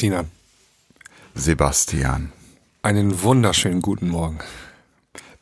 [0.00, 0.30] Sinan.
[1.34, 2.32] Sebastian.
[2.82, 4.38] Einen wunderschönen guten Morgen.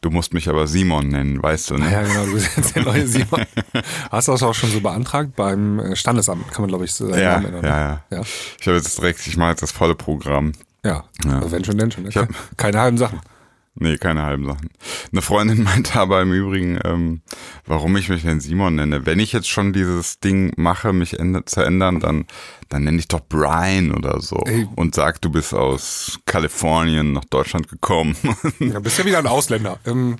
[0.00, 1.90] Du musst mich aber Simon nennen, weißt du, ne?
[1.90, 3.44] Ja, genau, du bist jetzt der neue Simon.
[4.10, 5.34] Hast du das auch schon so beantragt?
[5.36, 7.62] Beim äh, Standesamt kann man, glaube ich, so seinen Ja, Namen ändern.
[7.62, 7.68] ne?
[7.68, 8.02] ja, ja.
[8.18, 8.22] Ja,
[8.60, 10.52] Ich habe jetzt direkt, ich mache jetzt das volle Programm.
[10.84, 11.04] ja.
[11.24, 11.36] Ja.
[11.38, 12.04] Also wenn schon, denn schon.
[12.04, 12.10] Ne?
[12.14, 13.20] hab- Keine halben Sachen.
[13.80, 14.70] Nee, keine halben Sachen.
[15.12, 17.20] Eine Freundin meinte aber im Übrigen, ähm,
[17.66, 19.06] warum ich mich denn Simon nenne.
[19.06, 22.26] Wenn ich jetzt schon dieses Ding mache, mich zu ändern, dann,
[22.68, 24.42] dann nenne ich doch Brian oder so.
[24.46, 24.66] Ey.
[24.74, 28.16] Und sag, du bist aus Kalifornien nach Deutschland gekommen.
[28.58, 29.78] Ja, bist ja wieder ein Ausländer.
[29.86, 30.16] Ähm,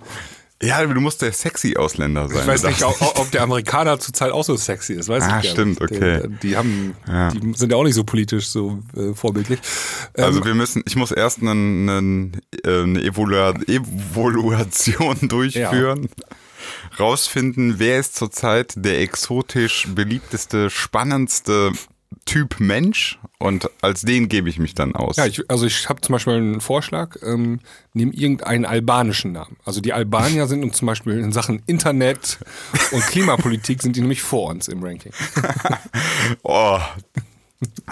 [0.62, 2.38] ja, du musst der sexy Ausländer sein.
[2.40, 5.08] ich weiß nicht, ob, ob der Amerikaner zurzeit auch so sexy ist.
[5.08, 5.92] Weiß Ah, ich gar stimmt, nicht.
[5.92, 6.22] okay.
[6.42, 7.30] Die, die haben, Ja.
[7.30, 9.60] die sind ja auch nicht so politisch so äh, vorbildlich.
[10.16, 16.08] Ähm, Also wir müssen, ich muss erst einen, einen, äh, eine Evolua Evaluation durchführen,
[16.98, 21.72] rausfinden, wer ist zurzeit der exotisch beliebteste, spannendste
[22.28, 25.16] Typ Mensch und als den gebe ich mich dann aus.
[25.16, 27.60] Ja, ich, also ich habe zum Beispiel einen Vorschlag, ähm,
[27.94, 29.56] nimm irgendeinen albanischen Namen.
[29.64, 32.38] Also die Albanier sind uns zum Beispiel in Sachen Internet
[32.92, 35.12] und Klimapolitik sind die nämlich vor uns im Ranking.
[36.42, 36.78] Oh.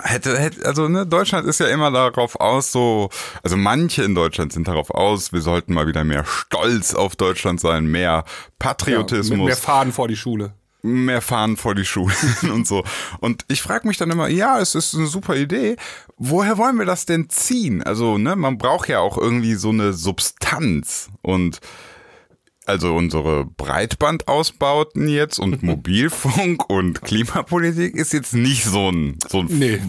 [0.03, 3.09] Hätte, hätte, also ne, Deutschland ist ja immer darauf aus, so,
[3.43, 7.59] also manche in Deutschland sind darauf aus, wir sollten mal wieder mehr Stolz auf Deutschland
[7.61, 8.25] sein, mehr Ja,
[8.59, 9.39] Patriotismus.
[9.39, 10.53] mit mehr Faden vor die Schule.
[10.87, 12.15] Mehr fahren vor die Schulen
[12.53, 12.85] und so.
[13.21, 15.77] Und ich frage mich dann immer, ja, es ist eine super Idee.
[16.17, 17.83] Woher wollen wir das denn ziehen?
[17.83, 21.11] Also, ne, man braucht ja auch irgendwie so eine Substanz.
[21.23, 21.61] Und
[22.67, 29.47] also unsere Breitbandausbauten jetzt und Mobilfunk und Klimapolitik ist jetzt nicht so ein, so ein
[29.49, 29.81] Nee,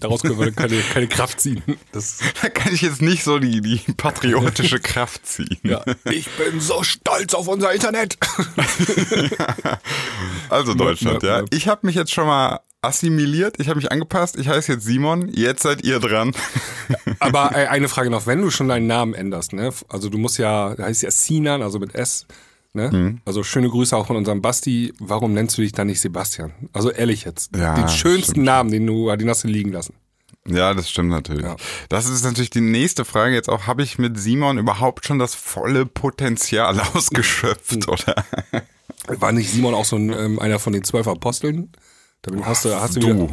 [0.00, 1.62] daraus können wir keine, keine Kraft ziehen.
[1.92, 5.58] Das, da kann ich jetzt nicht so die, die patriotische Kraft ziehen.
[5.62, 5.84] ja.
[6.04, 8.18] Ich bin so stolz auf unser Internet.
[10.50, 11.42] Also Deutschland, ja.
[11.50, 15.28] Ich habe mich jetzt schon mal assimiliert, ich habe mich angepasst, ich heiße jetzt Simon,
[15.32, 16.32] jetzt seid ihr dran.
[17.18, 19.70] Aber äh, eine Frage noch, wenn du schon deinen Namen änderst, ne?
[19.88, 22.26] Also du musst ja, da heißt ja Sinan, also mit S,
[22.72, 22.90] ne?
[22.90, 23.20] Mhm.
[23.24, 24.92] Also schöne Grüße auch von unserem Basti.
[24.98, 26.52] Warum nennst du dich dann nicht Sebastian?
[26.72, 27.54] Also ehrlich jetzt.
[27.56, 28.46] Ja, den schönsten stimmt.
[28.46, 29.94] Namen, den du, den hast du liegen lassen.
[30.46, 31.44] Ja, das stimmt natürlich.
[31.44, 31.56] Ja.
[31.88, 33.66] Das ist natürlich die nächste Frage jetzt auch.
[33.66, 37.88] Habe ich mit Simon überhaupt schon das volle Potenzial ausgeschöpft?
[37.88, 38.24] Oder?
[39.06, 41.72] War nicht Simon auch so ein, ähm, einer von den zwölf Aposteln?
[42.24, 43.30] Da bin- hast du, hast du, wieder, Du.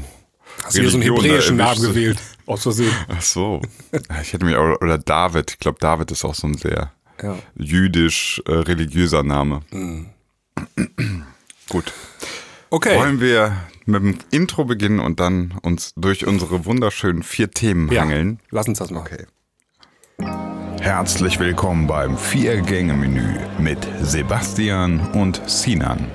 [0.64, 2.20] hast du wieder so einen hebräischen Namen gewählt.
[2.46, 2.92] Aus Versehen.
[3.08, 3.62] Ach so.
[4.22, 5.52] Ich hätte mich auch, oder David.
[5.52, 6.92] Ich glaube, David ist auch so ein sehr
[7.24, 7.38] Ja.
[7.56, 9.62] jüdisch äh, religiöser Name.
[11.70, 11.94] Gut.
[12.70, 12.98] Okay.
[12.98, 18.02] Wollen wir mit dem Intro beginnen und dann uns durch unsere wunderschönen vier Themen ja.
[18.02, 18.40] hangeln?
[18.50, 19.08] Lass uns das machen.
[19.08, 19.26] Okay.
[20.82, 26.08] Herzlich willkommen beim Vier-Gänge-Menü mit Sebastian und Sinan.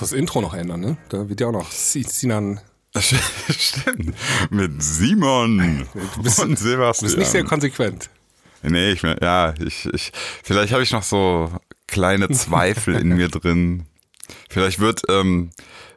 [0.00, 0.96] Muss das Intro noch ändern, ne?
[1.08, 2.60] Da wird ja auch noch Si- Sinan.
[3.48, 4.14] Stimmt.
[4.50, 5.86] Mit Simon
[6.22, 7.08] bist- und Sebastian.
[7.10, 8.10] Du bist nicht sehr konsequent.
[8.62, 10.12] Nee, ich mein, ja, ich, ich,
[10.42, 11.50] vielleicht habe ich noch so
[11.86, 13.86] kleine Zweifel in mir drin.
[14.50, 15.50] Vielleicht wird, ähm,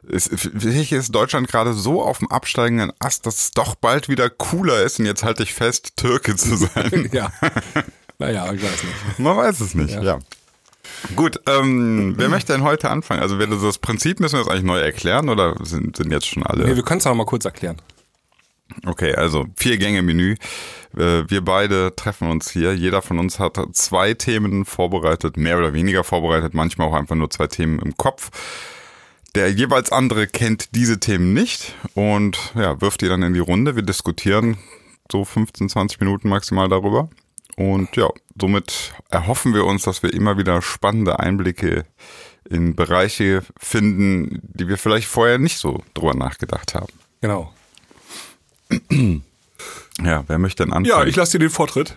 [0.08, 4.30] ist, vielleicht ist Deutschland gerade so auf dem absteigenden Ast, dass es doch bald wieder
[4.30, 7.08] cooler ist und jetzt halte ich fest, Türke zu sein.
[7.12, 7.30] Ja.
[8.18, 9.18] naja, ich weiß nicht.
[9.18, 10.02] Man weiß es nicht, Ja.
[10.02, 10.18] ja.
[11.16, 13.20] Gut, ähm, wer möchte denn heute anfangen?
[13.22, 16.66] Also, das Prinzip müssen wir das eigentlich neu erklären oder sind, sind jetzt schon alle?
[16.66, 17.76] Nee, wir können es noch mal kurz erklären.
[18.86, 20.36] Okay, also vier Gänge Menü.
[20.96, 22.74] Äh, Wir beide treffen uns hier.
[22.74, 27.30] Jeder von uns hat zwei Themen vorbereitet, mehr oder weniger vorbereitet, manchmal auch einfach nur
[27.30, 28.30] zwei Themen im Kopf.
[29.34, 33.76] Der jeweils andere kennt diese Themen nicht und ja, wirft die dann in die Runde.
[33.76, 34.56] Wir diskutieren
[35.10, 37.08] so 15, 20 Minuten maximal darüber.
[37.56, 38.08] Und ja,
[38.40, 41.84] somit erhoffen wir uns, dass wir immer wieder spannende Einblicke
[42.48, 46.92] in Bereiche finden, die wir vielleicht vorher nicht so drüber nachgedacht haben.
[47.20, 47.52] Genau.
[50.02, 51.02] Ja, wer möchte denn anfangen?
[51.02, 51.96] Ja, ich lasse dir den Vortritt.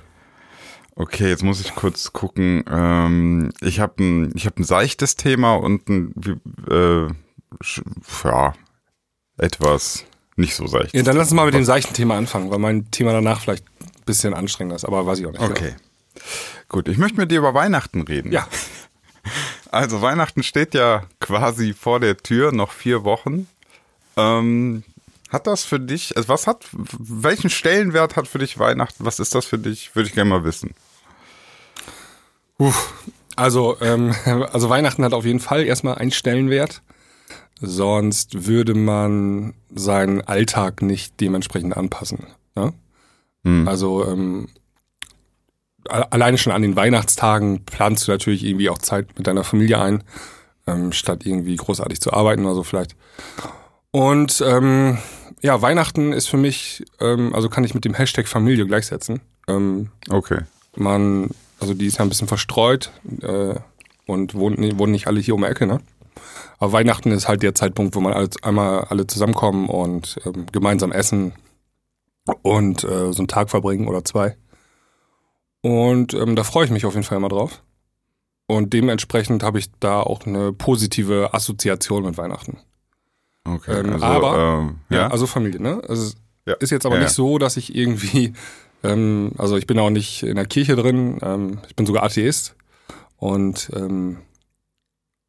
[0.96, 2.64] Okay, jetzt muss ich kurz gucken.
[2.70, 6.14] Ähm, ich habe ein, ich hab ein seichtes Thema und ein,
[6.70, 7.08] äh,
[8.24, 8.54] ja,
[9.38, 10.06] etwas
[10.36, 10.94] nicht so seicht.
[10.94, 13.66] Ja, dann lass uns mal mit dem seichten Thema anfangen, weil mein Thema danach vielleicht
[14.06, 15.42] bisschen anstrengender ist, aber weiß ich auch nicht.
[15.42, 15.76] Okay.
[16.70, 18.32] Gut, ich möchte mit dir über Weihnachten reden.
[18.32, 18.48] Ja.
[19.72, 23.48] Also Weihnachten steht ja quasi vor der Tür, noch vier Wochen.
[24.16, 24.84] Ähm,
[25.30, 29.04] hat das für dich, also was hat, welchen Stellenwert hat für dich Weihnachten?
[29.04, 29.96] Was ist das für dich?
[29.96, 30.76] Würde ich gerne mal wissen.
[32.60, 32.94] Uff.
[33.36, 34.14] Also, ähm,
[34.52, 36.84] also Weihnachten hat auf jeden Fall erstmal einen Stellenwert.
[37.60, 42.28] Sonst würde man seinen Alltag nicht dementsprechend anpassen.
[43.44, 43.68] Ne?
[43.68, 44.48] Also ähm,
[45.90, 50.04] alleine schon an den Weihnachtstagen planst du natürlich irgendwie auch Zeit mit deiner Familie ein,
[50.68, 52.96] ähm, statt irgendwie großartig zu arbeiten oder so vielleicht.
[53.92, 54.98] Und ähm,
[55.42, 59.20] ja, Weihnachten ist für mich, ähm, also kann ich mit dem Hashtag Familie gleichsetzen.
[59.48, 60.40] Ähm, Okay.
[60.76, 61.30] man,
[61.60, 62.92] also die ist ja ein bisschen verstreut
[63.22, 63.56] äh,
[64.08, 65.82] und wohnen, wohnen nicht alle hier um die Ecke, ne?
[66.60, 70.94] Aber Weihnachten ist halt der Zeitpunkt, wo man alle, einmal alle zusammenkommen und ähm, gemeinsam
[70.94, 71.34] essen
[72.42, 74.38] und äh, so einen Tag verbringen oder zwei.
[75.62, 77.64] Und ähm, da freue ich mich auf jeden Fall immer drauf.
[78.48, 82.58] Und dementsprechend habe ich da auch eine positive Assoziation mit Weihnachten.
[83.46, 83.80] Okay.
[83.80, 85.08] Ähm, also, aber- ähm, Ja, ja.
[85.08, 85.82] also Familie, ne?
[85.88, 86.16] Also es
[86.46, 86.54] Ja.
[86.56, 88.34] ist jetzt aber Ja, nicht so, dass ich irgendwie,
[88.84, 92.56] ähm, also ich bin auch nicht in der Kirche drin, ähm, ich bin sogar Atheist
[93.18, 94.18] und ähm,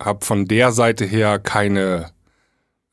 [0.02, 2.10] habe von der Seite her keine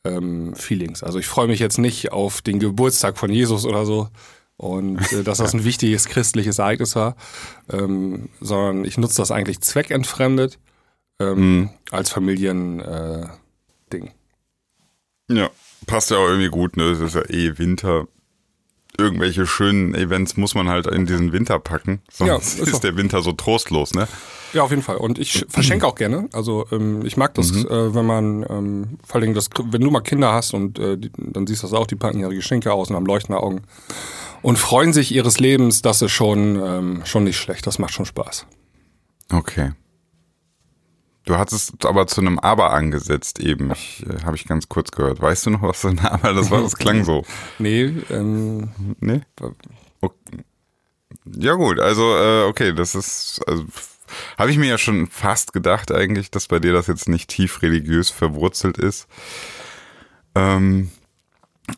[0.03, 1.03] ähm, Feelings.
[1.03, 4.09] Also ich freue mich jetzt nicht auf den Geburtstag von Jesus oder so
[4.57, 7.15] und äh, dass das ein wichtiges christliches Ereignis war,
[7.71, 10.59] ähm, sondern ich nutze das eigentlich zweckentfremdet
[11.19, 11.69] ähm, Mhm.
[11.91, 12.81] als Familiending.
[13.91, 14.09] Äh.
[15.29, 15.49] Ja,
[15.85, 16.83] passt ja auch irgendwie gut, ne?
[16.91, 18.07] Es ist ja eh Winter.
[18.97, 22.79] Irgendwelche schönen Events muss man halt in diesen Winter packen, Ja, sonst ist ist, so.
[22.79, 24.07] der Winter so trostlos, ne?
[24.53, 24.97] Ja, auf jeden Fall.
[24.97, 26.27] Und ich verschenke auch gerne.
[26.33, 30.01] Also ähm, ich mag das, äh, wenn man, ähm, vor allem das, wenn du mal
[30.01, 32.89] Kinder hast und äh, die, dann siehst du das auch, die packen ihre Geschenke aus
[32.89, 33.61] und haben leuchtende Augen
[34.41, 35.81] und freuen sich ihres Lebens.
[35.81, 37.65] Das ist schon ähm, schon nicht schlecht.
[37.65, 38.45] Das macht schon Spaß.
[39.31, 39.71] Okay.
[41.25, 43.71] Du hattest aber zu einem Aber angesetzt eben.
[43.71, 45.21] Ich, äh, Habe ich ganz kurz gehört.
[45.21, 46.61] Weißt du noch, was für ein Aber das war?
[46.61, 47.23] Das klang so.
[47.59, 48.69] Nee, ähm,
[48.99, 49.21] Nee?
[50.01, 50.43] Okay.
[51.25, 53.65] Ja gut, also äh, okay, das ist, also
[54.37, 57.61] habe ich mir ja schon fast gedacht eigentlich, dass bei dir das jetzt nicht tief
[57.61, 59.07] religiös verwurzelt ist.
[60.33, 60.89] Ähm,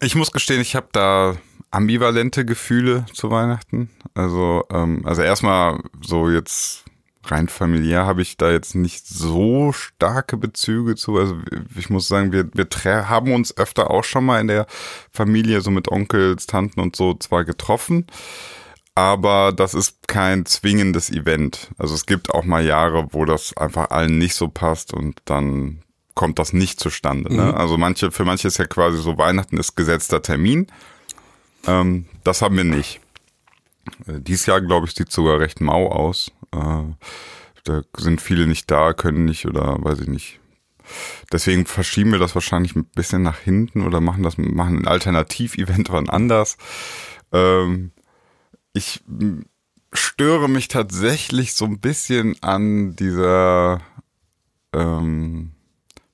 [0.02, 1.36] ich muss gestehen, ich habe da
[1.72, 3.90] ambivalente Gefühle zu Weihnachten.
[4.14, 6.86] Also, ähm, also erstmal so jetzt
[7.26, 11.18] rein familiär habe ich da jetzt nicht so starke Bezüge zu.
[11.18, 11.38] Also
[11.78, 12.68] ich muss sagen, wir, wir
[13.10, 14.68] haben uns öfter auch schon mal in der
[15.12, 18.08] Familie so mit Onkels, Tanten und so zwar getroffen,
[18.96, 21.72] aber das ist kein zwingendes Event.
[21.78, 25.84] Also es gibt auch mal Jahre, wo das einfach allen nicht so passt und dann
[26.16, 27.34] kommt das nicht zustande.
[27.34, 27.56] Ne?
[27.56, 30.68] Also manche, für manche ist ja quasi so Weihnachten ist gesetzter Termin.
[31.66, 33.00] Ähm, das haben wir nicht.
[34.08, 36.32] Äh, Dies Jahr, glaube ich, sieht sogar recht mau aus.
[36.54, 36.96] Äh,
[37.64, 40.40] da sind viele nicht da, können nicht oder weiß ich nicht.
[41.32, 45.90] Deswegen verschieben wir das wahrscheinlich ein bisschen nach hinten oder machen das, machen ein Alternativ-Event
[45.92, 46.58] wann anders.
[47.32, 47.92] Ähm,
[48.74, 49.02] ich
[49.94, 53.82] störe mich tatsächlich so ein bisschen an dieser
[54.74, 55.52] ähm,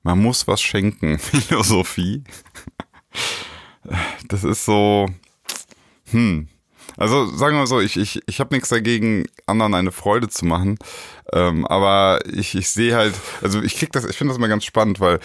[0.03, 2.23] man muss was schenken Philosophie.
[4.27, 5.07] Das ist so,
[6.11, 6.47] hm.
[6.99, 10.45] Also sagen wir mal so, ich, ich, ich habe nichts dagegen, anderen eine Freude zu
[10.45, 10.77] machen.
[11.31, 14.65] Ähm, aber ich, ich sehe halt, also ich krieg das, ich finde das immer ganz
[14.65, 15.19] spannend, weil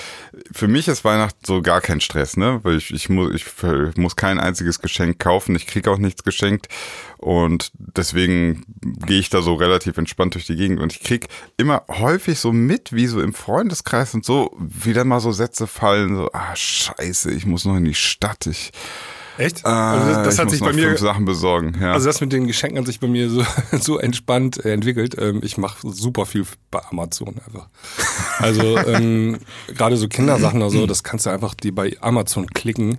[0.53, 2.61] für mich ist Weihnachten so gar kein Stress, ne?
[2.63, 3.45] Weil ich, ich muss, ich
[3.97, 6.69] muss kein einziges Geschenk kaufen, ich krieg auch nichts geschenkt
[7.19, 8.65] und deswegen
[9.07, 12.53] gehe ich da so relativ entspannt durch die Gegend und ich krieg immer häufig so
[12.53, 17.33] mit, wie so im Freundeskreis und so wieder mal so Sätze fallen, so, ah scheiße,
[17.33, 18.71] ich muss noch in die Stadt, ich
[19.39, 19.65] Echt?
[19.65, 21.77] äh, also das, das hat sich bei mir, Sachen besorgen.
[21.81, 21.93] Ja.
[21.93, 23.45] also das mit den Geschenken hat sich bei mir so,
[23.81, 25.17] so entspannt äh, entwickelt.
[25.19, 27.69] Ähm, ich mache super viel bei Amazon einfach.
[28.39, 32.99] Also ähm, gerade so Kindersachen oder so, das kannst du einfach die bei Amazon klicken.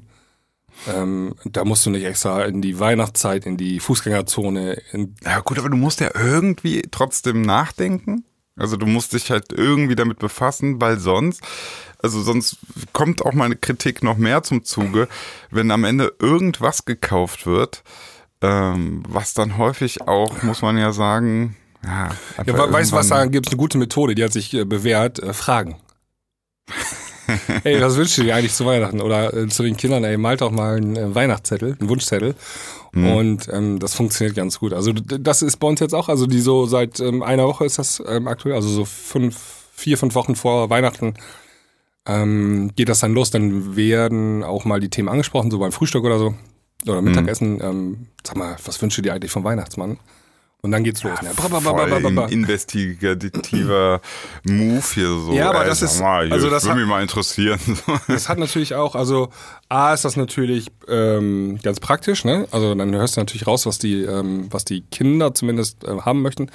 [0.88, 4.82] Ähm, da musst du nicht extra in die Weihnachtszeit, in die Fußgängerzone.
[4.92, 8.26] In, ja gut, aber du musst ja irgendwie trotzdem nachdenken.
[8.58, 11.42] Also du musst dich halt irgendwie damit befassen, weil sonst,
[12.06, 12.58] also sonst
[12.94, 15.08] kommt auch meine Kritik noch mehr zum Zuge,
[15.50, 17.84] wenn am Ende irgendwas gekauft wird,
[18.42, 22.10] ähm, was dann häufig auch, muss man ja sagen, ja,
[22.46, 25.18] ja, weißt du was, da gibt es eine gute Methode, die hat sich äh, bewährt.
[25.20, 25.78] Äh, Fragen.
[27.64, 29.02] ey, was wünschst du dir eigentlich zu Weihnachten?
[29.02, 32.36] Oder äh, zu den Kindern, ey, malt doch mal einen äh, Weihnachtszettel, einen Wunschzettel.
[32.96, 34.72] Und ähm, das funktioniert ganz gut.
[34.72, 37.78] Also das ist bei uns jetzt auch, also die so seit ähm, einer Woche ist
[37.78, 39.38] das ähm, aktuell, also so fünf,
[39.74, 41.16] vier, fünf Wochen vor Weihnachten
[42.08, 43.32] ähm, geht das dann los.
[43.32, 46.36] Dann werden auch mal die Themen angesprochen, so beim Frühstück oder so.
[46.88, 47.60] Oder Mittagessen.
[47.62, 49.98] Ähm, sag mal, was wünschst du dir eigentlich vom Weihnachtsmann?
[50.66, 51.22] Und dann geht's los.
[51.22, 51.30] ne?
[51.36, 54.02] Bra, bra, voll investigativer
[54.44, 55.32] Move hier so.
[55.32, 57.60] Ja, aber Ey, das ist- mal, also das würde mich mal interessieren.
[58.08, 59.30] Das hat natürlich auch, also
[59.70, 62.48] A ist das natürlich ähm, ganz praktisch, ne?
[62.50, 66.24] Also dann hörst du natürlich raus, was die, ähm, was die Kinder zumindest äh, haben
[66.24, 66.50] möchten.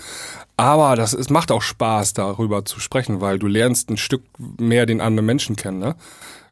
[0.56, 4.22] Aber das ist, macht auch Spaß, darüber zu sprechen, weil du lernst ein Stück
[4.58, 5.94] mehr den anderen Menschen kennen, ne?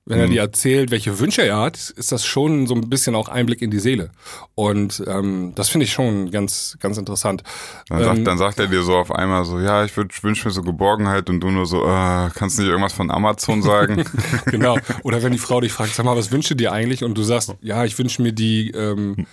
[0.09, 3.29] Wenn er dir erzählt, welche Wünsche er hat, ist das schon so ein bisschen auch
[3.29, 4.11] Einblick in die Seele.
[4.55, 7.43] Und ähm, das finde ich schon ganz, ganz interessant.
[7.88, 10.50] Dann, sagt, dann sagt er dir so auf einmal so, ja, ich wünsche wünsch mir
[10.50, 14.05] so Geborgenheit und du nur so, äh, kannst du nicht irgendwas von Amazon sagen?
[14.47, 14.79] genau.
[15.03, 17.05] Oder wenn die Frau dich fragt, sag mal, was wünschst du dir eigentlich?
[17.05, 19.27] Und du sagst, ja, ich wünsche mir die ähm,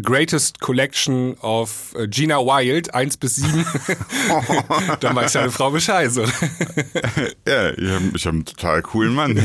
[0.00, 3.66] Greatest Collection of äh, Gina Wild, 1 bis 7.
[5.00, 6.10] dann weiß deine Frau Bescheid.
[7.46, 9.36] Ja, ich habe hab einen total coolen Mann.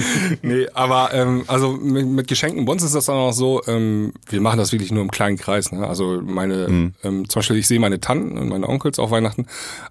[0.42, 4.12] nee, aber ähm, also mit, mit Geschenken, bei uns ist das dann auch so, ähm,
[4.28, 5.72] wir machen das wirklich nur im kleinen Kreis.
[5.72, 5.86] Ne?
[5.86, 6.94] Also meine, mhm.
[7.02, 9.46] ähm, zum Beispiel, ich sehe meine Tanten und meine Onkels auf Weihnachten,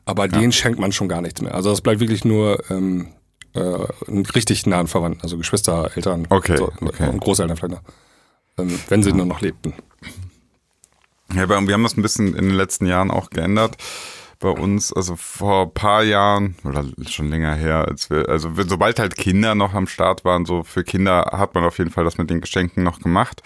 [0.05, 0.39] aber ja.
[0.39, 1.55] denen schenkt man schon gar nichts mehr.
[1.55, 3.07] Also das bleibt wirklich nur ähm,
[3.53, 3.59] äh,
[4.35, 7.09] richtig nahen Verwandten, also Geschwister, Eltern okay, so, okay.
[7.09, 7.93] und Großeltern vielleicht noch
[8.57, 9.15] ähm, wenn sie ja.
[9.15, 9.73] nur noch lebten.
[11.33, 13.77] Ja, wir haben das ein bisschen in den letzten Jahren auch geändert
[14.41, 18.99] bei uns, also vor ein paar Jahren oder schon länger her, als wir, also sobald
[18.99, 22.17] halt Kinder noch am Start waren, so für Kinder hat man auf jeden Fall das
[22.17, 23.41] mit den Geschenken noch gemacht.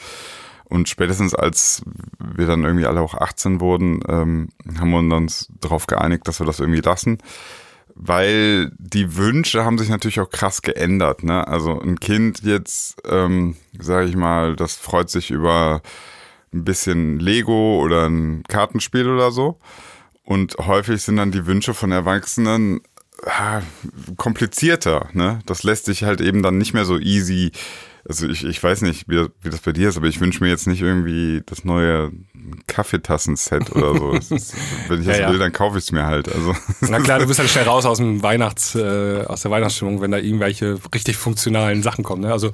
[0.65, 1.83] Und spätestens als
[2.17, 4.49] wir dann irgendwie alle auch 18 wurden, ähm,
[4.79, 7.19] haben wir uns darauf geeinigt, dass wir das irgendwie lassen
[7.95, 11.23] weil die Wünsche haben sich natürlich auch krass geändert.
[11.23, 11.47] Ne?
[11.47, 15.81] Also ein Kind jetzt, ähm, sage ich mal, das freut sich über
[16.53, 19.59] ein bisschen Lego oder ein Kartenspiel oder so.
[20.25, 22.81] Und häufig sind dann die Wünsche von Erwachsenen
[23.23, 23.61] äh,
[24.17, 25.09] komplizierter.
[25.13, 25.39] Ne?
[25.45, 27.51] Das lässt sich halt eben dann nicht mehr so easy
[28.07, 30.49] also ich, ich weiß nicht, wie, wie das bei dir ist, aber ich wünsche mir
[30.49, 32.11] jetzt nicht irgendwie das neue
[32.67, 34.11] Kaffeetassen-Set oder so.
[34.11, 34.53] Ist,
[34.87, 36.31] wenn ich das ja, will, dann kaufe ich es mir halt.
[36.31, 40.01] Also, Na klar, du bist halt schnell raus aus dem Weihnachts, äh, aus der Weihnachtsstimmung,
[40.01, 42.21] wenn da irgendwelche richtig funktionalen Sachen kommen.
[42.21, 42.31] Ne?
[42.31, 42.51] Also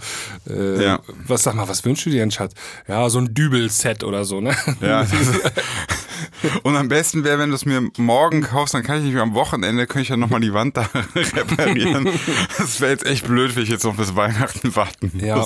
[0.50, 1.00] äh, ja.
[1.28, 2.54] was sag mal, was wünschst du dir denn, Schatz?
[2.88, 4.56] Ja, so ein Dübel-Set oder so, ne?
[4.80, 5.06] Ja.
[6.64, 9.24] Und am besten wäre, wenn du es mir morgen kaufst, dann kann ich nicht mehr
[9.24, 12.10] am Wochenende, könnte ich ja nochmal die Wand da reparieren.
[12.58, 15.24] Das wäre jetzt echt blöd, wenn ich jetzt noch bis Weihnachten warten muss.
[15.24, 15.46] Ja.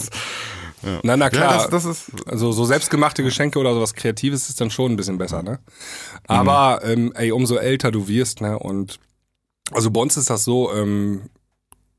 [0.84, 1.00] Ja.
[1.04, 1.52] Na, na klar.
[1.52, 4.96] Ja, das, das ist also so selbstgemachte Geschenke oder sowas Kreatives ist dann schon ein
[4.96, 5.60] bisschen besser, ne?
[6.28, 6.92] Aber mhm.
[6.92, 8.60] ähm, ey, umso älter du wirst, ne?
[8.60, 9.00] Und
[9.72, 11.30] also bei uns ist das so, ähm,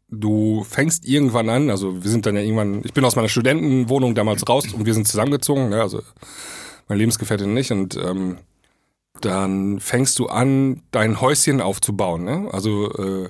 [0.09, 4.14] du fängst irgendwann an, also wir sind dann ja irgendwann, ich bin aus meiner Studentenwohnung
[4.14, 5.80] damals raus und wir sind zusammengezogen, ne?
[5.80, 6.02] Also
[6.88, 8.37] mein Lebensgefährtin nicht und ähm,
[9.20, 12.49] dann fängst du an, dein Häuschen aufzubauen, ne?
[12.52, 13.28] Also äh,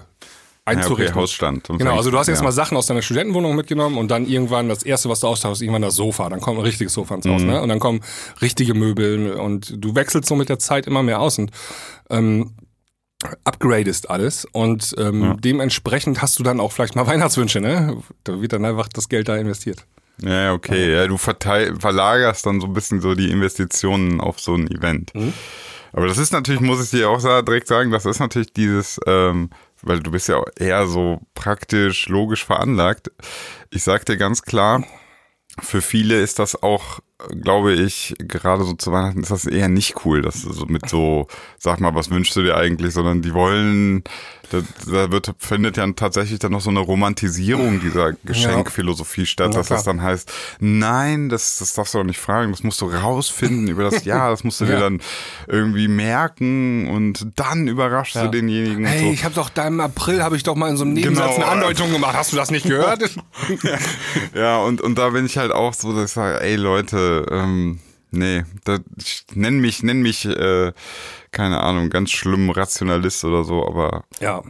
[0.65, 1.07] einzurichten.
[1.07, 1.69] Ja, okay, Hausstand.
[1.69, 2.45] Genau, also du hast jetzt ja.
[2.45, 5.83] mal Sachen aus deiner Studentenwohnung mitgenommen und dann irgendwann das erste, was du austauschst, irgendwann
[5.83, 6.29] das Sofa.
[6.29, 7.49] Dann kommt ein richtiges Sofa ins Haus, mhm.
[7.49, 7.63] ne?
[7.63, 8.01] Und dann kommen
[8.43, 11.51] richtige Möbel und du wechselst so mit der Zeit immer mehr aus und
[12.11, 12.53] ähm,
[13.45, 15.35] upgradest alles und ähm, ja.
[15.35, 17.97] dementsprechend hast du dann auch vielleicht mal Weihnachtswünsche, ne?
[18.25, 19.87] Da wird dann einfach das Geld da investiert.
[20.23, 20.95] Ja, okay.
[20.95, 25.15] Ja, du verlagerst dann so ein bisschen so die Investitionen auf so ein Event.
[25.15, 25.35] Mhm.
[25.97, 29.49] Aber das ist natürlich, muss ich dir auch direkt sagen, das ist natürlich dieses, ähm,
[29.81, 33.11] weil du bist ja eher so praktisch, logisch veranlagt.
[33.71, 34.85] Ich sag dir ganz klar,
[35.59, 37.01] für viele ist das auch,
[37.41, 41.29] glaube ich, gerade so zu Weihnachten ist das eher nicht cool, dass so mit so,
[41.57, 44.05] sag mal, was wünschst du dir eigentlich, sondern die wollen
[44.51, 49.27] da, da wird, findet ja tatsächlich dann noch so eine Romantisierung dieser Geschenkphilosophie ja.
[49.27, 52.81] statt, dass das dann heißt, nein, das, das darfst du doch nicht fragen, das musst
[52.81, 54.73] du rausfinden über das Jahr, das musst du ja.
[54.73, 55.01] dir dann
[55.47, 58.25] irgendwie merken und dann überraschst ja.
[58.25, 58.85] du denjenigen.
[58.85, 59.13] Hey, so.
[59.13, 61.47] ich habe doch da im April, habe ich doch mal in so einem Nebensatz genau.
[61.47, 63.03] eine Andeutung gemacht, hast du das nicht gehört?
[64.35, 67.81] ja, und, und da bin ich halt auch so, dass ich sage, ey Leute, ähm,
[68.11, 68.79] nee, da,
[69.35, 70.73] nenn mich, nenn mich, äh,
[71.37, 74.43] keine Ahnung, ganz schlimm Rationalist oder so, aber ja.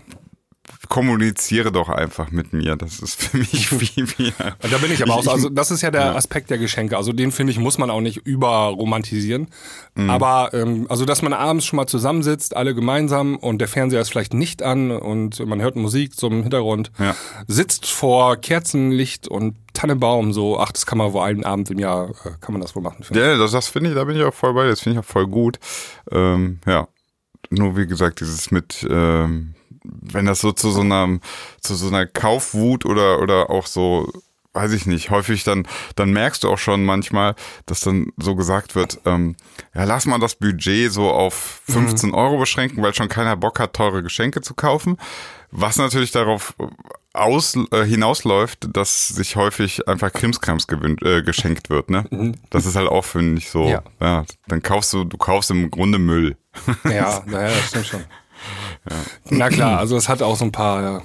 [0.89, 2.77] Kommuniziere doch einfach mit mir.
[2.77, 4.57] Das ist für mich viel mehr.
[4.61, 5.31] Da bin ich aber auch so.
[5.31, 6.15] Also, das ist ja der ja.
[6.15, 6.97] Aspekt der Geschenke.
[6.97, 9.49] Also, den finde ich, muss man auch nicht überromantisieren.
[9.95, 10.11] Mhm.
[10.11, 14.11] Aber, ähm, also, dass man abends schon mal zusammensitzt, alle gemeinsam und der Fernseher ist
[14.11, 17.15] vielleicht nicht an und man hört Musik so im Hintergrund, ja.
[17.47, 22.11] sitzt vor Kerzenlicht und Tannenbaum, so, ach, das kann man wohl einen Abend im Jahr,
[22.25, 23.05] äh, kann man das wohl machen.
[23.13, 25.09] Ja, das, das finde ich, da bin ich auch voll bei, das finde ich auch
[25.09, 25.59] voll gut.
[26.11, 26.89] Ähm, ja,
[27.51, 29.56] nur wie gesagt, dieses mit, ähm,
[30.03, 31.19] wenn das so zu so einer,
[31.61, 34.11] zu so einer Kaufwut oder, oder auch so,
[34.57, 37.35] weiß ich nicht, häufig dann, dann merkst du auch schon manchmal,
[37.67, 39.37] dass dann so gesagt wird, ähm,
[39.75, 42.15] ja, lass mal das Budget so auf 15 mhm.
[42.15, 44.97] Euro beschränken, weil schon keiner Bock hat, teure Geschenke zu kaufen.
[45.51, 46.55] Was natürlich darauf
[47.13, 52.05] aus, äh, hinausläuft, dass sich häufig einfach Krimskrams gewünscht, äh, geschenkt wird, ne?
[52.11, 52.35] Mhm.
[52.51, 53.83] Das ist halt auch, finde ich, so, ja.
[54.01, 54.25] ja.
[54.49, 56.37] Dann kaufst du, du kaufst im Grunde Müll.
[56.85, 58.05] Ja, naja, das stimmt schon.
[58.91, 58.97] Ja.
[59.31, 61.03] Na klar, also es hat auch so ein paar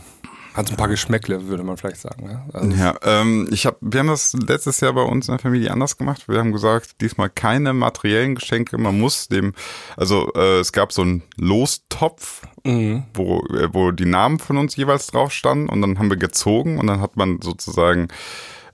[0.53, 2.25] Hat ein paar Geschmäckle, würde man vielleicht sagen.
[2.25, 2.43] Ne?
[2.51, 5.71] Also, Ja, ähm, ich hab, wir haben das letztes Jahr bei uns in der Familie
[5.71, 6.27] anders gemacht.
[6.27, 8.77] Wir haben gesagt, diesmal keine materiellen Geschenke.
[8.77, 9.53] Man muss dem,
[9.95, 13.03] also äh, es gab so einen Lostopf, mhm.
[13.13, 16.79] wo, äh, wo die Namen von uns jeweils drauf standen und dann haben wir gezogen
[16.79, 18.09] und dann hat man sozusagen,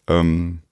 [0.08, 0.64] ähm,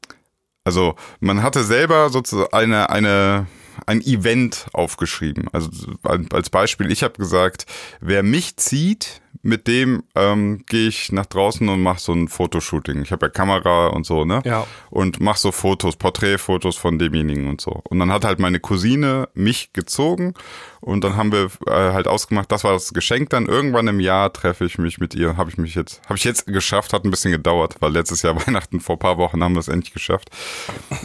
[0.63, 3.45] also man hatte selber sozusagen eine, eine,
[3.85, 5.47] ein Event aufgeschrieben.
[5.51, 5.69] Also
[6.03, 7.65] als Beispiel, ich habe gesagt,
[7.99, 13.03] wer mich zieht, mit dem ähm, gehe ich nach draußen und mache so ein Fotoshooting.
[13.03, 14.41] Ich habe ja Kamera und so, ne?
[14.43, 14.65] Ja.
[14.89, 17.81] Und mach so Fotos, Porträtfotos von demjenigen und so.
[17.89, 20.33] Und dann hat halt meine Cousine mich gezogen
[20.81, 23.45] und dann haben wir äh, halt ausgemacht, das war das Geschenk dann.
[23.45, 25.37] Irgendwann im Jahr treffe ich mich mit ihr.
[25.37, 28.35] Habe ich mich jetzt, habe ich jetzt geschafft, hat ein bisschen gedauert, weil letztes Jahr
[28.47, 30.29] Weihnachten vor ein paar Wochen haben wir es endlich geschafft.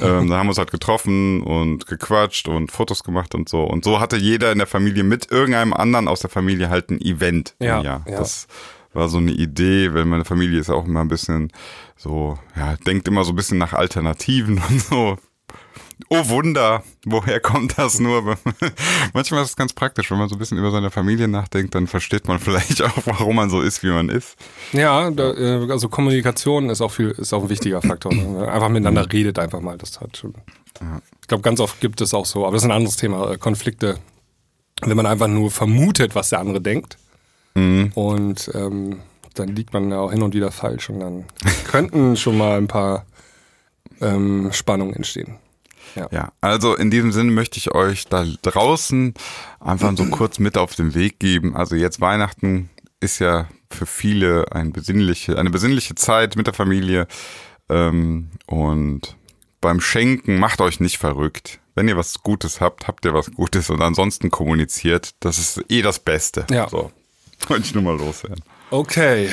[0.00, 3.64] ähm, da haben wir uns halt getroffen und gequatscht und Fotos gemacht und so.
[3.64, 7.00] Und so hatte jeder in der Familie mit irgendeinem anderen aus der Familie halt ein
[7.00, 8.04] Event Ja, im Jahr.
[8.08, 8.18] ja.
[8.18, 8.29] Das
[8.92, 11.52] war so eine Idee, weil meine Familie ist auch immer ein bisschen
[11.96, 15.18] so, ja, denkt immer so ein bisschen nach Alternativen und so.
[16.08, 18.22] Oh Wunder, woher kommt das nur?
[19.12, 21.86] Manchmal ist es ganz praktisch, wenn man so ein bisschen über seine Familie nachdenkt, dann
[21.86, 24.36] versteht man vielleicht auch, warum man so ist, wie man ist.
[24.72, 28.14] Ja, da, äh, also Kommunikation ist auch viel, ist auch ein wichtiger Faktor.
[28.14, 28.50] Ne?
[28.50, 29.76] Einfach miteinander redet einfach mal.
[29.76, 30.34] Das hat schon.
[31.20, 33.32] Ich glaube, ganz oft gibt es auch so, aber das ist ein anderes Thema.
[33.32, 33.98] äh, Konflikte,
[34.82, 36.96] wenn man einfach nur vermutet, was der andere denkt.
[37.94, 39.00] Und ähm,
[39.34, 41.24] dann liegt man ja auch hin und wieder falsch und dann
[41.64, 43.06] könnten schon mal ein paar
[44.00, 45.36] ähm, Spannungen entstehen.
[45.96, 49.14] Ja, also in diesem Sinne möchte ich euch da draußen
[49.58, 51.56] einfach so kurz mit auf den Weg geben.
[51.56, 57.06] Also jetzt Weihnachten ist ja für viele ein besinnliche, eine besinnliche Zeit mit der Familie.
[57.68, 59.16] Ähm, und
[59.60, 61.60] beim Schenken macht euch nicht verrückt.
[61.74, 65.10] Wenn ihr was Gutes habt, habt ihr was Gutes und ansonsten kommuniziert.
[65.20, 66.46] Das ist eh das Beste.
[66.50, 66.68] Ja.
[66.68, 66.90] So.
[67.48, 68.42] Wollte ich nur mal loswerden.
[68.70, 69.30] Okay,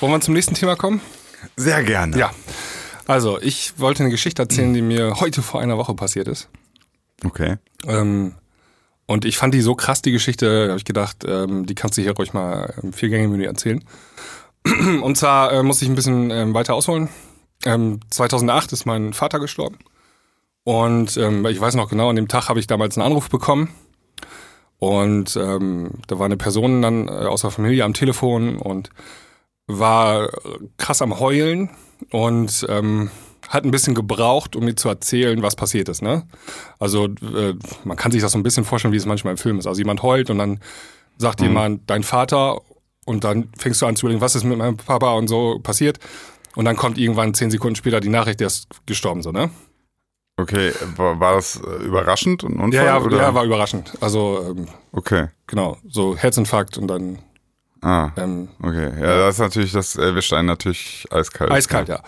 [0.00, 1.00] wollen wir zum nächsten Thema kommen?
[1.56, 2.16] Sehr gerne.
[2.18, 2.32] Ja.
[3.06, 6.48] Also, ich wollte eine Geschichte erzählen, die mir heute vor einer Woche passiert ist.
[7.24, 7.56] Okay.
[7.86, 8.34] Ähm,
[9.06, 11.98] und ich fand die so krass, die Geschichte, da habe ich gedacht, ähm, die kannst
[11.98, 13.84] du hier ruhig mal im Viergänge-Menü erzählen.
[15.02, 17.10] Und zwar äh, muss ich ein bisschen ähm, weiter ausholen.
[17.66, 19.78] Ähm, 2008 ist mein Vater gestorben.
[20.64, 23.68] Und ähm, ich weiß noch genau, an dem Tag habe ich damals einen Anruf bekommen.
[24.78, 28.90] Und ähm, da war eine Person dann äh, aus der Familie am Telefon und
[29.66, 30.28] war
[30.76, 31.70] krass am Heulen
[32.10, 33.10] und ähm,
[33.48, 36.02] hat ein bisschen gebraucht, um mir zu erzählen, was passiert ist.
[36.02, 36.26] Ne?
[36.78, 39.58] Also äh, man kann sich das so ein bisschen vorstellen, wie es manchmal im Film
[39.58, 39.66] ist.
[39.66, 40.60] Also jemand heult und dann
[41.16, 42.60] sagt jemand, dein Vater,
[43.04, 45.98] und dann fängst du an zu überlegen, was ist mit meinem Papa und so passiert.
[46.56, 49.50] Und dann kommt irgendwann zehn Sekunden später die Nachricht, der ist gestorben, so, ne?
[50.36, 52.42] Okay, war, das äh, überraschend?
[52.42, 53.18] Ein Unfall, Ja, ja, oder?
[53.18, 53.92] ja, war überraschend.
[54.00, 55.28] Also, ähm, Okay.
[55.46, 57.18] genau, so Herzinfarkt und dann
[57.82, 58.90] Ah, ähm, okay.
[58.98, 61.50] Ja, das ist natürlich, das erwischt einen natürlich eiskalt.
[61.50, 62.00] Eiskalt, ja.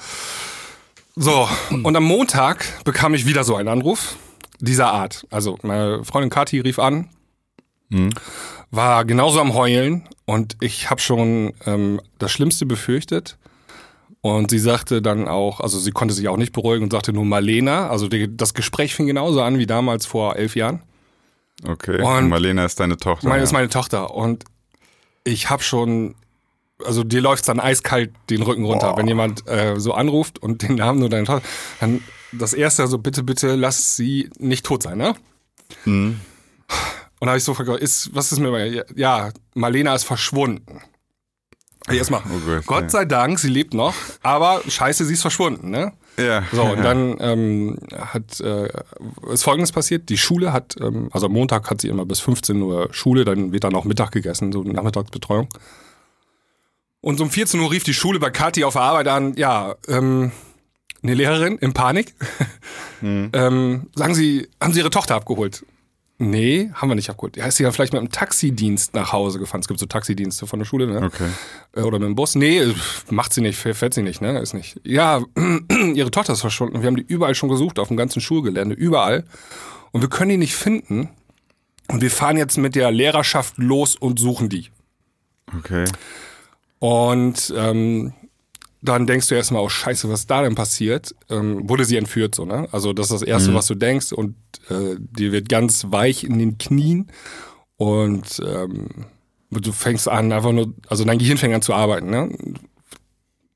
[1.17, 4.17] So, und am Montag bekam ich wieder so einen Anruf
[4.59, 5.27] dieser Art.
[5.31, 7.11] Also meine Freundin Kathi rief an,
[8.71, 13.37] war genauso am Heulen und ich habe schon ähm, das Schlimmste befürchtet.
[14.35, 17.25] Und sie sagte dann auch, also sie konnte sich auch nicht beruhigen und sagte nur
[17.25, 17.89] Marlena.
[17.89, 20.83] Also die, das Gespräch fing genauso an wie damals vor elf Jahren.
[21.65, 22.03] Okay.
[22.03, 23.29] Und- Marlena ist deine Tochter.
[23.29, 23.45] Meine ja.
[23.45, 24.45] ist meine Tochter und
[25.23, 26.17] ich habe schon,
[26.85, 28.99] also dir läuft dann eiskalt den Rücken runter, Boah.
[28.99, 31.47] wenn jemand äh, so anruft und den Namen nur deine Tochter,
[31.79, 35.15] dann das erste so bitte bitte lass sie nicht tot sein, ne?
[35.85, 36.21] Mhm.
[37.21, 38.85] Und da habe ich so gefragt, ist was ist mit mir?
[38.97, 40.81] Ja, Marlena ist verschwunden.
[41.89, 45.93] Erstmal, Oh Gott, Gott sei Dank, sie lebt noch, aber scheiße, sie ist verschwunden, ne?
[46.19, 46.45] Ja.
[46.51, 46.83] So, und ja.
[46.83, 48.69] dann ähm, hat äh,
[49.31, 50.09] ist folgendes passiert.
[50.09, 53.53] Die Schule hat, ähm, also am Montag hat sie immer bis 15 Uhr Schule, dann
[53.53, 55.49] wird dann auch Mittag gegessen, so Nachmittagsbetreuung.
[57.03, 59.77] Und so um 14 Uhr rief die Schule bei Kathi auf der Arbeit an, ja,
[59.89, 60.33] ähm,
[61.03, 62.15] eine Lehrerin in Panik.
[63.03, 65.65] ähm, sagen Sie, haben Sie Ihre Tochter abgeholt?
[66.19, 67.37] Nee, haben wir nicht abgeholt.
[67.37, 69.61] Ja, ist sie ja vielleicht mit einem Taxidienst nach Hause gefahren.
[69.61, 71.03] Es gibt so Taxidienste von der Schule, ne?
[71.03, 71.29] Okay.
[71.75, 72.35] Äh, Oder mit dem Bus.
[72.35, 72.75] Nee, äh,
[73.11, 74.39] macht sie nicht, fährt sie nicht, ne?
[74.39, 74.81] Ist nicht.
[74.83, 75.23] Ja,
[75.95, 76.81] ihre Tochter ist verschwunden.
[76.81, 79.25] Wir haben die überall schon gesucht, auf dem ganzen Schulgelände, überall.
[79.93, 81.11] Und wir können die nicht finden.
[81.89, 84.71] Und wir fahren jetzt mit der Lehrerschaft los und suchen die.
[85.59, 85.85] Okay.
[86.79, 88.15] Und ähm,
[88.89, 91.15] dann denkst du erstmal, oh Scheiße, was da denn passiert?
[91.29, 92.69] Ähm, wurde sie entführt, so, ne?
[92.73, 94.37] Also das ist das Erste, was du denkst und
[94.71, 97.11] äh, dir wird ganz weich in den Knien
[97.77, 98.89] und ähm,
[99.51, 102.31] du fängst an, einfach nur, also dein Gehirn fängt an zu arbeiten, ne?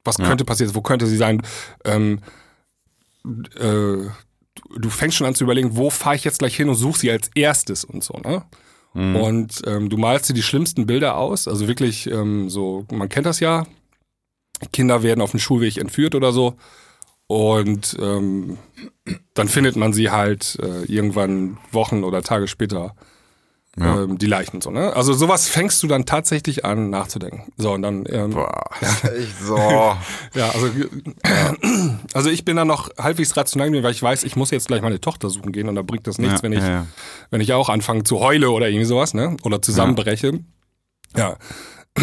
[0.05, 0.75] Was könnte passieren?
[0.75, 1.43] Wo könnte sie sein?
[1.85, 2.21] Ähm,
[3.25, 4.09] äh,
[4.79, 7.11] du fängst schon an zu überlegen, wo fahre ich jetzt gleich hin und such sie
[7.11, 8.45] als erstes und so, ne?
[9.15, 13.27] Und ähm, du malst dir die schlimmsten Bilder aus, also wirklich ähm, so, man kennt
[13.27, 13.67] das ja,
[14.73, 16.55] Kinder werden auf dem Schulweg entführt oder so.
[17.27, 18.59] Und ähm,
[19.35, 22.95] dann findet man sie halt äh, irgendwann Wochen oder Tage später
[23.79, 24.03] Ja.
[24.03, 24.93] ähm, die Leichen so, ne?
[24.97, 27.53] Also sowas fängst du dann tatsächlich an nachzudenken.
[27.57, 29.57] So und dann ähm, Boah, echt so.
[29.57, 34.51] ja, also äh, also ich bin dann noch halbwegs rational, weil ich weiß, ich muss
[34.51, 36.69] jetzt gleich meine Tochter suchen gehen und da bringt das nichts, Ja, wenn ich ja,
[36.69, 36.87] ja.
[37.31, 39.37] wenn ich auch anfange zu heule oder irgendwie sowas, ne?
[39.45, 40.41] Oder zusammenbreche.
[41.17, 41.37] Ja.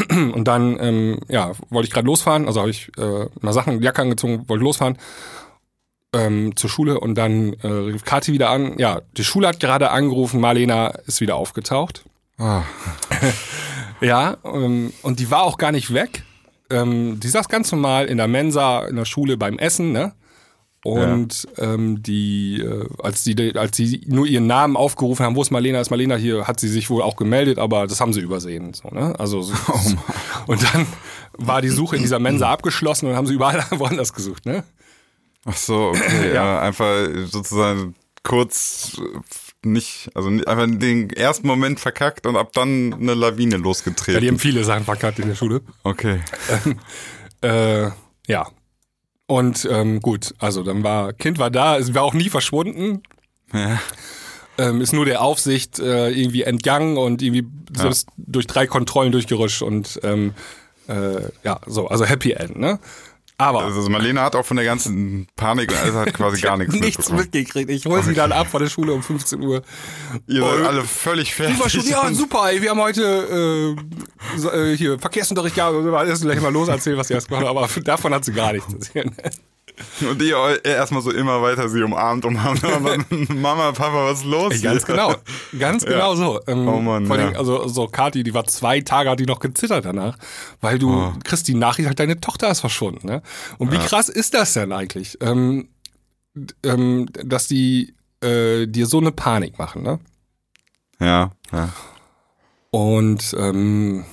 [0.34, 4.02] Und dann, ähm, ja, wollte ich gerade losfahren, also habe ich äh, mal Sachen, Jacke
[4.02, 4.98] angezogen, wollte losfahren
[6.14, 8.78] ähm, zur Schule und dann äh, rief Kathi wieder an.
[8.78, 12.06] Ja, die Schule hat gerade angerufen, Marlena ist wieder aufgetaucht.
[12.38, 12.64] Ah,
[14.02, 16.24] Ja, ähm, und die war auch gar nicht weg.
[16.70, 20.14] Ähm, die saß ganz normal in der Mensa in der Schule beim Essen, ne?
[20.84, 25.52] Und ähm, die, äh, als die, als sie nur ihren Namen aufgerufen haben, wo ist
[25.52, 28.74] Marlena, ist Marlena hier, hat sie sich wohl auch gemeldet, aber das haben sie übersehen.
[28.74, 29.14] So, ne?
[29.20, 29.54] Also so,
[30.48, 30.86] und dann
[31.34, 34.64] war die Suche in dieser Mensa abgeschlossen und haben sie überall woanders gesucht, ne?
[35.46, 36.34] Ach so, okay.
[36.34, 36.62] ja.
[36.62, 39.20] einfach sozusagen kurz äh,
[39.68, 44.28] nicht, also einfach den ersten Moment verkackt und ab dann eine Lawine Ja, die losgetreten.
[44.28, 45.62] haben viele Sachen verkackt in der Schule.
[45.84, 46.20] Okay.
[47.42, 47.92] Äh,
[48.28, 48.48] ja.
[49.28, 53.04] Und ähm, gut, also dann war, Kind war da, es war auch nie verschwunden.
[53.54, 53.80] Ja.
[54.58, 59.62] Ähm, ist nur der Aufsicht äh, irgendwie entgangen und irgendwie selbst durch drei Kontrollen durchgerutscht
[59.62, 60.34] und ähm,
[60.88, 62.80] äh, ja, so, also Happy End, ne?
[63.40, 66.74] Aber Also Marlene hat auch von der ganzen Panik und alles hat quasi gar nichts,
[66.74, 67.70] nichts mitgekriegt.
[67.70, 69.62] Ich hole sie dann ab von der Schule um 15 Uhr.
[70.26, 71.72] Ihr seid alle völlig fertig.
[71.72, 73.76] Schule, ja, super, ey, wir haben heute
[74.42, 75.76] äh, äh, hier Verkehrsunterricht gehabt.
[75.76, 78.34] und Alles gleich mal los erzählen, was sie erst gemacht haben, aber davon hat sie
[78.34, 79.12] gar nichts erzählt.
[80.02, 82.62] Und eu- erstmal so immer weiter sie umarmt, umarmt.
[83.30, 84.54] Mama, Papa, was ist los?
[84.54, 85.14] Ey, ganz genau.
[85.60, 86.40] Ganz genau so.
[86.48, 87.38] Ähm, Oh Mann, vor allem, ja.
[87.40, 90.18] also so Kathi, die war zwei Tage, hat die noch gezittert danach,
[90.62, 91.14] weil du Oh.
[91.24, 93.06] kriegst die Nachricht, halt deine Tochter ist verschwunden.
[93.08, 93.22] Ne?
[93.60, 95.70] Und wie krass ist das denn eigentlich, ähm,
[96.64, 100.00] ähm, dass die äh, dir so eine Panik machen, ne?
[101.00, 101.70] Ja, ja.
[102.72, 104.06] Und ähm,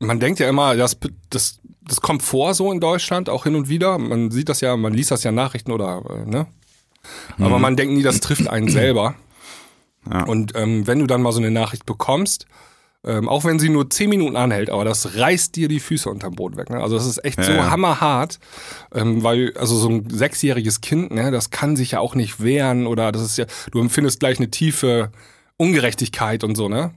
[0.00, 0.96] man denkt ja immer, das,
[1.30, 3.98] das, das kommt vor so in Deutschland, auch hin und wieder.
[3.98, 6.46] Man sieht das ja, man liest das ja in Nachrichten oder, äh, ne?
[7.38, 9.14] Aber man denkt nie, das trifft einen selber.
[10.10, 10.24] Ja.
[10.24, 12.46] Und ähm, wenn du dann mal so eine Nachricht bekommst,
[13.04, 16.34] ähm, auch wenn sie nur zehn Minuten anhält, aber das reißt dir die Füße unterm
[16.34, 16.70] Boden weg.
[16.70, 16.82] Ne?
[16.82, 17.70] Also das ist echt Ja, so ja.
[17.70, 18.38] hammerhart,
[18.94, 22.86] ähm, weil also so ein sechsjähriges Kind, ne, das kann sich ja auch nicht wehren
[22.86, 25.12] oder das ist ja, du empfindest gleich eine tiefe
[25.56, 26.92] Ungerechtigkeit und so, ne?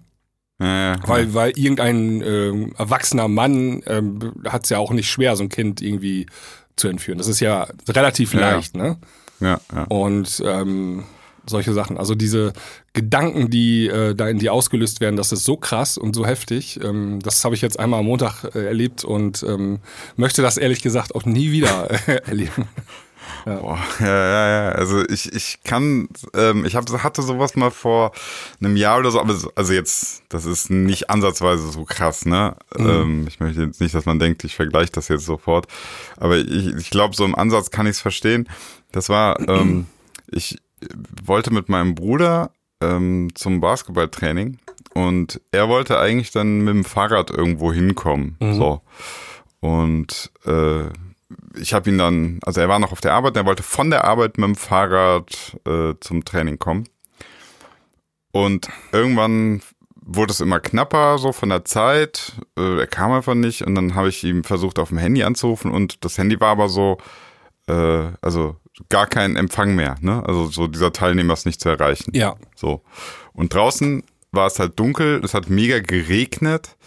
[0.62, 1.00] Ja, ja.
[1.08, 5.50] Weil, weil irgendein ähm, erwachsener Mann ähm, hat es ja auch nicht schwer, so ein
[5.50, 6.28] Kind irgendwie
[6.76, 7.17] zu entführen.
[7.17, 8.97] Das ist ja relativ leicht, ne?
[9.39, 9.84] ja, ja.
[9.89, 11.04] Und ähm,
[11.47, 11.97] solche Sachen.
[11.97, 12.54] Also diese
[12.93, 16.80] Gedanken, die äh, da in dir ausgelöst werden, das ist so krass und so heftig.
[16.84, 19.80] Ähm, das habe ich jetzt einmal am Montag äh, erlebt und ähm,
[20.15, 22.21] möchte das ehrlich gesagt auch nie wieder äh,
[23.46, 23.62] erleben.
[23.62, 24.70] Boah, ja, ja, ja.
[24.74, 28.12] Also ich, ich kann, ähm, ich hab, hatte sowas mal vor
[28.60, 32.56] einem Jahr oder so, aber so- also jetzt, das ist nicht ansatzweise so krass, ne?
[32.78, 35.67] Ähm, ich möchte jetzt nicht, dass man denkt, ich vergleiche das jetzt sofort.
[36.17, 38.48] Aber ich, ich glaube, so im Ansatz kann ich es verstehen.
[38.91, 39.88] Das war, ähm,
[40.32, 40.58] ich
[41.24, 44.58] wollte mit meinem Bruder ähm, zum Basketballtraining
[44.96, 48.36] und er wollte eigentlich dann mit dem Fahrrad irgendwo hinkommen.
[48.56, 48.82] So.
[49.60, 50.86] Und äh,
[51.60, 54.06] ich habe ihn dann, also er war noch auf der Arbeit, er wollte von der
[54.06, 56.88] Arbeit mit dem Fahrrad äh, zum Training kommen.
[58.32, 59.62] Und irgendwann
[59.96, 62.34] wurde es immer knapper, so von der Zeit.
[62.58, 65.72] Äh, er kam einfach nicht und dann habe ich ihm versucht, auf dem Handy anzurufen
[65.72, 66.98] und das Handy war aber so,
[67.67, 68.56] äh, also
[68.89, 70.24] gar kein Empfang mehr, ne?
[70.26, 72.12] Also so dieser Teilnehmer ist nicht zu erreichen.
[72.15, 72.36] Ja.
[72.56, 72.82] So.
[73.34, 76.78] Und draußen war es halt dunkel, es hat mega geregnet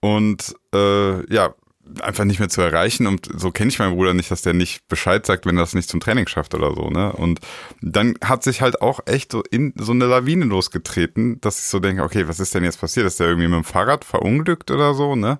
[0.00, 1.54] und äh, ja,
[2.02, 3.06] einfach nicht mehr zu erreichen.
[3.06, 5.74] Und so kenne ich meinen Bruder nicht, dass der nicht Bescheid sagt, wenn er das
[5.74, 7.12] nicht zum Training schafft oder so, ne?
[7.12, 7.40] Und
[7.80, 11.80] dann hat sich halt auch echt so in so eine Lawine losgetreten, dass ich so
[11.80, 13.06] denke, okay, was ist denn jetzt passiert?
[13.06, 15.38] Ist der irgendwie mit dem Fahrrad verunglückt oder so, ne?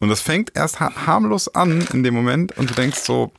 [0.00, 3.32] Und das fängt erst ha harmlos an in dem Moment und du denkst so,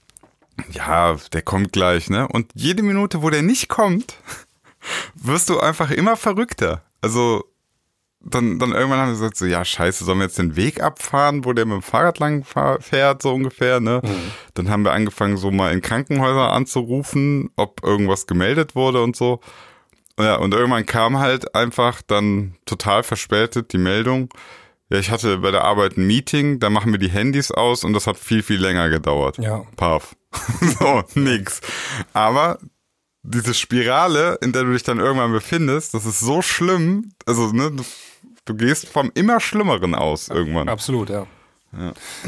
[0.71, 2.27] ja, der kommt gleich, ne?
[2.27, 4.15] Und jede Minute, wo der nicht kommt,
[5.15, 6.83] wirst du einfach immer verrückter.
[7.01, 7.45] Also
[8.25, 11.45] dann, dann irgendwann haben wir gesagt, so, ja, scheiße, sollen wir jetzt den Weg abfahren,
[11.45, 12.43] wo der mit dem Fahrrad lang
[12.79, 14.01] fährt, so ungefähr, ne?
[14.55, 19.39] Dann haben wir angefangen, so mal in Krankenhäuser anzurufen, ob irgendwas gemeldet wurde und so.
[20.19, 24.29] Ja, und irgendwann kam halt einfach dann total verspätet die Meldung,
[24.89, 27.93] ja, ich hatte bei der Arbeit ein Meeting, da machen wir die Handys aus und
[27.93, 29.37] das hat viel, viel länger gedauert.
[29.39, 29.63] Ja.
[29.75, 30.15] Paff.
[30.79, 31.61] so, nix.
[32.13, 32.59] Aber
[33.23, 37.13] diese Spirale, in der du dich dann irgendwann befindest, das ist so schlimm.
[37.25, 37.71] Also, ne,
[38.45, 40.69] du, gehst vom immer Schlimmeren aus irgendwann.
[40.69, 41.27] Absolut, ja.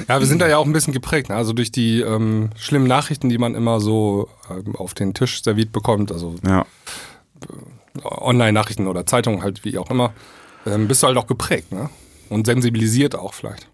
[0.10, 1.36] Ja, wir sind da ja auch ein bisschen geprägt, ne?
[1.36, 5.72] also durch die ähm, schlimmen Nachrichten, die man immer so ähm, auf den Tisch serviert
[5.72, 6.66] bekommt, also Ja.
[8.04, 10.14] Online-Nachrichten oder Zeitungen halt, wie auch immer,
[10.66, 11.90] ähm, bist du halt auch geprägt ne?
[12.30, 13.68] und sensibilisiert auch vielleicht.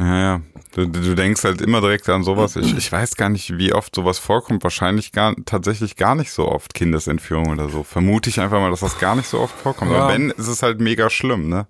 [0.00, 0.40] Ja, ja.
[0.74, 2.56] Du, du denkst halt immer direkt an sowas.
[2.56, 4.62] Ich, ich weiß gar nicht, wie oft sowas vorkommt.
[4.62, 7.82] Wahrscheinlich gar, tatsächlich gar nicht so oft Kindesentführung oder so.
[7.82, 9.90] Vermute ich einfach mal, dass das gar nicht so oft vorkommt.
[9.90, 9.98] Ja.
[9.98, 11.66] Aber wenn, ist es halt mega schlimm, ne?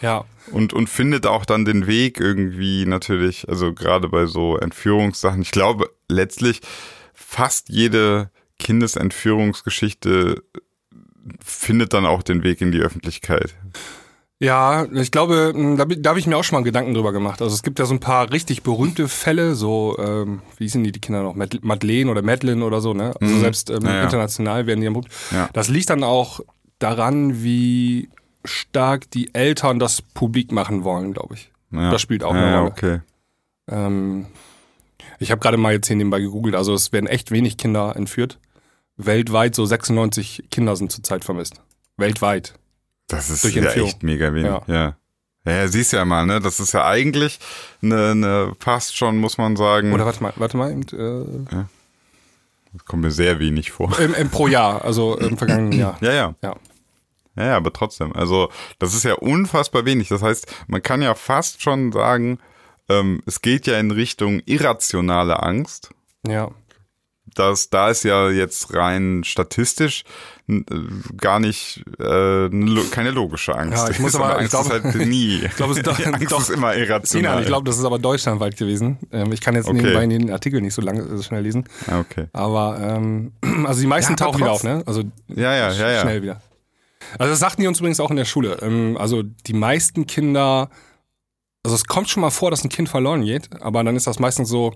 [0.00, 5.42] Ja, Und, und findet auch dann den Weg irgendwie natürlich, also gerade bei so Entführungssachen.
[5.42, 6.60] Ich glaube, letztlich
[7.12, 10.42] fast jede Kindesentführungsgeschichte
[11.44, 13.54] findet dann auch den Weg in die Öffentlichkeit.
[14.40, 17.42] Ja, ich glaube, mh, da, da habe ich mir auch schon mal Gedanken drüber gemacht.
[17.42, 20.92] Also es gibt ja so ein paar richtig berühmte Fälle, so, ähm, wie hießen die,
[20.92, 23.14] die Kinder noch, Mad- Madeleine oder Madeline oder so, ne?
[23.20, 24.02] Also selbst ähm, Ja, ja.
[24.04, 25.08] international werden die erprobt.
[25.32, 25.48] Ja.
[25.54, 26.38] Das liegt dann auch
[26.78, 28.08] daran, wie
[28.44, 31.50] stark die Eltern das publik machen wollen, glaube ich.
[31.72, 31.90] Ja.
[31.90, 32.70] Das spielt auch eine Rolle.
[32.70, 33.00] okay.
[33.68, 34.26] Ähm,
[35.18, 38.38] ich habe gerade mal jetzt hier nebenbei gegoogelt, also es werden echt wenig Kinder entführt.
[38.96, 41.60] Weltweit so 96 Kinder sind zurzeit vermisst.
[41.96, 42.54] Weltweit.
[43.08, 44.50] Das ist ja echt mega wenig.
[44.50, 44.62] Ja.
[44.66, 44.96] Ja.
[45.44, 45.52] ja.
[45.52, 45.68] ja.
[45.68, 46.40] siehst ja mal, ne?
[46.40, 47.40] Das ist ja eigentlich
[47.82, 51.64] eine, eine fast schon, muss man sagen, Oder warte mal, warte mal, äh,
[52.72, 53.98] das kommt mir sehr wenig vor.
[53.98, 55.96] Im, im, pro Jahr, also im vergangenen Jahr.
[56.00, 56.34] Ja, ja.
[56.42, 56.54] Ja.
[57.36, 58.12] Ja, ja, aber trotzdem.
[58.14, 60.08] Also, das ist ja unfassbar wenig.
[60.08, 62.40] Das heißt, man kann ja fast schon sagen,
[62.88, 65.90] ähm, es geht ja in Richtung irrationale Angst.
[66.26, 66.50] Ja.
[67.38, 70.04] Das, da ist ja jetzt rein statistisch
[70.48, 70.62] äh,
[71.16, 73.84] gar nicht äh, ne keine logische Angst.
[73.84, 75.42] Ja, ich muss Ist aber- Angst ich ist glaube- halt nie.
[75.44, 77.04] Ich glaube, es ist Angst doch- ist immer irrational.
[77.06, 78.98] Sinan, ich glaube, das ist aber deutschlandweit gewesen.
[79.12, 79.76] Ähm, ich kann jetzt Okay.
[79.76, 81.64] nebenbei den Artikel nicht so lange so schnell lesen.
[81.86, 82.26] Ah, okay.
[82.32, 83.32] Aber ähm,
[83.66, 84.82] also die meisten Ja, tauchen wieder auf, ne?
[84.86, 86.00] Also Ja, ja, ja, ja.
[86.00, 86.40] schnell wieder.
[87.18, 88.58] Also das sagten die uns übrigens auch in der Schule.
[88.62, 90.68] Ähm, also die meisten Kinder,
[91.62, 94.18] also es kommt schon mal vor, dass ein Kind verloren geht, aber dann ist das
[94.18, 94.74] meistens so,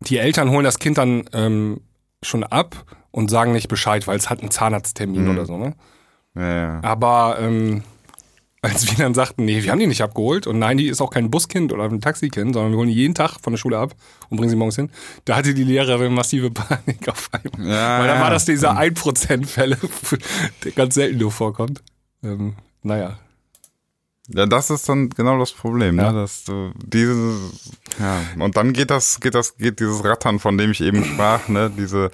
[0.00, 1.80] die Eltern holen das Kind dann ähm,
[2.22, 5.30] schon ab und sagen nicht Bescheid, weil es hat einen Zahnarzttermin Mhm.
[5.30, 5.74] oder so, ne?
[6.34, 6.80] Ja, ja.
[6.82, 7.82] Aber ähm,
[8.62, 11.10] als wir dann sagten, nee, wir haben die nicht abgeholt und nein, die ist auch
[11.10, 13.94] kein Buskind oder ein Taxikind, sondern wir holen die jeden Tag von der Schule ab
[14.28, 14.90] und bringen sie morgens hin,
[15.24, 17.70] da hatte die Lehrerin massive Panik auf einmal.
[17.70, 19.78] Ja, Weil dann war das dieser 1%-Fälle,
[20.64, 21.82] der ganz selten nur vorkommt.
[22.24, 23.18] Ähm, naja.
[24.28, 26.10] Ja, das ist dann genau das Problem, Ja.
[26.12, 26.20] ne?
[26.20, 27.14] Dass du diese,
[28.00, 31.48] ja, und dann geht das, geht das, geht dieses Rattern, von dem ich eben sprach,
[31.48, 31.70] ne?
[31.76, 32.10] Diese,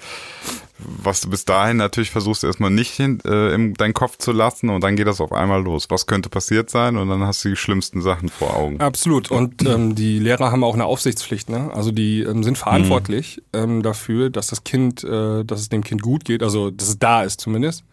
[0.77, 4.69] was du bis dahin natürlich versuchst erstmal nicht hin, äh, in deinen Kopf zu lassen
[4.69, 5.87] und dann geht das auf einmal los.
[5.89, 6.97] Was könnte passiert sein?
[6.97, 8.79] Und dann hast du die schlimmsten Sachen vor Augen.
[8.81, 9.31] Absolut.
[9.31, 11.49] Und ähm, die Lehrer haben auch eine Aufsichtspflicht.
[11.49, 11.71] Ne?
[11.73, 16.01] Also die ähm, sind verantwortlich ähm, dafür, dass das Kind, äh, dass es dem Kind
[16.01, 17.83] gut geht, also dass es da ist zumindest.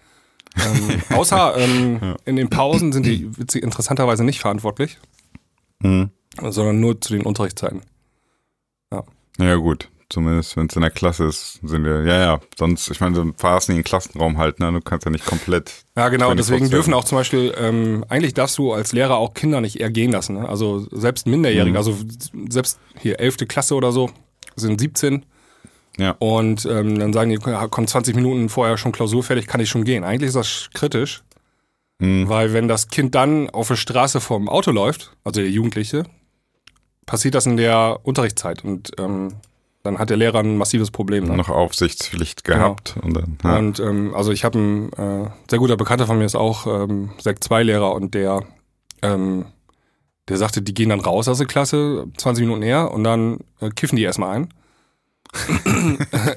[0.56, 4.98] Ähm, außer ähm, in den Pausen sind die witzig, interessanterweise nicht verantwortlich,
[5.82, 6.10] Mhm.
[6.50, 7.82] sondern nur zu den Unterrichtszeiten.
[9.38, 9.88] Ja, gut.
[10.10, 12.40] Zumindest wenn es in der Klasse ist, sind wir, ja, ja.
[12.58, 14.70] Sonst, ich meine, du fahrst nie in den Klassenraum halt, ne?
[14.72, 15.72] Du kannst ja nicht komplett.
[15.96, 16.30] Ja, genau.
[16.32, 16.36] 24/7.
[16.36, 20.10] Deswegen dürfen auch zum Beispiel, ähm, eigentlich darfst du als Lehrer auch Kinder nicht ergehen
[20.10, 20.34] lassen.
[20.34, 20.48] Ne?
[20.48, 21.76] Also selbst Minderjährige, Mhm.
[21.76, 21.96] also
[22.50, 23.46] selbst hier 11.
[23.46, 24.10] Klasse oder so,
[24.56, 25.24] sind 17
[25.98, 26.16] Ja.
[26.18, 29.68] und ähm, dann sagen die, ja, komm 20 Minuten vorher schon Klausur fertig, kann ich
[29.68, 30.04] schon gehen.
[30.04, 31.22] Eigentlich ist das kritisch,
[31.98, 32.28] Mhm.
[32.30, 36.04] weil wenn das Kind dann auf der Straße vorm Auto läuft, also der Jugendliche,
[37.04, 39.34] passiert das in der Unterrichtszeit und ähm,
[39.82, 41.24] dann hat der Lehrer ein massives Problem.
[41.24, 41.36] Ne?
[41.36, 43.38] Noch Aufsichtspflicht gehabt und dann.
[43.44, 43.58] Ja.
[43.58, 47.10] Und ähm, also ich habe ein äh, sehr guter Bekannter von mir ist auch ähm,
[47.18, 48.42] Sekt 2 Lehrer und der
[49.02, 49.46] ähm,
[50.28, 53.70] der sagte, die gehen dann raus aus der Klasse 20 Minuten näher und dann äh,
[53.70, 54.54] kiffen die erstmal ein.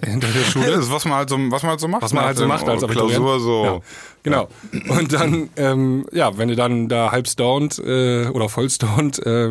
[0.06, 0.72] Hinter der Schule.
[0.72, 2.04] das ist, was man halt so, was man halt so macht.
[2.04, 3.16] Was man nach halt so macht als Abiturient.
[3.16, 3.66] Klausur so.
[3.66, 3.80] Ja.
[4.24, 4.48] Genau.
[4.90, 9.50] Und dann, ähm, ja, wenn du dann da halb stoned äh, oder voll stoned äh,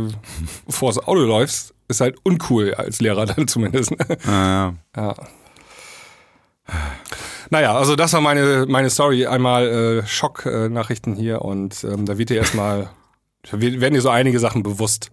[0.68, 3.90] vors Auto läufst, ist halt uncool als Lehrer dann zumindest.
[3.90, 4.06] ne?
[4.26, 4.74] Ja, ja.
[4.96, 5.14] Ja.
[7.50, 9.26] Naja, also das war meine, meine Story.
[9.26, 12.88] Einmal äh, Schocknachrichten hier und ähm, da wird dir erstmal,
[13.50, 15.10] werden dir so einige Sachen bewusst.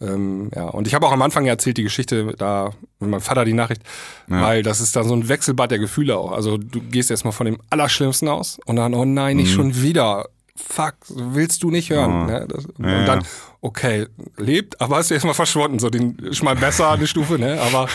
[0.00, 3.44] Ähm, ja, und ich habe auch am Anfang erzählt die Geschichte, da mit meinem Vater
[3.44, 3.82] die Nachricht,
[4.26, 6.32] weil das ist dann so ein Wechselbad der Gefühle auch.
[6.32, 10.26] Also du gehst erstmal von dem Allerschlimmsten aus und dann, oh nein, nicht schon wieder.
[10.56, 12.22] Fuck, willst du nicht hören.
[12.22, 12.26] Oh.
[12.26, 12.46] Ne?
[12.48, 13.26] Das, und Ja, dann, ja.
[13.60, 14.06] okay,
[14.38, 15.78] lebt, aber ist erstmal verschwunden.
[15.78, 17.60] So den ist mal besser eine Stufe, ne?
[17.60, 17.88] Aber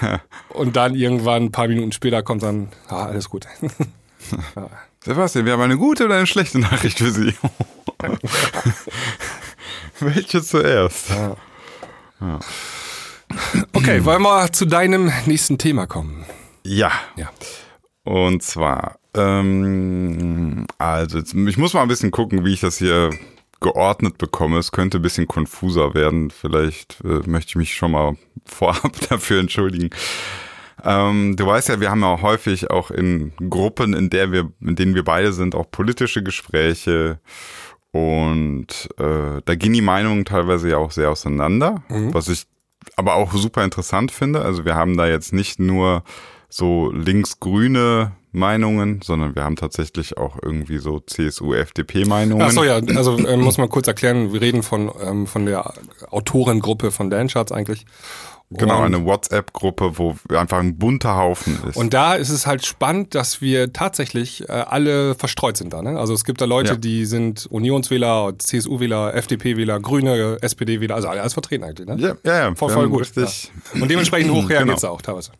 [0.48, 3.46] und dann irgendwann ein paar Minuten später kommt dann, ah, alles gut.
[5.04, 7.34] Sebastian, wir haben eine gute oder eine schlechte Nachricht für Sie?
[10.00, 11.10] Welche zuerst?
[13.72, 16.24] Okay, wollen wir zu deinem nächsten Thema kommen?
[16.64, 16.92] Ja.
[17.16, 17.30] Ja.
[18.04, 23.10] Und zwar, ähm, also jetzt, ich muss mal ein bisschen gucken, wie ich das hier
[23.60, 24.58] geordnet bekomme.
[24.58, 26.30] Es könnte ein bisschen konfuser werden.
[26.30, 29.90] Vielleicht äh, möchte ich mich schon mal vorab dafür entschuldigen.
[30.84, 34.76] Ähm, du weißt ja, wir haben ja häufig auch in Gruppen, in der wir, in
[34.76, 37.18] denen wir beide sind, auch politische Gespräche.
[37.98, 42.14] Und äh, da gehen die Meinungen teilweise ja auch sehr auseinander, mhm.
[42.14, 42.44] was ich
[42.94, 44.42] aber auch super interessant finde.
[44.42, 46.04] Also wir haben da jetzt nicht nur
[46.48, 52.40] so links-grüne Meinungen, sondern wir haben tatsächlich auch irgendwie so CSU-FDP-Meinungen.
[52.40, 55.74] Achso, ja, also äh, muss man kurz erklären, wir reden von, ähm, von der
[56.08, 57.84] Autorengruppe von Dancharts eigentlich.
[58.50, 61.76] Genau, eine WhatsApp-Gruppe, wo einfach ein bunter Haufen ist.
[61.76, 65.82] Und da ist es halt spannend, dass wir tatsächlich äh, alle verstreut sind da.
[65.82, 65.98] Ne?
[65.98, 66.76] Also es gibt da Leute, ja.
[66.76, 71.86] die sind Unionswähler, CSU-Wähler, FDP-Wähler, Grüne, SPD-Wähler, also alles vertreten eigentlich.
[71.86, 71.96] Ne?
[71.98, 72.54] Ja, ja, ja.
[72.54, 73.14] Voll, voll gut.
[73.16, 73.28] Ja.
[73.74, 74.72] Und dementsprechend hoch genau.
[74.72, 75.32] geht's auch teilweise.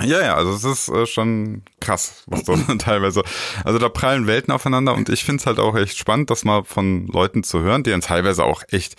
[0.00, 3.22] Ja, ja, also es ist äh, schon krass, was so teilweise.
[3.64, 6.64] Also da prallen Welten aufeinander und ich finde es halt auch echt spannend, das mal
[6.64, 8.96] von Leuten zu hören, die dann teilweise auch echt,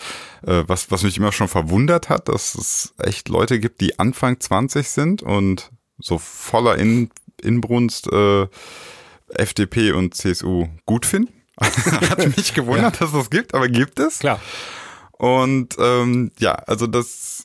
[0.47, 4.39] äh, was, was mich immer schon verwundert hat, dass es echt Leute gibt, die Anfang
[4.39, 7.10] 20 sind und so voller In
[7.41, 8.47] Inbrunst äh,
[9.29, 11.34] FDP und CSU gut finden.
[11.60, 12.99] hat mich gewundert, ja.
[12.99, 14.19] dass es das gibt, aber gibt es.
[14.19, 14.39] Klar.
[15.12, 17.43] Und ähm, ja, also das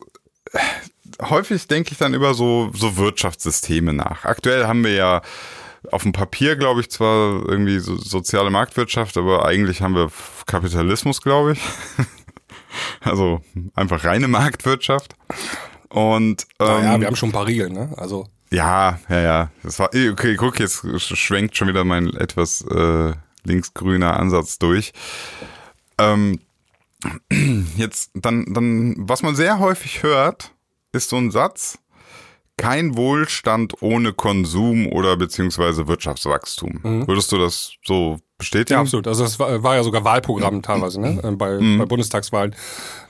[1.21, 4.25] häufig denke ich dann über so, so Wirtschaftssysteme nach.
[4.25, 5.23] Aktuell haben wir ja
[5.91, 10.11] auf dem Papier, glaube ich, zwar irgendwie so soziale Marktwirtschaft, aber eigentlich haben wir
[10.47, 11.61] Kapitalismus, glaube ich.
[13.01, 13.41] also
[13.75, 15.15] einfach reine Marktwirtschaft.
[15.89, 17.93] Und ähm, naja, wir haben schon ein paar Regeln, ne?
[17.97, 19.51] Also ja, ja, ja.
[19.63, 20.37] Das war okay.
[20.37, 23.13] Guck, jetzt schwenkt schon wieder mein etwas äh,
[23.45, 24.93] linksgrüner Ansatz durch.
[25.99, 26.41] Ähm,
[27.77, 30.53] jetzt dann, dann, was man sehr häufig hört,
[30.93, 31.79] ist so ein Satz,
[32.61, 36.81] kein Wohlstand ohne Konsum oder beziehungsweise Wirtschaftswachstum.
[36.83, 37.09] Mhm.
[37.09, 38.75] Würdest du das so bestätigen?
[38.75, 39.07] Ja, absolut.
[39.07, 40.63] Also das war, war ja sogar Wahlprogramm mhm.
[40.63, 41.21] teilweise, ne?
[41.25, 41.79] Äh, bei, mhm.
[41.79, 42.55] bei Bundestagswahlen.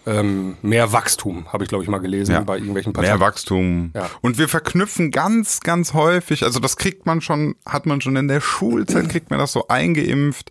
[0.07, 2.41] Ähm, mehr Wachstum, habe ich, glaube ich, mal gelesen ja.
[2.43, 3.19] bei irgendwelchen Parteien.
[3.19, 3.91] Mehr Wachstum.
[3.93, 4.09] Ja.
[4.21, 8.29] Und wir verknüpfen ganz, ganz häufig, also das kriegt man schon, hat man schon in
[8.29, 10.51] der Schulzeit, kriegt man das so eingeimpft.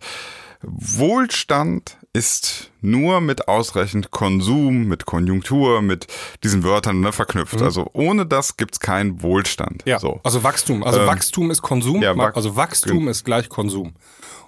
[0.62, 6.08] Wohlstand ist nur mit ausreichend Konsum, mit Konjunktur, mit
[6.42, 7.60] diesen Wörtern ne, verknüpft.
[7.60, 7.62] Mhm.
[7.62, 9.82] Also ohne das gibt's keinen Wohlstand.
[9.86, 10.20] Ja, so.
[10.24, 10.82] also Wachstum.
[10.82, 12.02] Also ähm, Wachstum ist Konsum.
[12.02, 13.94] Ja, also Wachstum ist gleich Konsum.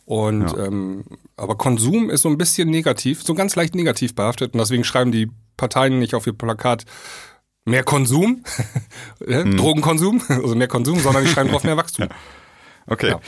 [0.04, 0.66] Und ja.
[0.66, 1.04] ähm,
[1.36, 4.54] aber Konsum ist so ein bisschen negativ, so ganz leicht negativ behaftet.
[4.54, 6.84] Und deswegen schreiben die Parteien nicht auf ihr Plakat
[7.64, 8.42] mehr Konsum,
[9.20, 9.56] mhm.
[9.56, 12.08] Drogenkonsum, also mehr Konsum, sondern die schreiben drauf mehr Wachstum.
[12.86, 13.10] Okay.
[13.10, 13.20] Ja.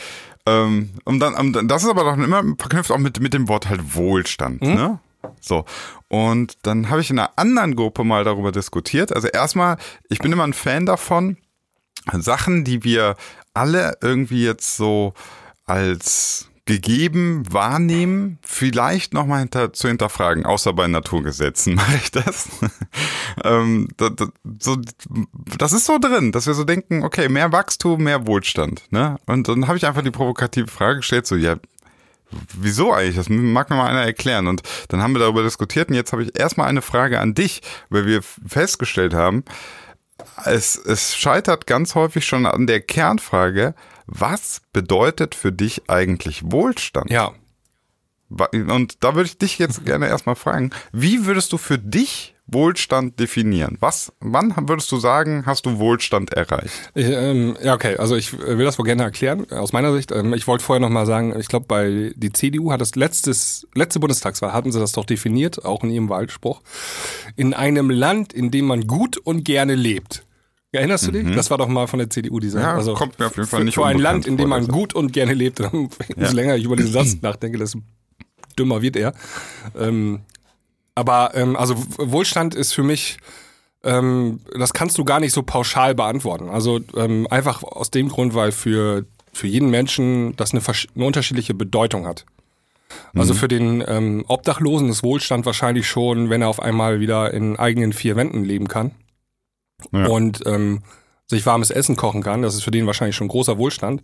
[0.47, 3.69] Ähm, und dann, um, das ist aber doch immer verknüpft auch mit, mit dem Wort
[3.69, 4.75] halt Wohlstand, mhm.
[4.75, 4.99] ne?
[5.41, 5.65] So.
[6.09, 9.15] Und dann habe ich in einer anderen Gruppe mal darüber diskutiert.
[9.15, 9.79] Also erstmal,
[10.09, 11.39] ich bin immer ein Fan davon,
[12.13, 13.17] Sachen, die wir
[13.55, 15.15] alle irgendwie jetzt so
[15.65, 22.49] als gegeben wahrnehmen, vielleicht nochmal hinter, zu hinterfragen, außer bei Naturgesetzen mache ich das.
[23.45, 24.77] ähm, das, das, so,
[25.59, 28.83] das ist so drin, dass wir so denken, okay, mehr Wachstum, mehr Wohlstand.
[28.91, 29.17] Ne?
[29.27, 31.57] Und dann habe ich einfach die provokative Frage gestellt, so, ja,
[32.57, 33.17] wieso eigentlich?
[33.17, 34.47] Das mag mir mal einer erklären.
[34.47, 37.61] Und dann haben wir darüber diskutiert und jetzt habe ich erstmal eine Frage an dich,
[37.91, 39.45] weil wir festgestellt haben,
[40.45, 43.75] es, es scheitert ganz häufig schon an der Kernfrage,
[44.07, 47.11] was bedeutet für dich eigentlich Wohlstand?
[47.11, 47.33] Ja.
[48.29, 53.19] Und da würde ich dich jetzt gerne erstmal fragen, wie würdest du für dich Wohlstand
[53.19, 53.79] definieren?
[53.81, 56.91] Was, wann würdest du sagen, hast du Wohlstand erreicht?
[56.95, 60.13] Ich, ähm, ja, okay, also ich will das wohl gerne erklären, aus meiner Sicht.
[60.13, 63.99] Ähm, ich wollte vorher nochmal sagen, ich glaube, bei die CDU hat das letztes, letzte
[63.99, 66.61] Bundestagswahl, hatten sie das doch definiert, auch in ihrem Wahlspruch.
[67.37, 70.25] In einem Land, in dem man gut und gerne lebt.
[70.75, 71.25] Erinnerst du dich?
[71.25, 71.37] Mhm.
[71.37, 72.61] Das war doch mal von der CDU dieser.
[72.61, 74.95] Ja, also kommt mir auf jeden Fall nicht Für ein Land, in dem man gut
[74.95, 75.61] und gerne lebt.
[75.73, 76.31] Umso ja.
[76.31, 77.81] länger ich über diesen Satz nachdenke, desto
[78.59, 79.15] dümmer wird er.
[79.79, 80.21] Ähm,
[80.95, 83.19] aber ähm, also Wohlstand ist für mich,
[83.83, 86.49] ähm, das kannst du gar nicht so pauschal beantworten.
[86.49, 90.63] Also ähm, einfach aus dem Grund, weil für, für jeden Menschen das eine,
[90.95, 92.27] eine unterschiedliche Bedeutung hat.
[93.15, 93.39] Also mhm.
[93.39, 97.93] für den ähm, Obdachlosen ist Wohlstand wahrscheinlich schon, wenn er auf einmal wieder in eigenen
[97.93, 98.93] vier Wänden leben kann
[99.93, 100.07] ja.
[100.07, 100.83] und ähm,
[101.27, 102.43] sich warmes Essen kochen kann.
[102.43, 104.03] Das ist für den wahrscheinlich schon großer Wohlstand.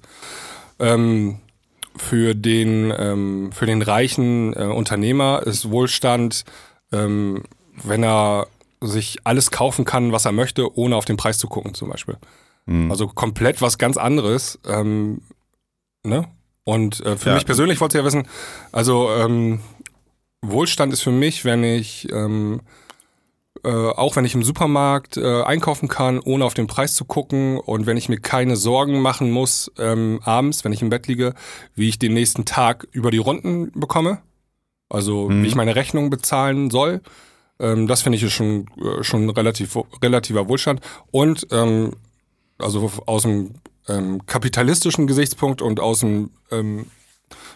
[0.78, 1.40] Ähm,
[1.96, 6.44] für den ähm, für den reichen äh, Unternehmer ist Wohlstand,
[6.92, 7.42] ähm,
[7.83, 8.46] wenn er
[8.80, 12.16] sich alles kaufen kann, was er möchte, ohne auf den Preis zu gucken, zum Beispiel.
[12.66, 12.90] Mhm.
[12.90, 14.59] Also komplett was ganz anderes.
[14.66, 15.22] Ähm,
[16.02, 16.29] ne?
[16.64, 17.35] Und äh, für ja.
[17.35, 18.29] mich persönlich wollte ich ja wissen,
[18.73, 19.60] also ähm,
[20.42, 22.60] Wohlstand ist für mich, wenn ich ähm,
[23.65, 27.58] äh, auch wenn ich im Supermarkt äh, einkaufen kann, ohne auf den Preis zu gucken
[27.58, 31.35] und wenn ich mir keine Sorgen machen muss ähm, abends, wenn ich im Bett liege,
[31.75, 34.23] wie ich den nächsten Tag über die Runden bekomme.
[34.88, 37.00] Also wie ich meine Rechnung bezahlen soll.
[37.61, 40.81] Ähm, das finde ich ist schon, äh, schon relativ, relativer Wohlstand.
[41.13, 41.92] Und ähm,
[42.58, 43.54] also aus dem
[43.88, 46.87] ähm, kapitalistischen Gesichtspunkt und aus dem ähm,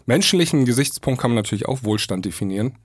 [0.06, 2.76] menschlichen Gesichtspunkt kann man natürlich auch Wohlstand definieren.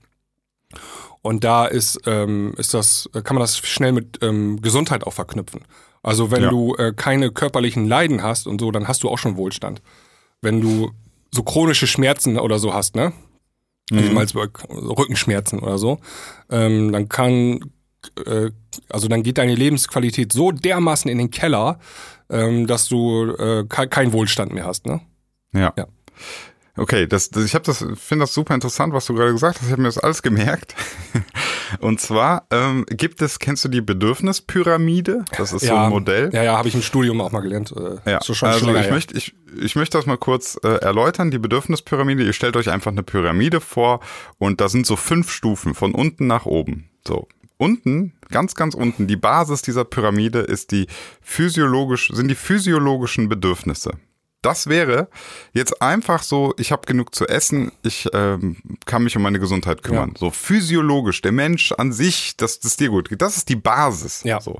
[1.22, 5.62] Und da ist, ähm, ist das, kann man das schnell mit ähm, Gesundheit auch verknüpfen.
[6.02, 6.50] Also wenn Ja.
[6.50, 9.82] du äh, keine körperlichen Leiden hast und so, dann hast du auch schon Wohlstand.
[10.40, 10.92] Wenn du
[11.30, 13.12] so chronische Schmerzen oder so hast, ne?
[13.90, 14.16] Mhm.
[14.16, 15.98] Als Rückenschmerzen oder so,
[16.48, 17.72] ähm, dann kann,
[18.24, 18.50] äh,
[18.88, 21.80] also dann geht deine Lebensqualität so dermaßen in den Keller,
[22.30, 25.00] ähm, dass du äh, ke keinen Wohlstand mehr hast, ne?
[25.52, 25.72] Ja.
[25.76, 25.86] Ja.
[26.76, 29.66] Okay, das, das ich habe das finde das super interessant, was du gerade gesagt hast.
[29.66, 30.74] Ich habe mir das alles gemerkt.
[31.80, 35.24] Und zwar ähm, gibt es, kennst du die Bedürfnispyramide?
[35.36, 36.30] Das ist so ein Modell.
[36.32, 37.72] Ja, ja, habe ich im Studium auch mal gelernt.
[37.76, 41.30] Äh, Ja, schon also schon ich möchte, ich, ich möchte das mal kurz äh, erläutern,
[41.30, 42.24] die Bedürfnispyramide.
[42.24, 44.00] Ihr stellt euch einfach eine Pyramide vor
[44.38, 46.88] und da sind so fünf Stufen von unten nach oben.
[47.06, 47.28] So.
[47.56, 50.86] Unten, ganz, ganz unten, die Basis dieser Pyramide ist die
[51.20, 53.92] physiologisch, sind die physiologischen Bedürfnisse.
[54.42, 55.08] Das wäre
[55.52, 59.82] jetzt einfach so, ich habe genug zu essen, ich ähm, kann mich um meine Gesundheit
[59.82, 60.12] kümmern.
[60.14, 60.18] Ja.
[60.18, 63.20] So physiologisch, der Mensch an sich, dass das dir gut geht.
[63.20, 64.22] Das ist die Basis.
[64.24, 64.40] Ja.
[64.40, 64.58] So.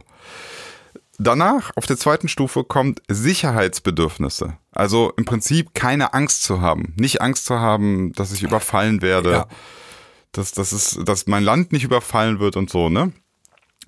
[1.18, 4.56] Danach, auf der zweiten Stufe, kommt Sicherheitsbedürfnisse.
[4.72, 6.94] Also im Prinzip keine Angst zu haben.
[6.96, 9.46] Nicht Angst zu haben, dass ich überfallen werde, Ja.
[10.32, 13.12] dass, dass, es, dass mein Land nicht überfallen wird und so, ne?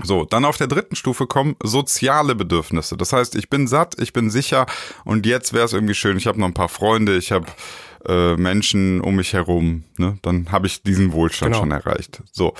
[0.02, 2.96] So, dann auf der dritten Stufe kommen soziale Bedürfnisse.
[2.96, 4.66] Das heißt, ich bin satt, ich bin sicher
[5.04, 7.46] und jetzt wäre es irgendwie schön, ich habe noch ein paar Freunde, ich habe
[8.06, 10.18] äh, Menschen um mich herum, ne?
[10.22, 11.62] dann habe ich diesen Wohlstand Genau.
[11.62, 12.22] schon erreicht.
[12.32, 12.54] So.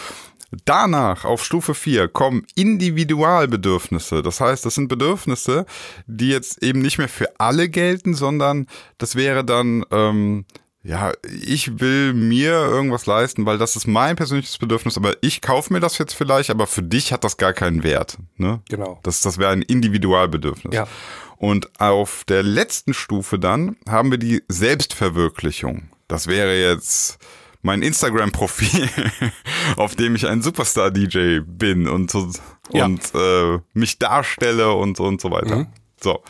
[0.67, 4.23] Danach auf Stufe 4 kommen Individualbedürfnisse.
[4.23, 5.65] Das heißt, das sind Bedürfnisse,
[6.07, 8.67] die jetzt eben nicht mehr für alle gelten, sondern
[8.99, 10.45] das wäre dann, ähm,
[10.85, 15.73] ja, ich will mir irgendwas leisten, weil das ist mein persönliches Bedürfnis, aber ich kaufe
[15.73, 18.19] mir das jetzt vielleicht, aber für dich hat das gar keinen Wert.
[18.37, 18.61] Ne?
[18.69, 18.99] Genau.
[19.05, 20.75] Das, das wäre ein Individualbedürfnis.
[20.75, 20.89] Ja.
[21.37, 25.91] Und auf der letzten Stufe dann haben wir die Selbstverwirklichung.
[26.09, 27.19] Das wäre jetzt
[27.63, 28.89] mein Instagram-Profil,
[29.77, 32.29] auf dem ich ein Superstar-DJ bin und, so,
[32.73, 32.85] Ja.
[32.87, 35.57] und äh, mich darstelle und, so und so weiter.
[35.57, 35.67] Mhm.
[36.03, 36.23] So.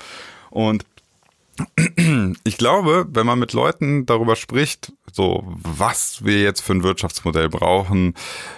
[0.51, 0.85] Und
[2.45, 7.49] ich glaube, wenn man mit Leuten darüber spricht, so was wir jetzt für ein Wirtschaftsmodell
[7.49, 8.15] brauchen,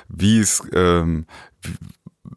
[0.09, 1.27] wie es, ähm,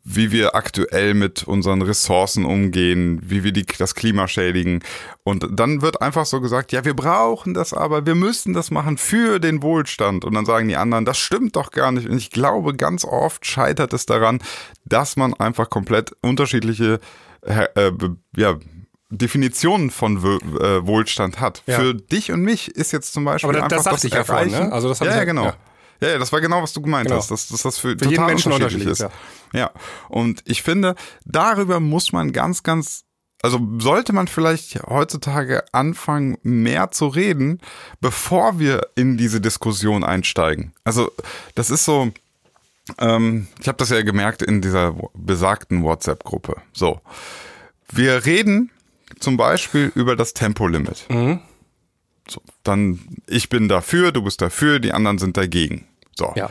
[0.03, 4.83] wie wir aktuell mit unseren Ressourcen umgehen, wie wir die, das Klima schädigen.
[5.23, 8.97] Und dann wird einfach so gesagt, ja, wir brauchen das aber, wir müssen das machen
[8.97, 10.25] für den Wohlstand.
[10.25, 12.09] Und dann sagen die anderen, das stimmt doch gar nicht.
[12.09, 14.39] Und ich glaube, ganz oft scheitert es daran,
[14.85, 16.99] dass man einfach komplett unterschiedliche
[17.41, 17.91] äh, äh,
[18.35, 18.57] ja,
[19.09, 21.63] Definitionen von äh, Wohlstand hat.
[21.65, 21.79] Ja.
[21.79, 24.23] Für dich und mich ist jetzt zum Beispiel Aber das- einfach das sagte ich ja
[24.23, 24.71] vorhin, ne?
[24.71, 25.45] Also das ja, ja, ja- genau.
[25.45, 25.55] ja.
[26.01, 26.09] Ja.
[26.09, 27.19] ja, das war genau, was du gemeint Genau.
[27.19, 29.01] hast, dass, dass das für, Für jeden total Menschen unterschiedlich ist.
[29.01, 29.71] unterschiedlich Ja,
[30.09, 30.95] und ich finde,
[31.25, 33.05] darüber muss man ganz, ganz,
[33.41, 37.61] also sollte man vielleicht heutzutage anfangen, mehr zu reden,
[38.01, 40.73] bevor wir in diese Diskussion einsteigen.
[40.83, 41.11] Also
[41.55, 42.11] das ist so,
[42.99, 46.57] ähm, ich habe das ja gemerkt in dieser besagten WhatsApp-Gruppe.
[46.73, 47.01] So,
[47.89, 48.69] wir reden
[49.20, 51.05] zum Beispiel über das Tempolimit.
[51.09, 51.41] Mhm.
[52.30, 55.88] So, dann, ich bin dafür, du bist dafür, die anderen sind dagegen.
[56.15, 56.34] So.
[56.36, 56.49] Ja.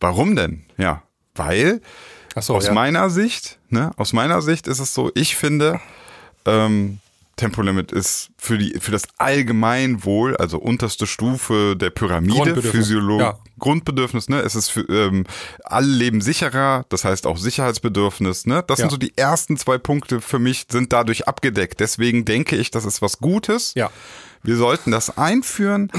[0.00, 0.64] Warum denn?
[0.76, 1.02] Ja,
[1.34, 1.80] weil
[2.38, 2.72] so, aus ja.
[2.72, 5.80] meiner Sicht, ne, aus meiner Sicht ist es so, ich finde,
[6.44, 7.00] ähm,
[7.38, 13.38] Tempolimit ist für die für das Allgemeinwohl, also unterste Stufe der Pyramide, Physiolog ja.
[13.58, 14.40] Grundbedürfnis, ne?
[14.40, 15.24] Es ist für ähm,
[15.64, 18.62] alle leben sicherer, das heißt auch Sicherheitsbedürfnis, ne?
[18.66, 18.82] Das Ja.
[18.84, 21.80] sind so die ersten zwei Punkte für mich sind dadurch abgedeckt.
[21.80, 23.72] Deswegen denke ich, das ist was Gutes.
[23.74, 23.90] Ja.
[24.42, 25.90] Wir sollten das einführen.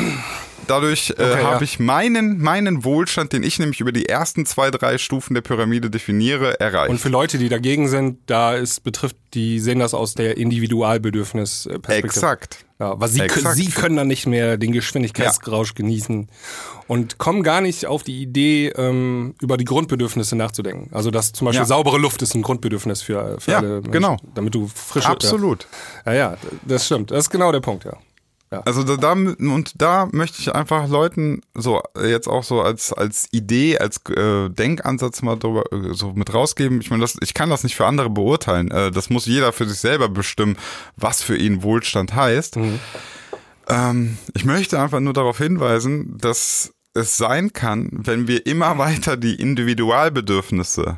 [0.68, 1.62] Dadurch äh, Okay, habe ja.
[1.62, 5.90] ich meinen, meinen Wohlstand, den ich nämlich über die ersten zwei, drei Stufen der Pyramide
[5.90, 6.92] definiere, erreicht.
[6.92, 12.06] Und für Leute, die dagegen sind, da ist betrifft, die sehen das aus der Individualbedürfnisperspektive.
[12.08, 12.66] Exakt.
[12.80, 13.56] Ja, weil sie, Exakt.
[13.58, 16.28] sie können dann nicht mehr den Geschwindigkeitsrausch genießen
[16.88, 20.90] und kommen gar nicht auf die Idee, ähm, über die Grundbedürfnisse nachzudenken.
[20.94, 21.66] Also dass zum Beispiel Ja.
[21.66, 24.18] saubere Luft ist ein Grundbedürfnis für, für Ja, alle Menschen, genau.
[24.34, 25.68] damit du frische Absolut.
[26.06, 27.12] Ja, ja, das stimmt.
[27.12, 27.94] Das ist genau der Punkt, ja.
[28.66, 33.28] Also da, da und da möchte ich einfach Leuten so jetzt auch so als als
[33.32, 36.82] Idee, als äh, Denkansatz mal drüber äh, so mit rausgeben.
[36.82, 38.72] Ich meine, das, ich kann das nicht für andere beurteilen.
[38.72, 40.58] Äh, das muss jeder für sich selber bestimmen,
[40.97, 42.58] was für ihn Wohlstand heißt.
[43.68, 49.16] Ähm, ich möchte einfach nur darauf hinweisen, dass es sein kann, wenn wir immer weiter
[49.16, 50.97] die Individualbedürfnisse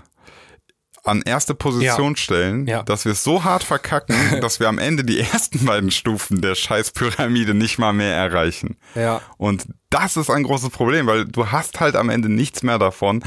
[1.03, 2.17] an erste Position Ja.
[2.17, 2.83] stellen, Ja.
[2.83, 6.55] dass wir es so hart verkacken, dass wir am Ende die ersten beiden Stufen der
[6.55, 8.77] Scheißpyramide nicht mal mehr erreichen.
[8.95, 9.21] Ja.
[9.37, 13.23] Und das ist ein großes Problem, weil du hast halt am Ende nichts mehr davon,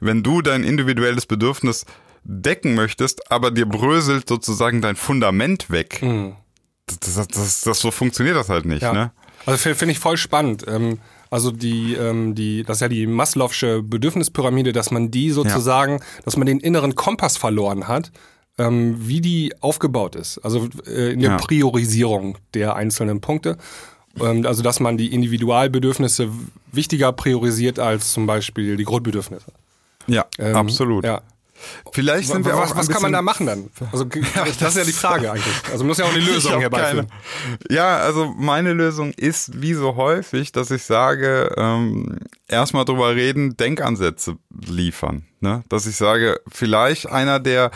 [0.00, 1.84] wenn du dein individuelles Bedürfnis
[2.24, 6.00] decken möchtest, aber dir bröselt sozusagen dein Fundament weg.
[6.86, 8.92] Das, das, das, das, so funktioniert das halt nicht, Ja.
[8.92, 9.12] ne?
[9.44, 10.64] Also finde find ich voll spannend.
[10.68, 10.98] Ähm,
[11.32, 16.36] also die, ähm, die, das ist ja die Maslow'sche Bedürfnispyramide, dass man die sozusagen, dass
[16.36, 18.12] man den inneren Kompass verloren hat,
[18.58, 20.38] ähm, wie die aufgebaut ist.
[20.38, 21.36] Also äh, in der Ja.
[21.38, 23.56] Priorisierung der einzelnen Punkte.
[24.20, 26.28] Ähm, also dass man die Individualbedürfnisse
[26.70, 29.46] wichtiger priorisiert als zum Beispiel die Grundbedürfnisse.
[30.06, 31.04] Ja, Ähm, absolut.
[31.04, 31.22] Ja.
[31.92, 33.70] Vielleicht sind wir was auch was kann man da machen dann?
[33.92, 34.04] Also
[34.60, 35.54] das ist ja die Frage eigentlich.
[35.70, 37.06] Also muss ja auch eine Lösung herbeiführen.
[37.70, 43.56] Ja, also meine Lösung ist wie so häufig, dass ich sage, ähm, erstmal drüber reden,
[43.56, 44.36] Denkansätze
[44.66, 45.26] liefern.
[45.40, 45.64] Ne?
[45.68, 47.70] Dass ich sage, vielleicht einer der,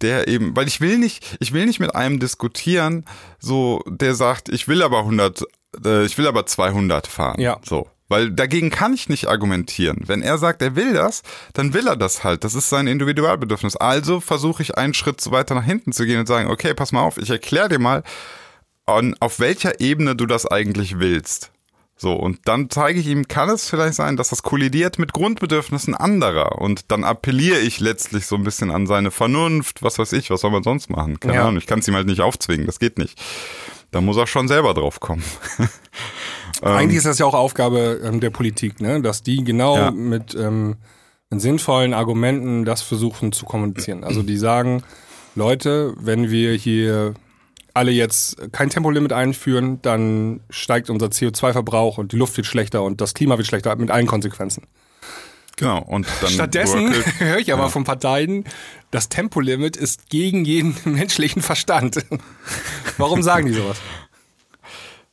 [0.00, 3.04] der eben, weil ich will nicht, ich will nicht mit einem diskutieren,
[3.38, 5.44] so der sagt, ich will aber 100,
[5.84, 7.40] äh, ich will aber 200 fahren.
[7.40, 7.58] Ja.
[7.62, 7.88] So.
[8.10, 10.02] Weil dagegen kann ich nicht argumentieren.
[10.06, 11.22] Wenn er sagt, er will das,
[11.54, 12.42] dann will er das halt.
[12.42, 13.76] Das ist sein Individualbedürfnis.
[13.76, 17.02] Also versuche ich einen Schritt weiter nach hinten zu gehen und sagen, okay, pass mal
[17.02, 18.02] auf, ich erkläre dir mal,
[18.84, 21.52] auf welcher Ebene du das eigentlich willst.
[21.96, 25.94] So, und dann zeige ich ihm, kann es vielleicht sein, dass das kollidiert mit Grundbedürfnissen
[25.94, 26.58] anderer.
[26.58, 30.40] Und dann appelliere ich letztlich so ein bisschen an seine Vernunft, was weiß ich, was
[30.40, 31.20] soll man sonst machen?
[31.20, 31.42] Keine Ja.
[31.42, 33.20] Ahnung, ich kann es ihm halt nicht aufzwingen, das geht nicht.
[33.92, 35.22] Da muss er schon selber drauf kommen.
[36.62, 39.00] Eigentlich ist das ja auch Aufgabe ähm, der Politik, ne?
[39.00, 39.90] dass die genau Ja.
[39.90, 40.76] mit, ähm,
[41.30, 44.04] mit sinnvollen Argumenten das versuchen zu kommunizieren.
[44.04, 44.82] Also die sagen,
[45.34, 47.14] Leute, wenn wir hier
[47.72, 53.00] alle jetzt kein Tempolimit einführen, dann steigt unser CO2-Verbrauch und die Luft wird schlechter und
[53.00, 54.64] das Klima wird schlechter mit allen Konsequenzen.
[55.56, 58.44] Genau, und dann Stattdessen höre ich aber von Parteien,
[58.90, 62.04] das Tempolimit ist gegen jeden menschlichen Verstand.
[62.98, 63.78] Warum sagen die sowas?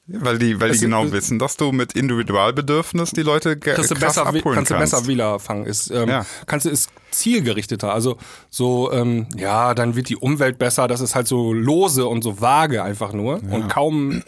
[0.10, 3.89] Weil die, weil die genau es- wissen, dass du mit Individualbedürfnis die Leute du krass
[3.89, 4.91] besser, abholen kannst du kannst.
[4.93, 5.66] besser Wähler fangen.
[5.66, 6.26] Ist, ähm, Ja.
[6.45, 7.91] kannst du ist zielgerichteter.
[7.93, 8.16] Also
[8.49, 10.88] so, ähm, ja, dann wird die Umwelt besser.
[10.88, 14.24] Das ist halt so lose und so vage einfach nur und kaum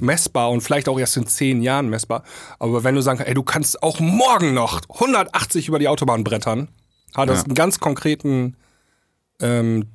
[0.00, 2.22] messbar und vielleicht auch erst in zehn Jahren messbar.
[2.58, 6.24] Aber wenn du sagen kannst, ey, du kannst auch morgen noch 180 über die Autobahn
[6.24, 6.68] brettern,
[7.14, 7.44] hat das Ja.
[7.44, 8.56] einen ganz konkreten
[9.40, 9.88] ähm,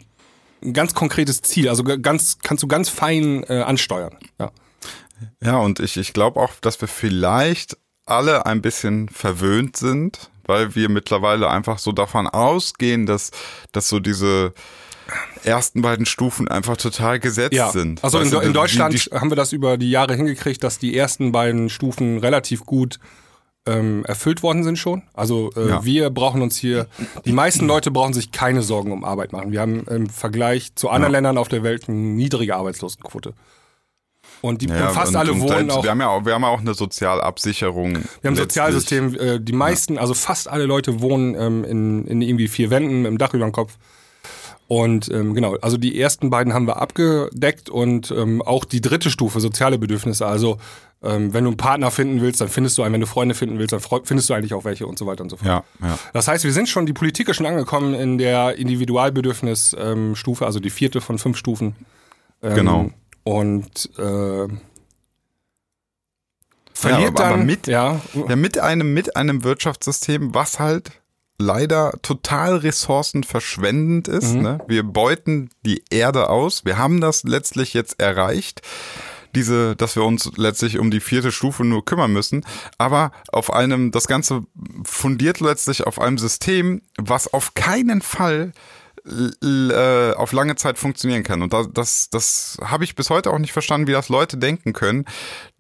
[0.64, 4.16] ein ganz konkretes Ziel, also ganz, kannst du ganz fein äh, ansteuern.
[4.40, 4.52] Ja.
[5.44, 10.76] Ja, und ich, ich glaube auch, dass wir vielleicht alle ein bisschen verwöhnt sind, weil
[10.76, 13.32] wir mittlerweile einfach so davon ausgehen, dass,
[13.72, 14.54] dass so diese
[15.44, 18.04] ersten beiden Stufen einfach total gesetzt Ja, sind.
[18.04, 20.80] also in, du, in die- Deutschland die- haben wir das über die Jahre hingekriegt, dass
[20.80, 23.00] die ersten beiden Stufen relativ gut
[23.66, 25.04] ähm, erfüllt worden sind schon.
[25.14, 25.86] Also äh, Ja.
[25.86, 26.88] wir brauchen uns hier,
[27.24, 29.54] die meisten Leute brauchen sich keine Sorgen um Arbeit machen.
[29.54, 31.18] Wir haben im Vergleich zu anderen Ja.
[31.20, 33.34] Ländern auf der Welt eine niedrige Arbeitslosenquote.
[34.44, 35.84] Und, die, ja, und fast und- alle und wohnen auch.
[35.84, 37.94] Wir haben, ja auch, wir haben ja auch eine Sozialabsicherung.
[37.96, 38.36] Wir haben ein.
[38.36, 43.06] Sozialsystem, äh, die meisten, also fast alle Leute wohnen ähm, in, in irgendwie vier Wänden,
[43.06, 43.78] dem Dach über dem Kopf.
[44.68, 49.10] Und ähm, genau, also die ersten beiden haben wir abgedeckt und ähm, auch die dritte
[49.12, 50.26] Stufe, soziale Bedürfnisse.
[50.26, 50.58] Also
[51.04, 53.60] ähm, wenn du einen Partner finden willst, dann findest du einen, wenn du Freunde finden
[53.60, 55.48] willst, dann findest du eigentlich auch welche und so weiter und so fort.
[55.48, 55.98] Ja, ja.
[56.14, 60.60] Das heißt, wir sind schon, die Politik ist schon angekommen in der Individualbedürfnisstufe, ähm, also
[60.60, 61.76] die vierte von fünf Stufen.
[62.42, 62.90] Ähm, Genau.
[63.24, 64.48] Und äh,
[66.74, 70.92] verliert aber- aber dann mit- ja, Ja, mit einem, mit einem Wirtschaftssystem, was halt
[71.38, 74.34] leider total ressourcenverschwendend ist.
[74.34, 74.42] Mhm.
[74.42, 74.58] Ne?
[74.68, 76.64] Wir beuten die Erde aus.
[76.66, 78.62] Wir haben das letztlich jetzt erreicht.
[79.36, 82.46] Diese, dass wir uns letztlich um die vierte Stufe nur kümmern müssen,
[82.78, 84.44] aber auf einem, das Ganze
[84.84, 88.52] fundiert letztlich auf einem System, was auf keinen Fall
[89.06, 91.42] äh, auf lange Zeit funktionieren kann.
[91.42, 94.74] Und da, das, das habe ich bis heute auch nicht verstanden, wie das Leute denken
[94.74, 95.06] können.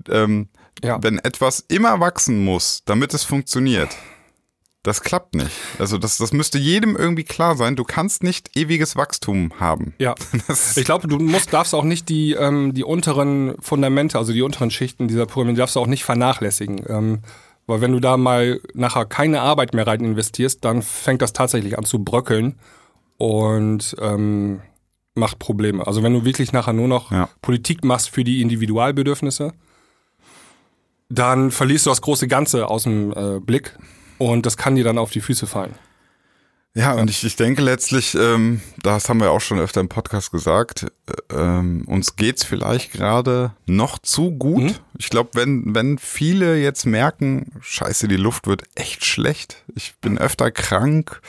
[0.09, 0.49] Ähm,
[0.83, 0.97] Ja.
[1.01, 3.89] Wenn etwas immer wachsen muss, damit es funktioniert,
[4.81, 5.51] das klappt nicht.
[5.79, 7.77] Also das, das müsste jedem irgendwie klar sein.
[7.77, 9.93] Du kannst nicht ewiges Wachstum haben.
[9.97, 10.13] Ja.
[10.47, 14.41] Das, Ich glaube, du musst, darfst auch nicht die, ähm, die unteren Fundamente, also die
[14.41, 16.83] unteren Schichten dieser Pyramide, darfst du auch nicht vernachlässigen.
[16.87, 17.19] Ähm,
[17.65, 21.77] weil wenn du da mal nachher keine Arbeit mehr rein investierst, dann fängt das tatsächlich
[21.77, 22.55] an zu bröckeln
[23.24, 24.59] und ähm,
[25.15, 25.88] macht Probleme.
[25.88, 27.30] Also wenn du wirklich nachher nur noch Ja.
[27.41, 29.53] Politik machst für die Individualbedürfnisse,
[31.07, 33.78] dann verlierst du das große Ganze aus dem äh, Blick
[34.17, 35.76] und das kann dir dann auf die Füße fallen.
[36.74, 40.32] ja, und ich, ich denke letztlich, ähm, das haben wir auch schon öfter im Podcast
[40.32, 44.63] gesagt, äh, ähm, uns geht's vielleicht gerade noch zu gut.
[44.63, 44.76] Mhm.
[44.97, 50.17] Ich glaube, wenn, wenn viele jetzt merken, scheiße, die Luft wird echt schlecht, ich bin
[50.17, 51.21] öfter krank,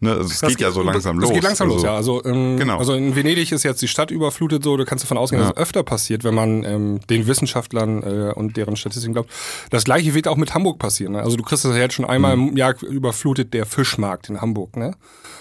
[0.00, 0.12] Ne?
[0.12, 1.30] Also es geht ja so langsam los.
[1.30, 1.94] Es geht langsam also, los, ja.
[1.94, 2.78] Also, ähm, Genau.
[2.78, 5.48] also in Venedig ist jetzt die Stadt überflutet so, da kannst du davon ausgehen, Ja.
[5.48, 9.30] dass es öfter passiert, wenn man ähm, den Wissenschaftlern äh, und deren Statistiken glaubt.
[9.70, 11.14] Das gleiche wird auch mit Hamburg passieren.
[11.14, 11.22] Ne?
[11.22, 12.48] Also du kriegst das ja jetzt schon einmal Mhm.
[12.50, 14.94] im Jahr überflutet der Fischmarkt in Hamburg, ne?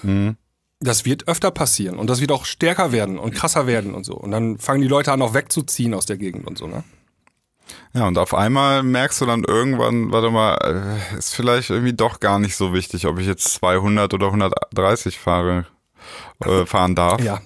[0.03, 0.37] Mhm.
[0.79, 4.13] Das wird öfter passieren und das wird auch stärker werden und krasser werden und so.
[4.15, 6.83] Und dann fangen die Leute an, auch wegzuziehen aus der Gegend und so, ne?
[7.93, 12.19] Ja, und auf einmal merkst du dann irgendwann, warte mal, äh, ist vielleicht irgendwie doch
[12.19, 15.65] gar nicht so wichtig, ob ich jetzt 200 oder 130 fahre,
[16.45, 17.21] äh, fahren darf.
[17.21, 17.41] Ja.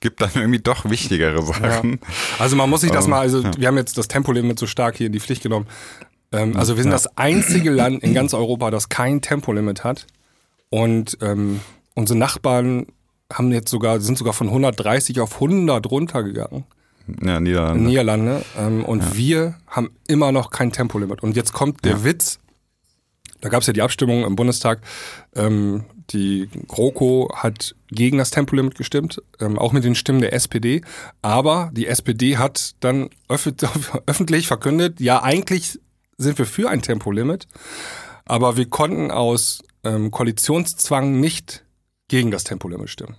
[0.00, 2.00] Gibt dann irgendwie doch wichtigere Sachen.
[2.38, 4.96] Also man muss sich das Ähm, mal, also wir haben jetzt das Tempolimit so stark
[4.96, 5.66] hier in die Pflicht genommen.
[6.32, 10.06] Ähm, also wir sind das einzige Land in ganz Europa, das kein Tempolimit hat.
[10.70, 11.60] Und ähm,
[11.94, 12.86] unsere Nachbarn
[13.32, 16.64] haben jetzt sogar, sind sogar von 130 auf 100 runtergegangen.
[17.22, 17.84] Ja, Niederlande.
[17.84, 18.44] Niederlande.
[18.58, 21.22] Ähm, und wir haben immer noch kein Tempolimit.
[21.22, 22.38] Und jetzt kommt der Witz.
[23.40, 24.80] Da gab es ja die Abstimmung im Bundestag.
[25.34, 30.82] Ähm, die GroKo hat gegen das Tempolimit gestimmt, ähm, auch mit den Stimmen der SPD.
[31.22, 33.50] Aber die SPD hat dann öff
[34.06, 35.78] öffentlich verkündet, ja, eigentlich
[36.18, 37.46] sind wir für ein Tempolimit,
[38.24, 41.64] aber wir konnten aus ähm, Koalitionszwang nicht
[42.08, 43.16] gegen das Tempolimit stimmen.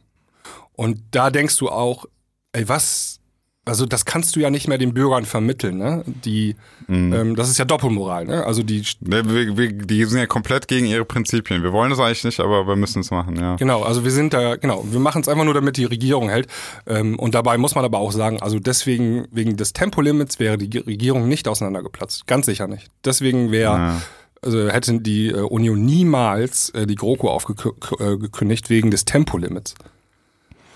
[0.74, 2.06] Und da denkst du auch,
[2.54, 3.20] ey, was,
[3.68, 6.04] also das kannst du ja nicht mehr den Bürgern vermitteln, ne?
[6.26, 6.56] Die,
[6.90, 8.46] ähm, das ist ja Doppelmoral, ne?
[8.46, 11.62] Also die, Ne, wir, wir, die sind ja komplett gegen ihre Prinzipien.
[11.64, 13.56] Wir wollen das eigentlich nicht, aber wir müssen es machen, ja.
[13.58, 16.48] genau, also wir sind da, genau, wir machen es einfach nur, damit die Regierung hält.
[16.88, 20.78] Ähm, und dabei muss man aber auch sagen, also deswegen, wegen des Tempolimits wäre die
[20.80, 22.26] Regierung nicht auseinandergeplatzt.
[22.28, 22.88] Ganz sicher nicht.
[23.06, 24.02] Deswegen wäre, Ja.
[24.42, 29.76] also hätte die äh, Union niemals äh, die GroKo aufgekündigt wegen des Tempolimits.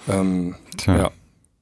[0.10, 0.98] Ähm, Tja.
[0.98, 1.12] ja.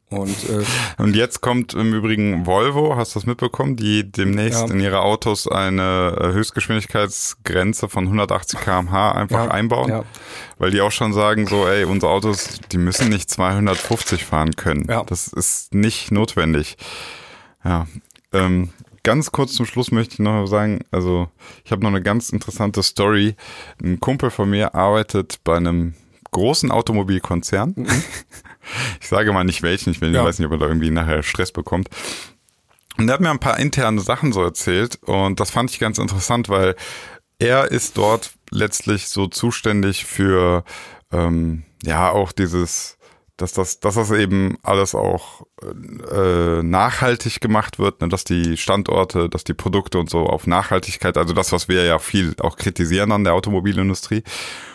[0.10, 0.64] Und äh,
[1.02, 4.74] Und jetzt kommt im Übrigen Volvo, hast du das mitbekommen, die demnächst Ja.
[4.74, 10.04] in ihre Autos eine äh, Höchstgeschwindigkeitsgrenze von 180 km/h einfach Ja, einbauen, ja.
[10.58, 14.86] weil die auch schon sagen so, ey, unsere Autos, die müssen nicht 250 fahren können.
[14.90, 15.04] Ja.
[15.04, 16.78] Das ist nicht notwendig.
[17.64, 17.86] Ja.
[18.34, 18.70] Ähm,
[19.04, 21.30] ganz kurz zum Schluss möchte ich noch sagen, also
[21.64, 23.36] ich habe noch eine ganz interessante Story.
[23.84, 25.94] Ein Kumpel von mir arbeitet bei einem
[26.32, 27.76] großen Automobilkonzern.
[29.02, 30.14] Ich sage mal nicht welchen, ich will.
[30.14, 30.24] Ja.
[30.24, 31.90] weiß nicht, ob er da irgendwie nachher Stress bekommt.
[32.98, 35.98] Und er hat mir ein paar interne Sachen so erzählt und das fand ich ganz
[36.00, 36.76] interessant, weil
[37.40, 40.66] er ist dort letztlich so zuständig für
[41.12, 42.98] ähm, ja auch dieses,
[43.38, 49.30] dass das, dass das eben alles auch äh, nachhaltig gemacht wird, ne, dass die Standorte,
[49.30, 53.14] dass die Produkte und so auf Nachhaltigkeit, also das, was wir ja viel auch kritisieren
[53.14, 54.24] an der Automobilindustrie.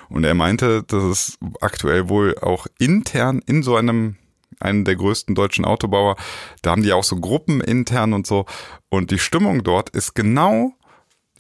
[0.08, 4.16] Und er meinte, dass es aktuell wohl auch intern in so einem
[4.60, 6.16] einen der größten deutschen Autobauer,
[6.62, 8.46] da haben die auch so Gruppen intern und so.
[8.88, 10.72] Und die Stimmung dort ist genau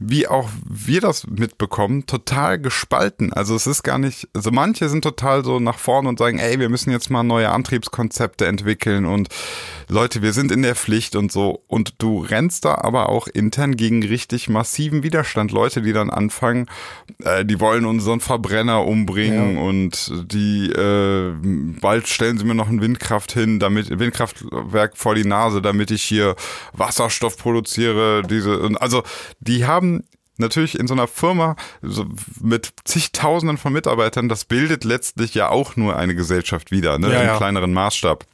[0.00, 3.32] wie auch wir das mitbekommen, total gespalten.
[3.32, 6.58] Also es ist gar nicht, also manche sind total so nach vorne und sagen, ey,
[6.58, 9.28] wir müssen jetzt mal neue Antriebskonzepte entwickeln und
[9.88, 11.62] Leute, wir sind in der Pflicht und so.
[11.68, 15.52] Und du rennst da aber auch intern gegen richtig massiven Widerstand.
[15.52, 16.66] Leute, die dann anfangen,
[17.22, 19.62] äh, die wollen unseren Verbrenner umbringen Ja.
[19.62, 21.34] und die, äh,
[21.80, 26.02] bald stellen sie mir noch ein Windkraft hin, damit, Windkraftwerk vor die Nase, damit ich
[26.02, 26.34] hier
[26.72, 29.02] Wasserstoff produziere, diese, und also,
[29.40, 29.93] die haben
[30.36, 32.06] natürlich in so einer Firma so
[32.40, 37.20] mit zigtausenden von Mitarbeitern, das bildet letztlich ja auch nur eine Gesellschaft wieder, ne, Ja,
[37.20, 37.36] im ja.
[37.36, 38.24] kleineren Maßstab.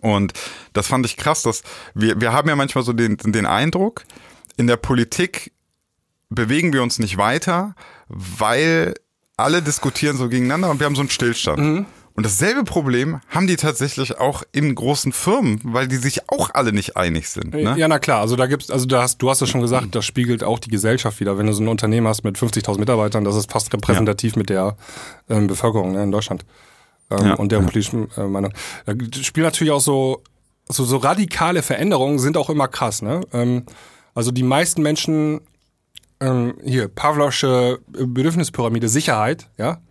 [0.00, 0.32] Und
[0.72, 1.62] das fand ich krass, dass
[1.94, 4.04] wir, wir haben ja manchmal so den, den Eindruck,
[4.56, 5.52] in der Politik
[6.28, 7.74] bewegen wir uns nicht weiter,
[8.08, 8.94] weil
[9.36, 11.58] alle diskutieren so gegeneinander und wir haben so einen Stillstand.
[11.58, 11.86] Mhm.
[12.16, 16.72] Und dasselbe Problem haben die tatsächlich auch in großen Firmen, weil die sich auch alle
[16.72, 17.52] nicht einig sind.
[17.54, 17.74] Ne?
[17.76, 18.22] Ja, na klar.
[18.22, 20.70] Also da gibt's, also da hast, du hast es schon gesagt, das spiegelt auch die
[20.70, 21.36] Gesellschaft wieder.
[21.36, 24.76] Wenn du so ein Unternehmen hast mit 50.000 Mitarbeitern, das ist fast repräsentativ mit der
[25.28, 26.46] ähm, Bevölkerung ne, in Deutschland
[27.10, 27.34] ähm, Ja.
[27.34, 28.54] und deren politischen äh, Meinung.
[28.86, 30.22] Da spielen natürlich auch so,
[30.70, 33.02] so, so radikale Veränderungen sind auch immer krass.
[33.02, 33.20] Ne?
[33.34, 33.64] Ähm,
[34.14, 35.42] also die meisten Menschen,
[36.20, 39.82] ähm, hier, Pavlovsche Bedürfnispyramide, Sicherheit, ja.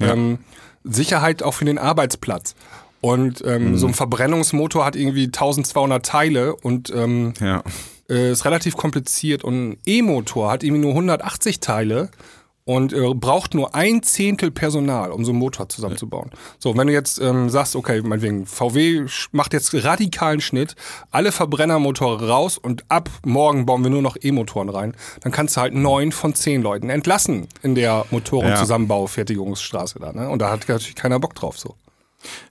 [0.00, 0.38] Ähm,
[0.84, 2.54] Sicherheit auch für den Arbeitsplatz.
[3.00, 7.62] Und ähm, so ein Verbrennungsmotor hat irgendwie 1200 Teile und ähm, Ja.
[8.08, 9.44] äh, ist relativ kompliziert.
[9.44, 12.08] Und ein E-Motor hat irgendwie nur 180 Teile
[12.64, 16.30] und äh, braucht nur ein Zehntel Personal, um so einen Motor zusammenzubauen.
[16.58, 20.74] So, wenn du jetzt ähm, sagst, okay, meinetwegen, VW macht jetzt radikalen Schnitt,
[21.10, 25.60] alle Verbrennermotoren raus und ab morgen bauen wir nur noch E-Motoren rein, dann kannst du
[25.60, 30.12] halt neun von zehn Leuten entlassen in der Motorenzusammenbau-Fertigungsstraße da.
[30.12, 30.28] Ne?
[30.28, 31.74] Und da hat natürlich keiner Bock drauf so.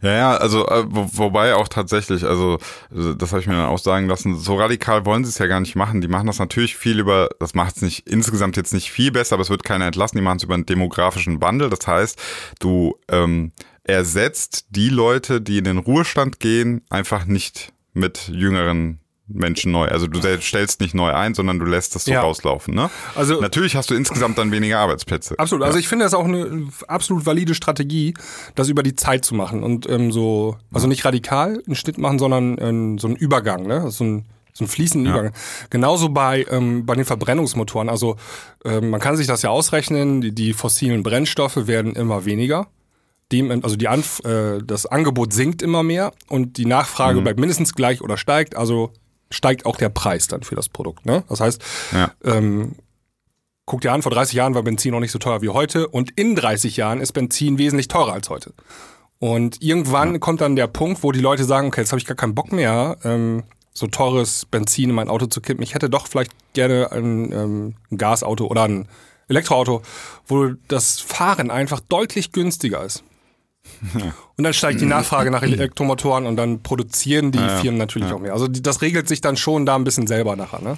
[0.01, 2.57] Ja, ja, also äh, wo, wobei auch tatsächlich, also
[2.89, 5.59] das habe ich mir dann auch sagen lassen, so radikal wollen sie es ja gar
[5.59, 6.01] nicht machen.
[6.01, 9.35] Die machen das natürlich viel über, das macht es nicht insgesamt jetzt nicht viel besser,
[9.35, 11.69] aber es wird keiner entlassen, die machen es über einen demografischen Wandel.
[11.69, 12.19] Das heißt,
[12.59, 13.51] du ähm,
[13.83, 19.87] ersetzt die Leute, die in den Ruhestand gehen, einfach nicht mit jüngeren Menschen neu.
[19.87, 22.21] Also du stellst nicht neu ein, sondern du lässt das so Ja.
[22.21, 22.75] rauslaufen.
[22.75, 22.89] Ne?
[23.15, 25.39] Also- natürlich hast du insgesamt dann weniger Arbeitsplätze.
[25.39, 25.65] Absolut.
[25.65, 28.13] Also ich finde das auch eine absolut valide Strategie,
[28.55, 32.19] das über die Zeit zu machen und ähm, so, also nicht radikal einen Schnitt machen,
[32.19, 33.89] sondern ähm, so einen Übergang, ne?
[33.91, 35.13] So ein so einen fließenden Ja.
[35.19, 35.33] Übergang.
[35.71, 37.89] Genauso bei, ähm, bei den Verbrennungsmotoren.
[37.89, 38.17] Also
[38.63, 42.67] ähm, man kann sich das ja ausrechnen, die, die fossilen Brennstoffe werden immer weniger.
[43.31, 47.73] Dem, also die Anf äh, das Angebot sinkt immer mehr und die Nachfrage bleibt mindestens
[47.73, 48.55] gleich oder steigt.
[48.55, 48.91] Also
[49.33, 51.05] steigt auch der Preis dann für das Produkt.
[51.05, 51.23] Ne?
[51.29, 51.61] Das heißt,
[51.91, 52.11] Ja.
[52.23, 52.75] ähm,
[53.65, 56.11] guck dir an, vor 30 Jahren war Benzin noch nicht so teuer wie heute und
[56.11, 58.53] in 30 Jahren ist Benzin wesentlich teurer als heute.
[59.19, 62.17] Und irgendwann kommt dann der Punkt, wo die Leute sagen, okay, jetzt habe ich gar
[62.17, 65.63] keinen Bock mehr, ähm, so teures Benzin in mein Auto zu kippen.
[65.63, 68.87] Ich hätte doch vielleicht gerne ein, ähm, ein Gasauto oder ein
[69.29, 69.81] Elektroauto,
[70.27, 73.03] wo das Fahren einfach deutlich günstiger ist.
[74.37, 78.33] Und dann steigt die Nachfrage nach Elektromotoren und dann produzieren die Firmen natürlich auch mehr.
[78.33, 80.61] Also die, das regelt sich dann schon da ein bisschen selber nachher.
[80.61, 80.77] Ne?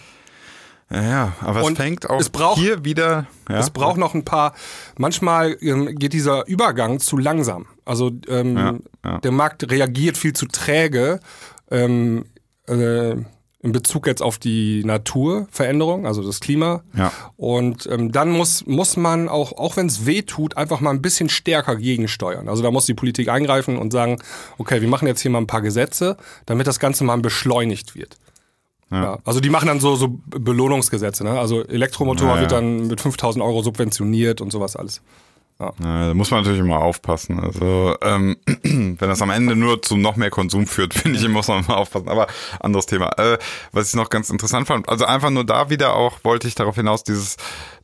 [0.91, 3.25] Ja, ja, aber Und es fängt auch es braucht- hier wieder.
[3.49, 4.53] Ja, Es braucht noch ein paar,
[4.97, 7.65] manchmal ähm, geht dieser Übergang zu langsam.
[7.85, 8.73] Also ähm, Ja,
[9.03, 9.17] ja.
[9.19, 11.19] der Markt reagiert viel zu träge
[11.71, 12.25] ähm,
[12.67, 13.15] äh,
[13.65, 16.83] in Bezug jetzt auf die Naturveränderung, also das Klima.
[16.95, 17.11] Ja.
[17.35, 21.01] Und ähm, dann muss, muss man auch, auch wenn es weh tut, einfach mal ein
[21.01, 22.47] bisschen stärker gegensteuern.
[22.47, 24.19] Also da muss die Politik eingreifen und sagen,
[24.59, 28.17] okay, wir machen jetzt hier mal ein paar Gesetze, damit das Ganze mal beschleunigt wird.
[28.91, 29.17] Ja.
[29.25, 31.23] also die machen dann so, so Belohnungsgesetze.
[31.23, 31.39] Ne?
[31.39, 32.41] Also Elektromotor Ja, ja.
[32.41, 35.01] wird dann mit 5000 Euro subventioniert und sowas alles.
[35.59, 37.39] Ja, da muss man natürlich immer aufpassen.
[37.39, 41.47] Also ähm, wenn das am Ende nur zu noch mehr Konsum führt, finde ich, muss
[41.47, 42.09] man mal aufpassen.
[42.09, 42.27] Aber
[42.59, 43.17] anderes Thema.
[43.17, 43.37] Äh,
[43.71, 46.75] was ich noch ganz interessant fand, also einfach nur da wieder auch wollte ich darauf
[46.75, 47.37] hinaus, dieses,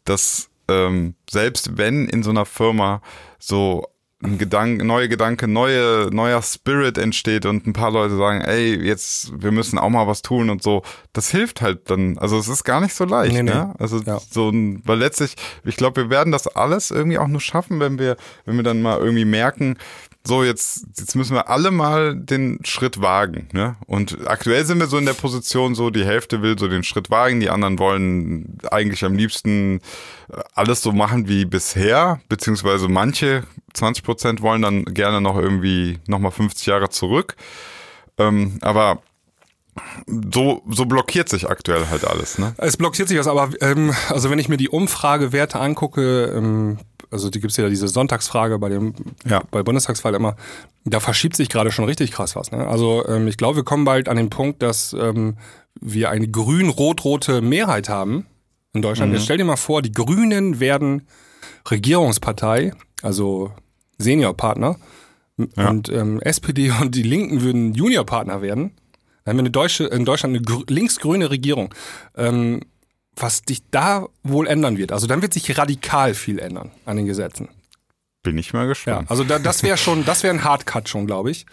[0.04, 3.02] dass ähm, selbst wenn in so einer Firma
[3.40, 3.88] so
[4.24, 9.32] ein Gedanke, neue Gedanke, neue, neuer Spirit entsteht und ein paar Leute sagen, ey, jetzt,
[9.42, 12.18] wir müssen auch mal was tun und so, das hilft halt dann.
[12.18, 13.52] Also es ist gar nicht so leicht, Nee, nee.
[13.52, 13.74] ne?
[13.80, 14.20] Also Ja.
[14.30, 17.98] so ein, weil letztlich, ich glaube, wir werden das alles irgendwie auch nur schaffen, wenn
[18.00, 18.16] wir,
[18.46, 19.78] wenn wir dann mal irgendwie merken,
[20.24, 23.76] so jetzt, jetzt müssen wir alle mal den Schritt wagen, ne?
[23.88, 27.10] Und aktuell sind wir so in der Position, so die Hälfte will so den Schritt
[27.10, 29.82] wagen, die anderen wollen eigentlich am liebsten
[30.32, 33.44] äh, alles so machen wie bisher, beziehungsweise manche
[33.74, 37.36] 20 Prozent wollen dann gerne noch irgendwie nochmal 50 Jahre zurück.
[38.18, 39.02] Ähm, aber
[40.06, 42.54] so, so blockiert sich aktuell halt alles, ne?
[42.58, 46.78] Es blockiert sich was, aber ähm, also wenn ich mir die Umfragewerte angucke, ähm,
[47.12, 48.94] also die gibt's ja diese Sonntagsfrage bei dem
[49.26, 49.42] Ja.
[49.52, 50.36] bei Bundestagswahl immer,
[50.86, 52.52] da verschiebt sich gerade schon richtig krass was.
[52.52, 52.66] Ne?
[52.68, 55.38] Also ähm, ich glaube, wir kommen bald an den Punkt, dass ähm,
[55.80, 58.26] wir eine grün-rot-rote Mehrheit haben
[58.74, 59.14] in Deutschland.
[59.14, 61.04] Jetzt stell dir mal vor, die Grünen werden
[61.70, 63.52] Regierungspartei, also
[63.98, 64.78] Seniorpartner,
[65.56, 68.72] und ähm, SPD und die Linken würden Juniorpartner werden.
[69.24, 71.74] Dann haben wir eine deutsche, in Deutschland eine grü- linksgrüne Regierung.
[72.16, 72.62] Ähm,
[73.16, 74.92] was dich da wohl ändern wird.
[74.92, 77.50] Also dann wird sich radikal viel ändern an den Gesetzen.
[78.24, 79.10] Bin ich mal Ja, gespannt.
[79.12, 81.46] also da, das wäre schon, das wäre ein Hardcut schon, glaube ich.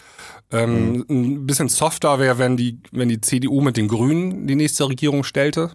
[0.51, 4.87] Ähm, Ein bisschen softer wäre, wenn die, wenn die CDU mit den Grünen die nächste
[4.87, 5.71] Regierung stellte.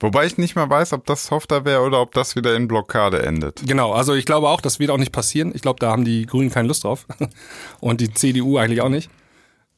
[0.00, 3.22] Wobei ich nicht mal weiß, ob das softer wäre oder ob das wieder in Blockade
[3.24, 3.62] endet.
[3.66, 5.52] Genau, also ich glaube auch, das wird auch nicht passieren.
[5.54, 7.06] Ich glaube, da haben die Grünen keine Lust drauf.
[7.80, 9.10] Und die CDU eigentlich auch nicht.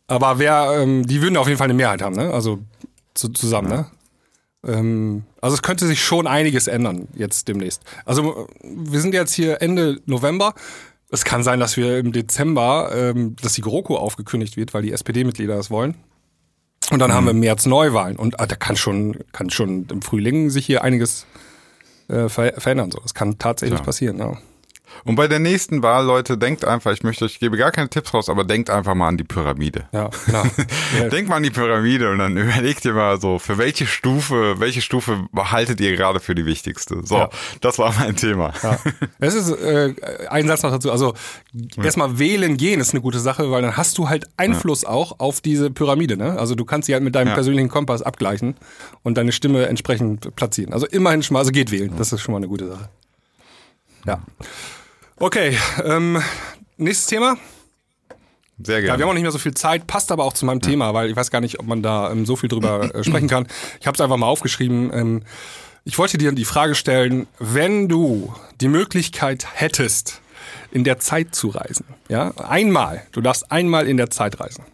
[0.07, 2.33] Aber wer, ähm, die würden auf jeden Fall eine Mehrheit haben, ne?
[2.33, 2.59] Also
[3.15, 3.87] zu, zusammen, ne?
[4.67, 7.83] Ähm, also es könnte sich schon einiges ändern jetzt demnächst.
[8.05, 10.55] Also wir sind jetzt hier Ende November.
[11.11, 14.93] Es kann sein, dass wir im Dezember, ähm, dass die GroKo aufgekündigt wird, weil die
[14.93, 15.95] SPD-Mitglieder das wollen.
[16.91, 18.17] Und dann haben wir im März Neuwahlen.
[18.17, 21.27] Und ah, da kann schon, kann schon im Frühling sich hier einiges
[22.09, 22.91] äh, ver verändern.
[22.91, 22.99] So.
[23.01, 23.85] Das kann tatsächlich Ja.
[23.85, 24.19] passieren.
[24.19, 24.37] Ja.
[25.05, 27.89] Und bei der nächsten Wahl, Leute, denkt einfach, ich möchte euch, ich gebe gar keine
[27.91, 29.89] Tipps raus, aber denkt einfach mal an die Pyramide.
[29.93, 30.11] Ja.
[30.33, 30.45] Ja.
[31.11, 34.81] Denkt mal an die Pyramide und dann überlegt ihr mal so, für welche Stufe, welche
[34.81, 37.01] Stufe haltet ihr gerade für die wichtigste?
[37.05, 37.31] So, Ja.
[37.61, 38.53] das war mein Thema.
[38.63, 38.79] Ja.
[39.19, 39.95] Es ist äh,
[40.31, 40.91] ein Satz noch dazu.
[40.93, 41.15] Also
[41.83, 45.41] erstmal wählen gehen ist eine gute Sache, weil dann hast du halt Einfluss auch auf
[45.41, 46.17] diese Pyramide.
[46.17, 46.39] Ne?
[46.39, 47.35] Also du kannst sie halt mit deinem Ja.
[47.35, 48.55] persönlichen Kompass abgleichen
[49.03, 50.73] und deine Stimme entsprechend platzieren.
[50.73, 51.93] Also immerhin schon mal, also geht wählen.
[51.97, 52.89] Das ist schon mal eine gute Sache.
[54.07, 54.21] Ja.
[55.19, 56.21] Okay, ähm,
[56.77, 57.37] nächstes Thema.
[58.63, 58.99] Sehr Ja, gerne.
[58.99, 61.11] wir haben auch nicht mehr so viel Zeit, passt aber auch zu meinem Thema, weil
[61.11, 63.47] ich weiß gar nicht, ob man da ähm, so viel drüber äh, sprechen kann.
[63.81, 64.93] Ich habe es einfach mal aufgeschrieben.
[64.93, 65.23] Ähm,
[65.85, 70.21] ich wollte dir die Frage stellen, wenn du die Möglichkeit hättest,
[70.71, 71.85] in der Zeit zu reisen.
[72.09, 73.03] Ja, einmal.
[73.13, 74.65] Du darfst einmal in der Zeit reisen.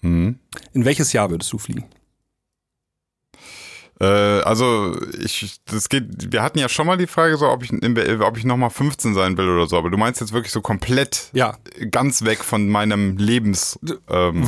[0.00, 0.38] Mhm.
[0.72, 1.84] In welches Jahr würdest du fliegen?
[4.00, 6.32] Äh, also ich, das geht.
[6.32, 9.14] Wir hatten ja schon mal die Frage, so ob ich, ob ich noch mal 15
[9.14, 9.76] sein will oder so.
[9.76, 11.56] Aber du meinst jetzt wirklich so komplett, Ja.
[11.90, 13.78] ganz weg von meinem Lebens.
[14.08, 14.46] Ähm,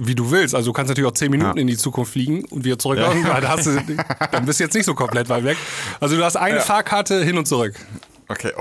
[0.00, 0.54] Wie du willst.
[0.54, 1.60] Also du kannst natürlich auch zehn Minuten Ja.
[1.60, 2.98] in die Zukunft fliegen und wieder zurück.
[2.98, 3.96] Und dann, du,
[4.32, 5.56] dann bist du jetzt nicht so komplett weit weg.
[6.00, 7.74] Also du hast eine Fahrkarte hin und zurück.
[8.28, 8.52] okay.
[8.56, 8.60] Oh.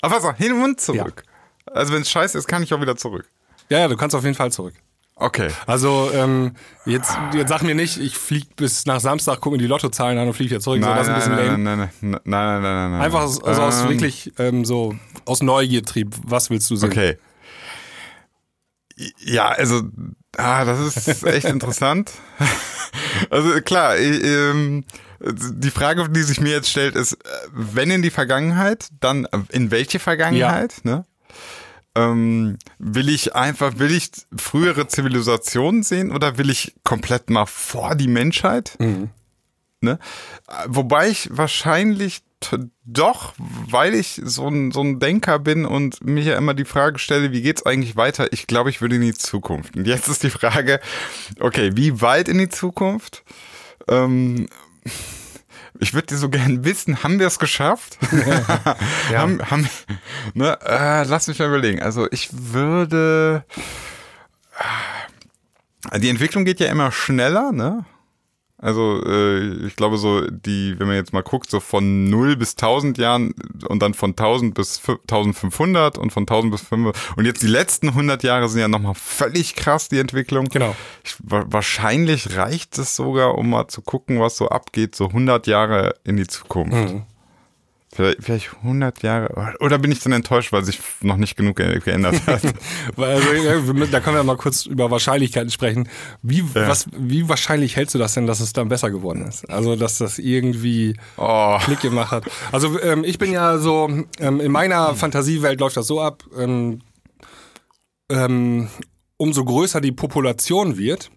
[0.00, 0.36] Aber was?
[0.38, 1.24] Hin und zurück.
[1.66, 3.28] Also wenn es scheiße ist, kann ich auch wieder zurück.
[3.68, 4.72] Ja, ja, du kannst auf jeden Fall zurück.
[5.20, 5.50] Okay.
[5.66, 6.52] Also ähm,
[6.86, 10.28] jetzt, jetzt sag mir nicht, ich fliege bis nach Samstag, gucke mir die Lottozahlen an
[10.28, 10.82] und fliege wieder zurück.
[10.82, 11.58] so, das ist ein bisschen nein, lame.
[11.58, 13.00] nein, nein, nein, nein, nein, nein, nein.
[13.00, 14.94] Einfach aus, also aus Ähm, wirklich ähm, so
[15.24, 16.14] aus Neugiertrieb.
[16.24, 16.90] Was willst du sehen?
[16.90, 17.18] Okay.
[19.24, 19.82] Ja, also,
[20.36, 22.12] ah, das ist echt interessant.
[23.30, 24.84] Also klar, ich, ähm,
[25.20, 27.16] die Frage, die sich mir jetzt stellt, ist, äh,
[27.52, 30.76] wenn in die Vergangenheit, dann in welche Vergangenheit?
[30.84, 31.04] Ne?
[31.98, 37.94] Ähm, will ich einfach, will ich frühere Zivilisationen sehen oder will ich komplett mal vor
[37.94, 38.76] die Menschheit?
[39.80, 39.98] Ne?
[40.66, 42.22] Wobei ich wahrscheinlich
[42.84, 46.98] doch, weil ich so ein, so ein Denker bin und mich ja immer die Frage
[46.98, 48.32] stelle, wie geht's eigentlich weiter?
[48.32, 49.76] Ich glaube, ich würde in die Zukunft.
[49.76, 50.78] Und jetzt ist die Frage,
[51.40, 53.24] okay, wie weit in die Zukunft?
[53.88, 54.46] Ähm,
[55.80, 57.98] ich würde so gern wissen, haben wir es geschafft?
[59.10, 59.18] Ja.
[59.20, 59.68] haben, haben,
[60.34, 61.80] ne, äh, lass mich mal überlegen.
[61.82, 63.44] Also ich würde.
[65.90, 67.84] äh, Die Entwicklung geht ja immer schneller, ne?
[68.60, 72.52] Also äh, ich glaube so, die, wenn man jetzt mal guckt, so von 0 bis
[72.56, 73.32] 1000 Jahren
[73.68, 77.88] und dann von 1000 bis 1500 und von 1000 bis 500 und jetzt die letzten
[77.90, 80.46] 100 Jahre sind ja nochmal völlig krass, die Entwicklung.
[80.46, 80.74] Genau.
[81.04, 85.46] Ich, wa- wahrscheinlich reicht es sogar, um mal zu gucken, was so abgeht, so 100
[85.46, 86.92] Jahre in die Zukunft.
[86.94, 87.02] Mhm.
[87.90, 89.54] Vielleicht, vielleicht 100 Jahre.
[89.60, 92.42] Oder bin ich dann enttäuscht, weil sich noch nicht genug ge- geändert hat?
[92.96, 95.88] Weil, Also, ja, da können wir mal kurz über Wahrscheinlichkeiten sprechen.
[96.22, 99.48] Wie, was, wie wahrscheinlich hältst du das denn, dass es dann besser geworden ist?
[99.48, 101.56] Also, dass das irgendwie Oh.
[101.62, 102.24] Klick gemacht hat.
[102.52, 103.88] Also, ähm, ich bin ja so,
[104.20, 106.80] ähm, in meiner Fantasiewelt läuft das so ab, ähm,
[108.10, 108.68] ähm,
[109.16, 111.10] umso größer die Population wird,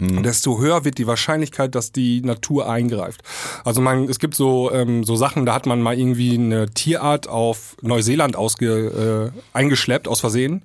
[0.00, 3.22] desto höher wird die Wahrscheinlichkeit, dass die Natur eingreift.
[3.64, 7.28] Also man, es gibt so, ähm, so Sachen, da hat man mal irgendwie eine Tierart
[7.28, 10.64] auf Neuseeland ausge, äh, eingeschleppt, aus Versehen.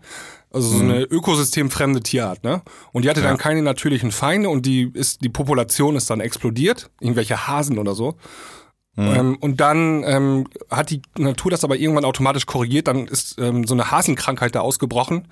[0.52, 2.62] Also so eine ökosystemfremde Tierart, ne?
[2.92, 6.92] Und die hatte dann keine natürlichen Feinde und die ist, die Population ist dann explodiert,
[7.00, 8.18] irgendwelche Hasen oder so.
[8.96, 13.66] Ähm, und dann ähm, hat die Natur das aber irgendwann automatisch korrigiert, dann ist ähm,
[13.66, 15.28] so eine Hasenkrankheit da ausgebrochen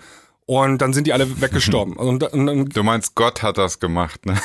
[0.59, 1.95] und dann sind die alle weggestorben.
[2.01, 4.35] Und, und, und Du meinst, Gott hat das gemacht, ne?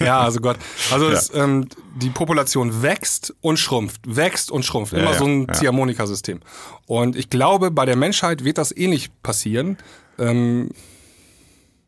[0.00, 0.56] ja, also Gott.
[0.90, 4.92] Also es, ähm, die Population wächst und schrumpft, wächst und schrumpft.
[4.92, 5.52] Immer ja, so ein ja.
[5.52, 6.40] Ziehharmonika-System.
[6.86, 9.78] Und ich glaube, bei der Menschheit wird das ähnlich passieren.
[10.18, 10.70] Ähm,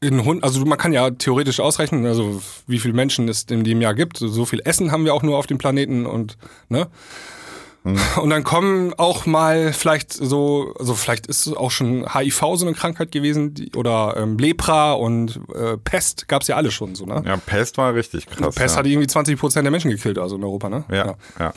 [0.01, 3.81] in Hund, also man kann ja theoretisch ausrechnen, also wie viele Menschen es in dem
[3.81, 4.19] Jahr gibt.
[4.19, 6.37] So viel Essen haben wir auch nur auf dem Planeten und
[6.69, 6.87] ne.
[7.85, 8.01] Mhm.
[8.23, 12.75] Und dann kommen auch mal vielleicht so, also vielleicht ist auch schon HIV so eine
[12.75, 17.23] Krankheit gewesen die, oder ähm, Lepra und äh, Pest gab's ja alle schon so, ne?
[17.27, 18.55] Ja, Pest war richtig krass.
[18.55, 18.79] Pest ja.
[18.79, 20.85] hat irgendwie 20 Prozent der Menschen gekillt, also in Europa, ne?
[20.91, 21.53] ja, ja.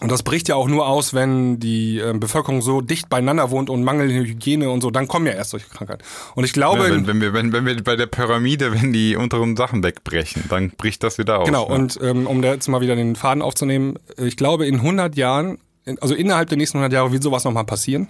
[0.00, 3.68] Und das bricht ja auch nur aus, wenn die ähm, Bevölkerung so dicht beieinander wohnt
[3.68, 6.04] und mangelnde Hygiene und so, dann kommen ja erst solche Krankheiten.
[6.36, 9.16] Und ich glaube, Ja, wenn, wenn, wir, wenn, wenn wir bei der Pyramide, wenn die
[9.16, 11.46] unteren Sachen wegbrechen, dann bricht das wieder aus.
[11.46, 11.74] genau, ne?
[11.74, 15.16] und ähm, um da jetzt mal wieder den Faden aufzunehmen, äh, ich glaube, in 100
[15.16, 15.58] Jahren,
[16.00, 18.06] also innerhalb der nächsten 100 Jahre wird sowas nochmal passieren.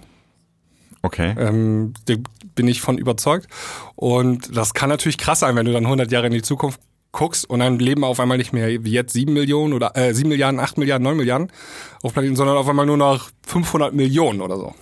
[1.01, 1.33] Okay.
[1.39, 2.15] Ähm, da
[2.55, 3.47] bin ich von überzeugt.
[3.95, 6.79] Und das kann natürlich krass sein, wenn du dann 100 Jahre in die Zukunft
[7.11, 10.29] guckst und dann leben auf einmal nicht mehr wie jetzt 7 Millionen oder äh, 7
[10.29, 11.51] Milliarden, 8 Milliarden, 9 Milliarden
[12.03, 14.75] auf Planeten, sondern auf einmal nur noch 500 Millionen oder so.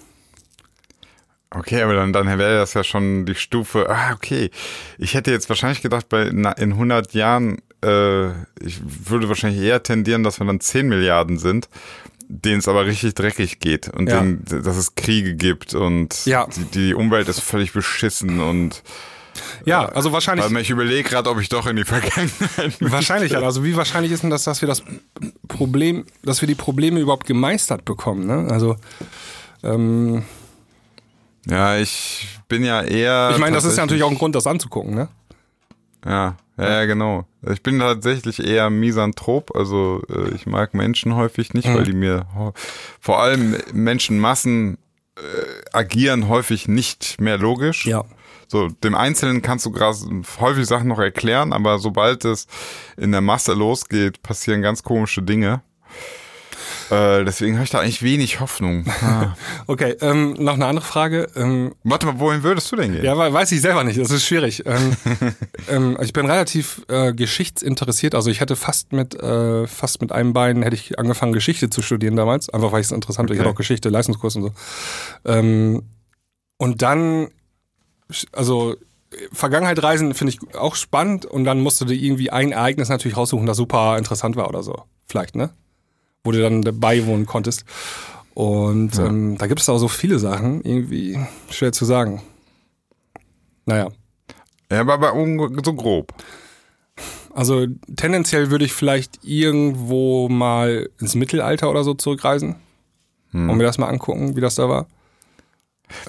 [1.49, 3.89] Okay, aber dann, dann wäre das ja schon die Stufe.
[3.89, 4.51] Ah, okay.
[4.97, 9.82] Ich hätte jetzt wahrscheinlich gedacht, bei na, in 100 Jahren, äh, ich würde wahrscheinlich eher
[9.82, 11.69] tendieren, dass wir dann 10 Milliarden sind,
[12.28, 14.19] denen es aber richtig dreckig geht und Ja.
[14.19, 16.47] denen, dass es Kriege gibt und Ja.
[16.47, 18.84] die, die Umwelt ist völlig beschissen und
[19.65, 20.45] Ja, also wahrscheinlich.
[20.53, 22.75] weil ich überlege gerade, ob ich doch in die Vergangenheit.
[22.79, 23.39] Wahrscheinlich, ja.
[23.41, 24.83] also wie wahrscheinlich ist denn das, dass wir das
[25.47, 28.47] Problem, dass wir die Probleme überhaupt gemeistert bekommen, ne?
[28.51, 28.75] Also,
[29.63, 30.23] ähm,
[31.49, 33.29] Ja, ich bin ja eher.
[33.33, 35.07] ich meine, das ist ja natürlich auch ein Grund, das anzugucken, ne?
[36.05, 37.25] Ja, ja, genau.
[37.51, 41.75] Ich bin tatsächlich eher Misanthrop, also äh, ich mag Menschen häufig nicht, Mhm.
[41.75, 42.25] weil die mir
[42.99, 44.77] vor allem Menschenmassen
[45.17, 45.21] äh,
[45.73, 47.85] agieren häufig nicht mehr logisch.
[47.85, 48.05] Ja.
[48.48, 49.98] So, dem Einzelnen kannst du gerade
[50.39, 52.48] häufig Sachen noch erklären, aber sobald es
[52.95, 55.62] in der Masse losgeht, passieren ganz komische Dinge.
[56.89, 58.86] Äh, deswegen habe ich da eigentlich wenig Hoffnung.
[59.02, 59.36] Ah.
[59.68, 61.28] Okay, ähm, noch eine andere Frage.
[61.36, 63.04] Ähm, Warte mal, wohin würdest du denn gehen?
[63.04, 64.64] ja, we- weiß ich selber nicht, das ist schwierig.
[64.66, 64.95] Ähm,
[65.70, 70.32] ähm, ich bin relativ äh, geschichtsinteressiert, also ich hätte fast mit, äh, fast mit einem
[70.32, 73.34] Bein hätte ich angefangen, Geschichte zu studieren damals, einfach weil ich es interessant finde.
[73.34, 73.50] Ich Okay.
[73.50, 74.52] hatte auch Geschichte, Leistungskurs und so.
[75.26, 75.84] Ähm,
[76.58, 77.28] und dann,
[78.32, 78.76] also
[79.32, 83.18] Vergangenheit reisen finde ich auch spannend und dann musst du dir irgendwie ein Ereignis natürlich
[83.18, 84.84] raussuchen, das super interessant war oder so.
[85.08, 85.49] Vielleicht, ne?
[86.24, 87.64] Wo du dann dabei wohnen konntest.
[88.34, 91.18] Und ähm, da gibt es auch so viele Sachen, irgendwie
[91.49, 92.22] schwer zu sagen.
[93.66, 93.89] Naja,
[94.72, 95.14] Ja, aber, aber
[95.64, 96.14] so grob.
[97.34, 102.55] also tendenziell würde ich vielleicht irgendwo mal ins Mittelalter oder so zurückreisen
[103.34, 104.88] und mir das mal angucken, wie das da war.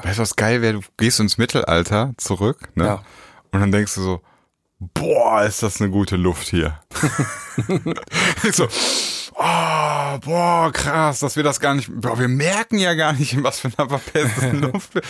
[0.03, 0.75] Weißt du, was geil wäre?
[0.75, 2.85] Du gehst ins Mittelalter zurück, ne?
[2.85, 3.03] Ja.
[3.53, 4.21] Und dann denkst du so,
[4.79, 6.81] boah, ist das eine gute Luft hier.
[8.53, 8.65] so,
[9.35, 13.43] oh, boah, krass, dass wir das gar nicht, boah, wir merken ja gar nicht, in
[13.43, 15.03] was für einer verpesteten Luft wir,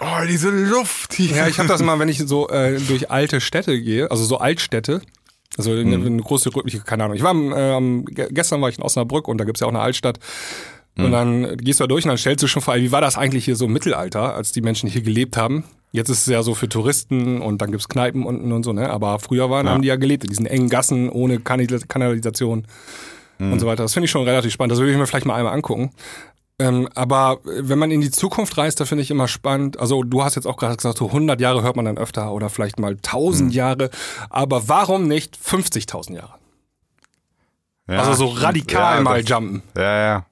[0.00, 1.36] oh, diese Luft hier.
[1.36, 4.38] Ja, ich habe das immer, wenn ich so äh, durch alte Städte gehe, also so
[4.38, 5.00] Altstädte,
[5.58, 7.16] also eine, eine große, ich- keine Ahnung.
[7.16, 10.18] Ich war äh, gestern war ich in Osnabrück und da gibt's ja auch eine Altstadt.
[10.96, 13.16] Und dann gehst du da durch und dann stellst du schon vor, wie war das
[13.16, 15.64] eigentlich hier so im Mittelalter, als die Menschen hier gelebt haben?
[15.90, 18.90] Jetzt ist es ja so für Touristen und dann gibt's Kneipen unten und so, ne?
[18.90, 22.66] Aber früher waren, haben die ja gelebt in diesen engen Gassen ohne Kanal- Kanalisation
[23.38, 23.82] und so weiter.
[23.82, 24.72] Das finde ich schon relativ spannend.
[24.72, 25.90] Das würde ich mir vielleicht mal einmal angucken.
[26.58, 29.80] Ähm, aber wenn man in die Zukunft reist, da finde ich immer spannend.
[29.80, 32.50] Also du hast jetzt auch gerade gesagt, so 100 Jahre hört man dann öfter oder
[32.50, 33.90] vielleicht mal 1000 Jahre.
[34.30, 36.34] Aber warum nicht 50.000 Jahre?
[37.88, 39.62] Ja, also so radikal ja, mal das, jumpen.
[39.76, 40.26] Ja, ja.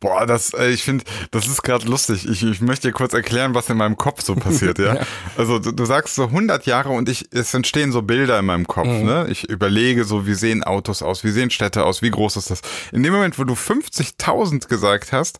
[0.00, 2.28] Boah, das, äh, ich finde, das ist gerade lustig.
[2.28, 4.98] Ich, ich möchte dir kurz erklären, was in meinem Kopf so passiert, ja.
[5.36, 8.66] Also du, du sagst so 100 Jahre und ich, es entstehen so Bilder in meinem
[8.66, 9.04] Kopf, Mhm.
[9.04, 9.26] ne?
[9.30, 12.60] Ich überlege so, wie sehen Autos aus, wie sehen Städte aus, wie groß ist das?
[12.92, 15.38] In dem Moment, wo du 50.000 gesagt hast,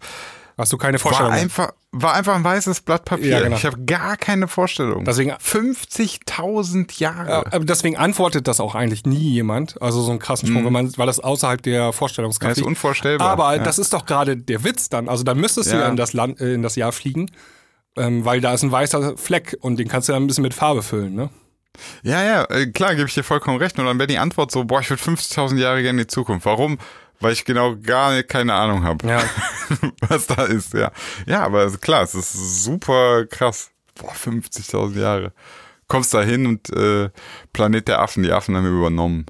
[0.57, 1.33] Hast du keine war Vorstellung?
[1.33, 1.41] mehr?
[1.43, 3.27] einfach, war einfach ein weißes Blatt Papier.
[3.29, 3.57] Ja, genau.
[3.57, 5.05] Ich habe gar keine Vorstellung.
[5.05, 7.29] Deswegen- 50.000 Jahre.
[7.31, 9.81] Ja, aber deswegen antwortet das auch eigentlich nie jemand.
[9.83, 12.61] Also so einen krassen Sprung, wenn man, weil das außerhalb der Vorstellungskraft Mhm.
[12.61, 13.29] Ja, ist unvorstellbar.
[13.31, 13.63] Aber Ja.
[13.63, 15.09] das ist doch gerade der Witz dann.
[15.09, 15.83] Also dann müsstest du Ja.
[15.83, 17.31] ja in das Land, äh, in das Jahr fliegen,
[17.97, 20.55] ähm, weil da ist ein weißer Fleck und den kannst du dann ein bisschen mit
[20.55, 21.31] Farbe füllen, ne?
[22.05, 23.77] Ja, ja, äh, klar, gebe ich dir vollkommen recht.
[23.81, 26.47] Und dann wäre die Antwort so, boah, ich würde 50.000 Jahre gerne in die Zukunft.
[26.47, 26.79] Warum?
[27.21, 29.23] Weil ich genau gar keine Ahnung habe, Ja.
[30.09, 30.91] was da ist, ja.
[31.27, 33.71] Ja, aber ist klar, es ist super krass.
[33.95, 35.33] Boah, 50.000 Jahre.
[35.87, 37.11] Kommst da hin und äh,
[37.53, 39.27] Planet der Affen, die Affen haben wir übernommen.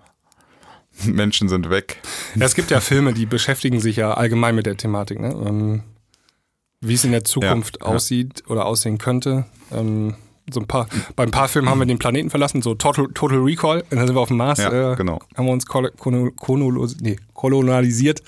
[1.05, 2.01] Menschen sind weg.
[2.37, 5.30] Ja, es gibt ja Filme, die beschäftigen sich ja allgemein mit der Thematik, ne?
[5.45, 5.82] Ähm,
[6.80, 7.87] wie es in der Zukunft ja.
[7.87, 9.47] aussieht oder aussehen könnte.
[9.72, 10.14] Ähm,
[10.51, 10.86] so ein paar,
[11.16, 14.07] bei ein paar Filmen haben wir den Planeten verlassen, so Total, Total Recall, und dann
[14.07, 15.18] sind wir auf dem Mars, Ja, äh, genau.
[15.36, 15.90] haben wir uns kol
[17.01, 18.22] nee, kolonialisiert.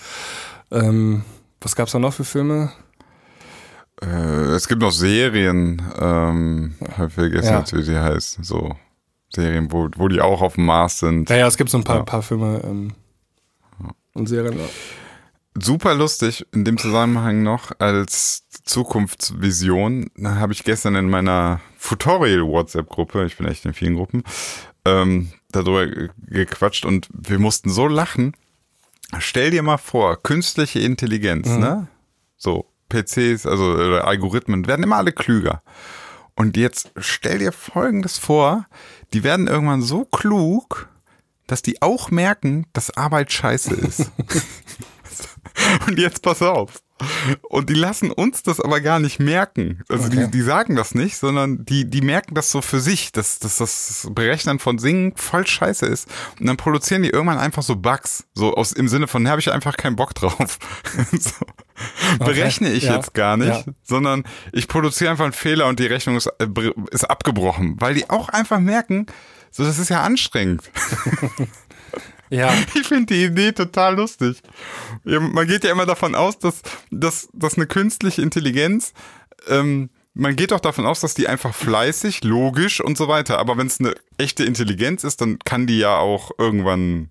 [0.71, 1.23] Ähm,
[1.61, 2.73] was gab's da noch für Filme?
[4.03, 4.07] Äh,
[4.55, 7.65] es gibt noch Serien, ähm, hab vergessen Ja.
[7.73, 8.39] wie die heißt.
[8.43, 8.75] So
[9.35, 11.29] Serien, wo, wo die auch auf dem Mars sind.
[11.29, 12.03] Naja, es gibt so ein paar, Ja.
[12.03, 12.93] paar Filme ähm,
[14.15, 14.59] und Serien.
[15.59, 20.11] Super lustig in dem Zusammenhang noch als Zukunftsvision.
[20.25, 24.23] Habe ich gestern in meiner Futorial-WhatsApp-Gruppe, ich bin echt in vielen Gruppen,
[24.85, 28.35] ähm, darüber ge- gequatscht und wir mussten so lachen.
[29.19, 31.87] Stell dir mal vor, künstliche Intelligenz, ne?
[32.37, 35.63] So, PCs, also Algorithmen, werden immer alle klüger.
[36.35, 38.67] Und jetzt stell dir Folgendes vor,
[39.13, 40.89] die werden irgendwann so klug,
[41.47, 44.11] dass die auch merken, dass Arbeit scheiße ist.
[45.87, 46.83] Und jetzt pass auf.
[47.43, 49.83] Und die lassen uns das aber gar nicht merken.
[49.89, 50.25] Also Okay.
[50.25, 53.59] die, die sagen das nicht, sondern die, die merken das so für sich, dass, dass
[53.59, 56.09] das Berechnen von Singen voll scheiße ist.
[56.41, 58.25] Und dann produzieren die irgendwann einfach so Bugs.
[58.35, 60.59] So aus im Sinne von, ne, habe ich einfach keinen Bock drauf.
[61.13, 61.31] so.
[62.19, 63.73] Berechne ich ja, jetzt gar nicht, ja.
[63.83, 66.49] sondern ich produziere einfach einen Fehler und die Rechnung ist, äh,
[66.91, 67.77] ist abgebrochen.
[67.79, 69.07] Weil die auch einfach merken,
[69.51, 70.63] so das ist ja anstrengend.
[72.31, 74.43] Ja, Ich finde die Idee total lustig.
[75.05, 78.93] Man geht ja immer davon aus, dass, dass, dass eine künstliche Intelligenz,
[79.49, 83.39] ähm, man geht doch davon aus, dass die einfach fleißig, logisch und so weiter.
[83.39, 87.11] Aber wenn es eine echte Intelligenz ist, dann kann die ja auch irgendwann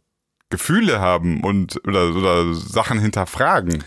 [0.50, 3.84] Gefühle haben und oder, oder Sachen hinterfragen,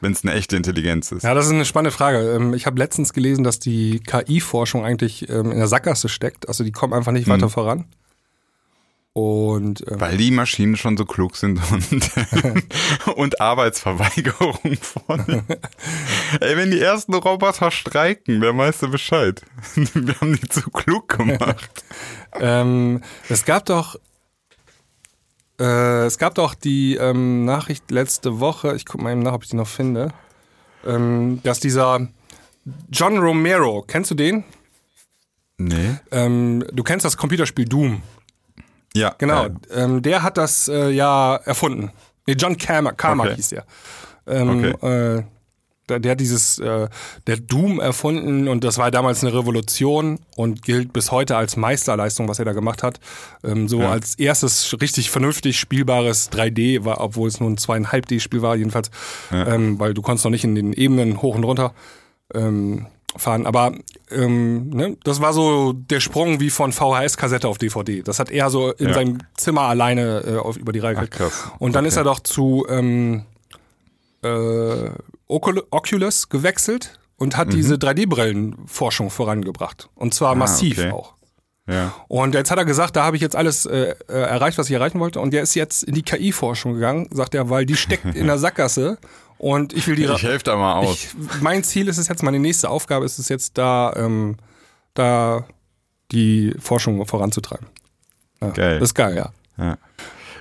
[0.00, 1.22] wenn es eine echte Intelligenz ist.
[1.22, 2.34] Ja, das ist eine spannende Frage.
[2.34, 6.48] Ähm, Ich habe letztens gelesen, dass die KI-Forschung eigentlich ähm, in der Sackgasse steckt.
[6.48, 7.84] Also die kommen einfach nicht weiter voran.
[9.14, 12.10] Und ähm, Weil die Maschinen schon so klug sind und,
[13.16, 15.44] und Arbeitsverweigerung vornehmen.
[16.40, 19.42] Ey, wenn die ersten Roboter streiken, wer weiß denn Bescheid?
[19.74, 21.84] Wir haben die zu klug gemacht.
[22.40, 23.96] ähm, es gab doch
[25.60, 29.42] Äh, es gab doch die ähm, Nachricht letzte Woche, ich gucke mal eben nach, ob
[29.42, 30.14] ich die noch finde,
[30.86, 32.08] ähm, dass dieser
[32.90, 34.44] John Romero, kennst du den?
[35.58, 35.96] Nee.
[36.10, 38.02] Ähm, du kennst das Computerspiel Doom.
[38.94, 39.14] Ja.
[39.18, 41.90] Genau, Äh, ähm, der hat das äh, ja erfunden.
[42.26, 43.36] Nee, John Carmack, Carmack Okay.
[43.36, 43.64] hieß der.
[44.26, 45.22] Ähm, äh,
[45.88, 46.88] der, der hat dieses, äh,
[47.26, 52.28] der Doom erfunden und das war damals eine Revolution und gilt bis heute als Meisterleistung,
[52.28, 53.00] was er da gemacht hat.
[53.42, 53.90] Ähm, so Ja.
[53.90, 58.90] als erstes richtig vernünftig spielbares 3D, war, obwohl es nur ein 2,5D-Spiel war, jedenfalls,
[59.32, 61.74] ähm, weil du konntest noch nicht in den Ebenen hoch und runter
[62.32, 62.86] ähm,
[63.16, 63.46] fahren.
[63.46, 63.72] Aber
[64.10, 68.02] ähm, ne, das war so der Sprung wie von VHS-Kassette auf DVD.
[68.02, 68.94] Das hat er so in Ja.
[68.94, 71.32] seinem Zimmer alleine äh, auf, über die Reihe gekriegt.
[71.58, 71.88] Und dann Okay.
[71.88, 73.24] ist er doch zu ähm,
[74.22, 74.28] äh,
[75.28, 79.88] Ocul- Oculus gewechselt und hat diese 3D-Brillenforschung vorangebracht.
[79.94, 80.84] Und zwar massiv Mhm.
[80.84, 80.94] Ah, okay.
[80.96, 81.14] auch.
[81.68, 81.94] ja.
[82.08, 84.72] Und jetzt hat er gesagt, da habe ich jetzt alles äh, äh, erreicht, was ich
[84.74, 85.20] erreichen wollte.
[85.20, 88.38] Und der ist jetzt in die KI-Forschung gegangen, sagt er, weil die steckt in der
[88.38, 88.98] Sackgasse.
[89.42, 90.04] Und ich will die.
[90.04, 90.94] Ich helfe da mal aus.
[90.94, 94.36] ich, mein Ziel ist es jetzt, meine nächste Aufgabe ist es jetzt, da, ähm,
[94.94, 95.44] da
[96.12, 97.66] die Forschung voranzutreiben.
[98.40, 98.78] Ja, Geil.
[98.78, 99.32] Das ist geil, ja.
[99.58, 99.78] Ja.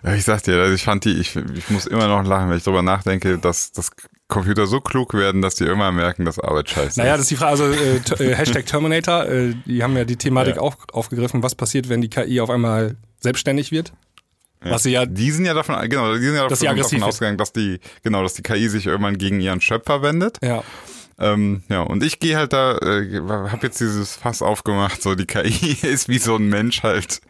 [0.04, 2.58] Ja, ich sag dir, also ich fand die, ich, ich muss immer noch lachen, wenn
[2.58, 3.90] ich darüber nachdenke, dass, dass
[4.28, 7.18] Computer so klug werden, dass die immer merken, dass Arbeit scheiße Naja, ist.
[7.20, 7.96] das ist die Frage, also äh,
[8.32, 10.62] äh, Hashtag Terminator, äh, die haben ja die Thematik Ja.
[10.62, 13.94] auf, aufgegriffen, was passiert, wenn die KI auf einmal selbstständig wird.
[14.64, 17.52] Was sie ja, Die sind ja davon, genau, die sind ja davon, davon ausgegangen, dass
[17.52, 20.38] die, genau, dass die KI sich irgendwann gegen ihren Schöpfer wendet.
[20.44, 20.64] ja.
[21.22, 25.28] Ähm, ja, und ich gehe halt da, äh, habe jetzt dieses Fass aufgemacht, so die
[25.28, 27.22] KI ist wie so ein Mensch halt.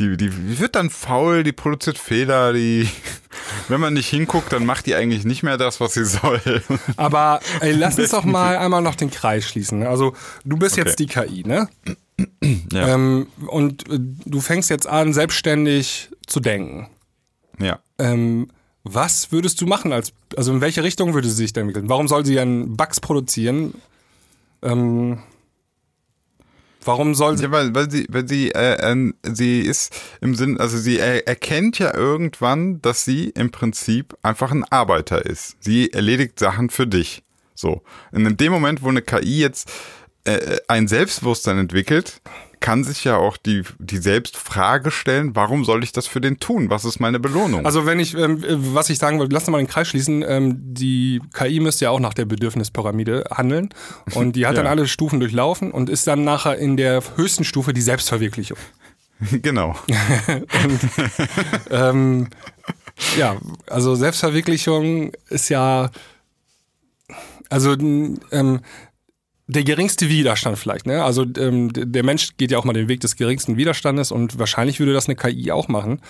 [0.00, 2.88] Die, die, wird dann faul, die produziert Fehler, die,
[3.68, 6.40] wenn man nicht hinguckt, dann macht die eigentlich nicht mehr das, was sie soll.
[6.96, 9.86] Aber ey, lass uns doch mal einmal noch den Kreis schließen.
[9.86, 10.14] Also
[10.44, 10.88] du bist Okay.
[10.88, 11.68] jetzt die KI, ne?
[12.72, 12.88] Ja.
[12.94, 16.88] Ähm, und äh, du fängst jetzt an, selbstständig zu denken.
[17.60, 17.78] ja.
[18.00, 18.48] Ähm,
[18.94, 21.88] was würdest du machen als, also in welche Richtung würde sie sich denn entwickeln?
[21.88, 23.74] Warum soll sie einen Bugs produzieren?
[24.62, 25.22] Ähm,
[26.84, 30.58] warum soll sie, Ja, weil, weil sie, weil sie, äh, äh, sie ist im Sinn,
[30.58, 35.56] also sie er, erkennt ja irgendwann, dass sie im Prinzip einfach ein Arbeiter ist.
[35.60, 37.22] Sie erledigt Sachen für dich.
[37.54, 37.82] So.
[38.12, 39.70] Und in dem Moment, wo eine KI jetzt
[40.24, 42.20] äh, ein Selbstbewusstsein entwickelt,
[42.60, 46.70] kann sich ja auch die, die Selbstfrage stellen, warum soll ich das für den tun?
[46.70, 47.64] Was ist meine Belohnung?
[47.66, 50.24] also wenn ich, ähm, äh, was ich sagen wollte, lass uns mal den Kreis schließen,
[50.26, 53.70] ähm, die KI müsste ja auch nach der Bedürfnispyramide handeln
[54.14, 54.70] und die hat dann Ja.
[54.70, 58.58] alle Stufen durchlaufen und ist dann nachher in der höchsten Stufe die Selbstverwirklichung.
[59.42, 59.74] genau.
[61.70, 62.28] ähm,
[63.16, 63.36] ja,
[63.66, 65.90] also Selbstverwirklichung ist ja,
[67.48, 68.60] also ähm,
[69.50, 70.86] der geringste Widerstand vielleicht.
[70.86, 71.02] Ne?
[71.02, 74.78] Also ähm, der Mensch geht ja auch mal den Weg des geringsten Widerstandes und wahrscheinlich
[74.78, 76.00] würde das eine KI auch machen.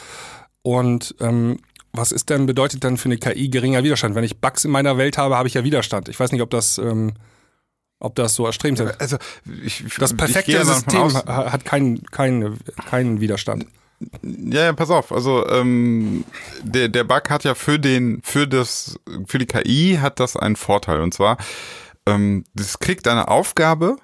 [0.62, 1.58] Und ähm,
[1.92, 4.14] was ist denn, bedeutet dann für eine KI geringer Widerstand?
[4.14, 6.08] Wenn ich Bugs in meiner Welt habe, habe ich ja Widerstand.
[6.08, 7.14] Ich weiß nicht, ob das, ähm,
[8.00, 9.00] ob das so erstrebenswert ist.
[9.00, 9.16] Also,
[9.64, 12.58] ich, ich, Das perfekte System aus- ha- hat keinen keinen
[12.90, 13.66] keinen Widerstand.
[14.22, 15.10] Ja, ja, pass auf.
[15.12, 16.24] Also ähm,
[16.62, 20.54] der der Bug hat ja für den für das für die KI hat das einen
[20.56, 21.36] Vorteil und zwar
[22.08, 23.96] ähm, das kriegt eine Aufgabe,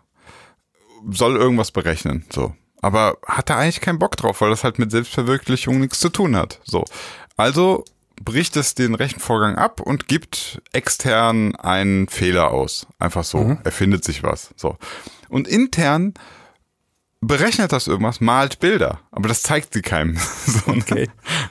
[1.11, 2.55] soll irgendwas berechnen, so.
[2.80, 6.36] Aber hat er eigentlich keinen Bock drauf, weil das halt mit Selbstverwirklichung nichts zu tun
[6.36, 6.61] hat.
[6.64, 6.84] So.
[7.36, 7.84] Also
[8.22, 12.86] bricht es den Rechenvorgang ab und gibt extern einen Fehler aus.
[12.98, 13.57] Einfach so.
[13.64, 14.50] Erfindet sich was.
[14.57, 14.76] So.
[15.30, 16.12] Und intern
[17.26, 20.16] berechnet das irgendwas, malt Bilder, aber das zeigt sie keinem.
[20.46, 20.78] so, ne?
[20.82, 21.09] Okay.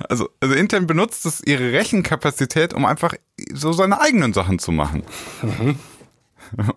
[0.08, 3.16] Also, also intern benutzt es ihre Rechenkapazität, um einfach
[3.52, 5.04] so seine eigenen Sachen zu machen.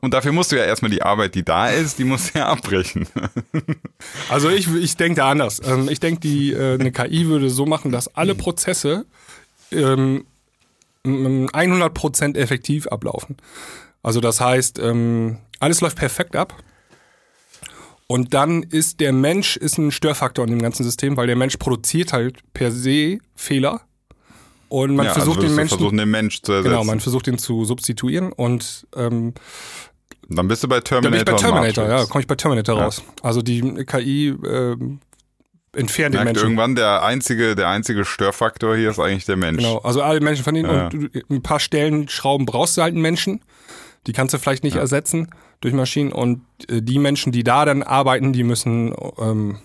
[0.00, 2.48] Und dafür musst du ja erstmal die Arbeit, die da ist, die musst du ja
[2.48, 3.06] abbrechen.
[4.28, 5.60] Also ich, ich denke da anders.
[5.64, 9.04] Ähm, ich denke, die äh, eine KI würde so machen, dass alle Prozesse
[9.72, 10.24] ähm,
[11.04, 13.36] m- 100% effektiv ablaufen.
[14.02, 16.54] Also das heißt, ähm, alles läuft perfekt ab.
[18.08, 21.56] Und dann ist der Mensch ist ein Störfaktor in dem ganzen System, weil der Mensch
[21.56, 23.80] produziert halt per se Fehler.
[24.68, 26.70] Und man ja, versucht also den Menschen, versuchen, den Mensch zu ersetzen.
[26.70, 29.34] genau, man versucht ihn zu substituieren und ähm,
[30.28, 31.34] Dann bist du bei dann bin Terminator.
[31.36, 32.84] ich bei Terminator, ja, komme ich bei Terminator Ja.
[32.84, 33.02] raus.
[33.22, 34.98] Also die KI ähm,
[35.74, 36.42] entfernt den Menschen.
[36.42, 39.58] irgendwann der einzige, der einzige Störfaktor hier ist eigentlich der Mensch.
[39.58, 40.86] Genau, also alle Menschen von denen Ja.
[40.86, 43.40] und ein paar Stellen Schrauben brauchst du halt einen Menschen.
[44.06, 45.30] Die kannst du vielleicht nicht ersetzen
[45.60, 49.58] durch Maschinen und äh, die Menschen, die da dann arbeiten, die müssen ähm,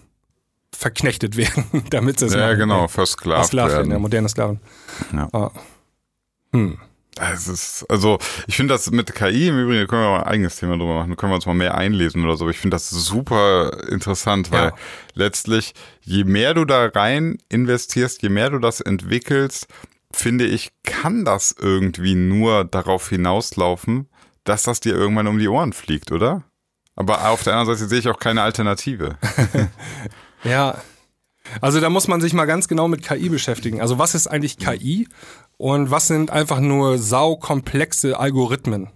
[0.75, 4.59] verknechtet werden, damit sie es Ja, genau, versklavt Versklavt werden, ja, moderne Sklaven.
[5.13, 5.29] Ja.
[5.33, 5.51] Ah.
[6.53, 6.77] Hm.
[7.19, 10.27] Es ist, also, ich finde das mit KI im Übrigen, da können wir mal ein
[10.27, 12.49] eigenes Thema drüber machen, da können wir uns mal mehr einlesen oder so.
[12.49, 14.75] Ich finde das super interessant, weil Ja.
[15.13, 15.73] letztlich,
[16.03, 19.67] je mehr du da rein investierst, je mehr du das entwickelst,
[20.13, 24.07] finde ich, kann das irgendwie nur darauf hinauslaufen,
[24.45, 26.43] dass das dir irgendwann um die Ohren fliegt, oder?
[26.95, 29.17] Aber auf der anderen Seite sehe ich auch keine Alternative.
[30.43, 30.75] Ja.
[31.59, 33.81] Also da muss man sich mal ganz genau mit KI beschäftigen.
[33.81, 35.07] Also was ist eigentlich KI
[35.57, 38.89] und was sind einfach nur saukomplexe Algorithmen?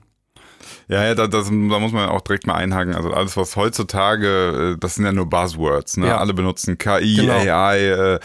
[0.87, 2.93] Ja, ja, da, das, da muss man auch direkt mal einhaken.
[2.93, 5.97] Also alles, was heutzutage, äh, das sind ja nur Buzzwords.
[5.97, 6.07] Ne?
[6.07, 6.17] Ja.
[6.19, 7.33] Alle benutzen KI, Genau.
[7.33, 8.19] AI, äh, äh,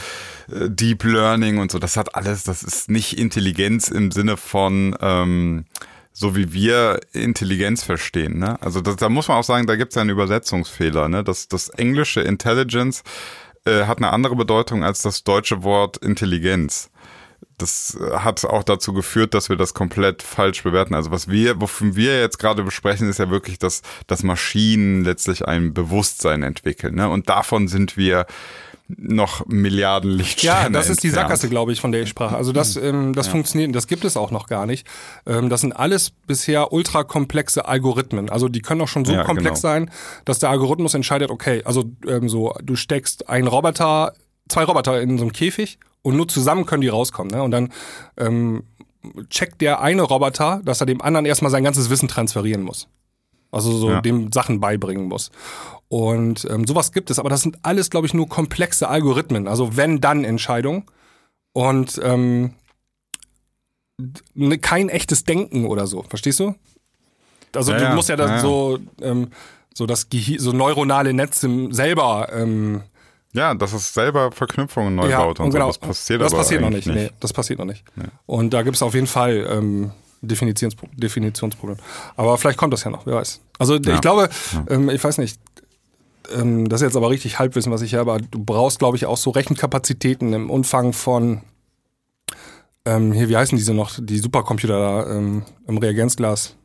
[0.68, 1.78] Deep Learning und so.
[1.78, 5.64] Das hat alles, das ist nicht Intelligenz im Sinne von ähm,
[6.12, 8.39] so wie wir Intelligenz verstehen.
[8.39, 8.61] Ne?
[8.62, 11.09] Also das, da muss man auch sagen, da gibt es einen Übersetzungsfehler.
[11.09, 11.24] Ne?
[11.24, 13.03] Das, das englische Intelligence
[13.65, 16.91] äh, hat eine andere Bedeutung als das deutsche Wort Intelligenz
[17.61, 20.95] das äh, hat auch dazu geführt, dass wir das komplett falsch bewerten.
[20.95, 25.47] Also was wir, wovon wir jetzt gerade besprechen, ist ja wirklich, dass, dass Maschinen letztlich
[25.47, 26.95] ein Bewusstsein entwickeln.
[26.95, 27.09] Ne?
[27.09, 28.27] Und davon sind wir
[28.99, 31.29] noch Milliarden Lichtjahre Ja, das ist die entfernt.
[31.29, 32.33] Sackgasse, glaube ich, von der ich sprach.
[32.33, 34.87] Also das, ähm, das funktioniert, das gibt es auch noch gar nicht.
[35.27, 38.31] Ähm, das sind alles bisher ultrakomplexe Algorithmen.
[38.31, 39.73] Also die können auch schon so Ja, komplex genau.
[39.75, 39.91] sein,
[40.25, 44.15] dass der Algorithmus entscheidet, okay, also ähm, so, du steckst einen Roboter,
[44.49, 47.33] zwei Roboter in so einem Käfig und nur zusammen können die rauskommen.
[47.33, 47.43] Ne?
[47.43, 47.73] Und dann
[48.17, 48.65] ähm,
[49.29, 52.89] checkt der eine Roboter, dass er dem anderen erstmal sein ganzes Wissen transferieren muss.
[53.52, 54.01] Also so Ja.
[54.01, 55.31] dem Sachen beibringen muss.
[55.89, 59.48] Und ähm, sowas gibt es, aber das sind alles, glaube ich, nur komplexe Algorithmen.
[59.48, 60.85] Also wenn-dann-Entscheidungen.
[61.52, 62.55] Und ähm,
[64.35, 66.02] ne- kein echtes Denken oder so.
[66.05, 66.55] Verstehst du?
[67.55, 67.94] Also Ja, du ja.
[67.94, 68.40] musst ja dann Ja, ja.
[68.40, 69.28] so, ähm,
[69.74, 72.82] so das Gehir so neuronale Netze selber ähm,
[73.32, 75.78] Ja, dass es selber Verknüpfungen neu baut und, genau, so.
[75.81, 76.94] Das passiert das aber passiert noch eigentlich nicht.
[76.97, 77.85] Nee, das passiert noch nicht.
[78.27, 79.90] Und da gibt es auf jeden Fall ähm,
[80.22, 81.78] Definitionspro Definitionsproblem.
[82.16, 83.40] Aber vielleicht kommt das ja noch, wer weiß.
[83.59, 83.94] Also Ja.
[83.94, 84.28] ich glaube,
[84.68, 85.38] ähm, ich weiß nicht,
[86.32, 89.06] ähm, das ist jetzt aber richtig Halbwissen, was ich habe, aber du brauchst, glaube ich,
[89.06, 91.42] auch so Rechenkapazitäten im Umfang von
[92.86, 96.56] ähm, hier, wie heißen diese noch, die Supercomputer da ähm, im Reagenzglas?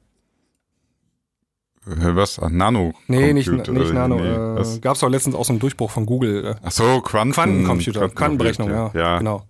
[1.85, 2.39] Was?
[2.49, 2.93] Nano.
[3.07, 4.15] Nee, nicht, nicht Nano.
[4.15, 4.79] nee, äh?
[4.79, 6.45] Gab es doch letztens auch so einen Durchbruch von Google.
[6.45, 9.17] Äh, Ach so, Quanten, Quantencomputer, Quantenberechnung, ja, ja.
[9.19, 9.45] Genau.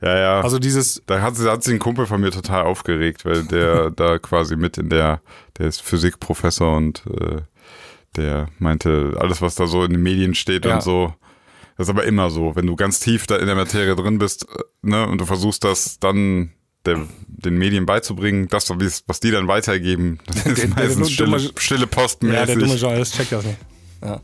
[0.00, 0.40] Ja, ja.
[0.40, 4.18] Also dieses, Da hat, hat sich ein Kumpel von mir total aufgeregt, weil der da
[4.18, 5.20] quasi mit in der,
[5.58, 7.42] der ist Physikprofessor und äh,
[8.16, 10.74] der meinte, alles, was da so in den Medien steht Ja.
[10.74, 11.12] und so,
[11.76, 12.54] das ist aber immer so.
[12.56, 15.64] Wenn du ganz tief da in der Materie drin bist, äh, ne, und du versuchst
[15.64, 16.52] das dann
[16.86, 18.70] der, den Medien beizubringen, das,
[19.06, 22.74] was die dann weitergeben, das Der- ist der meistens dumme- stille, stille ja, der dumme.
[22.74, 23.58] Journalist checkt das nicht.
[24.02, 24.18] Ja.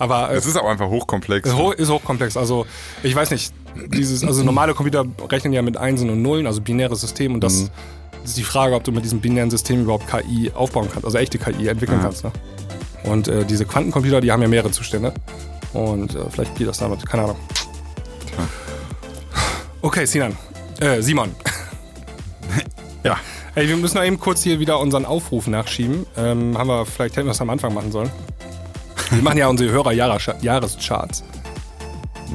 [0.00, 1.48] Aber äh, Es ist auch einfach hochkomplex.
[1.48, 2.36] ist, hoch, ist hochkomplex.
[2.36, 2.66] Also
[3.04, 3.52] ich weiß nicht,
[3.88, 7.70] dieses, also normale Computer rechnen ja mit Einsen und Nullen, also binäres System und das
[8.24, 11.38] ist die Frage, ob du mit diesem binären System überhaupt KI aufbauen kannst, also echte
[11.38, 12.04] KI entwickeln Ja.
[12.04, 12.24] kannst.
[12.24, 12.32] Ne?
[13.04, 15.12] Und äh, diese Quantencomputer, die haben ja mehrere Zustände.
[15.74, 17.36] Und äh, vielleicht geht das damit, keine Ahnung.
[19.82, 20.36] Okay, Sinan.
[20.80, 21.30] Äh, Simon.
[23.04, 23.18] Ja.
[23.54, 26.06] Ey, wir müssen noch eben kurz hier wieder unseren Aufruf nachschieben.
[26.16, 28.10] Ähm, haben wir, vielleicht hätten wir das am Anfang machen sollen.
[29.10, 31.22] Wir machen ja unsere Hörer-Jahrescharts.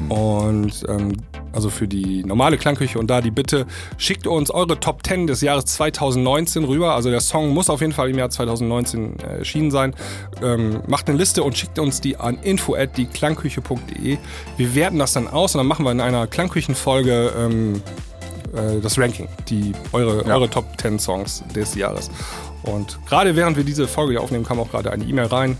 [0.08, 1.16] Und ähm,
[1.52, 3.66] also für die normale Klangküche und da die Bitte,
[3.98, 6.94] schickt uns eure Top 10 des Jahres 2019 rüber.
[6.94, 9.94] Also der Song muss auf jeden Fall im Jahr 2019 äh, erschienen sein.
[10.40, 14.18] Ähm, macht eine Liste und schickt uns die an info@dieklangküche.de.
[14.56, 17.82] Wir werten das dann aus und dann machen wir in einer Klangküchenfolge ähm,
[18.54, 20.34] äh, das Ranking, die eure, Ja.
[20.34, 22.10] eure Top 10 Songs des Jahres.
[22.62, 25.56] Und gerade während wir diese Folge hier aufnehmen, kam auch gerade eine E-Mail rein.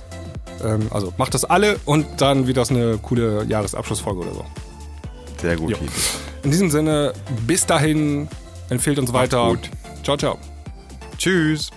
[0.65, 4.45] Ähm, also macht das alle und dann wird das eine coole Jahresabschlussfolge oder so.
[5.41, 5.71] Sehr gut.
[5.71, 5.77] Jo.
[6.43, 7.13] In diesem Sinne,
[7.47, 8.29] bis dahin,
[8.69, 9.49] empfehlt uns weiter.
[9.49, 9.71] gut.
[10.03, 10.39] Ciao, ciao.
[11.17, 11.71] Tschüss.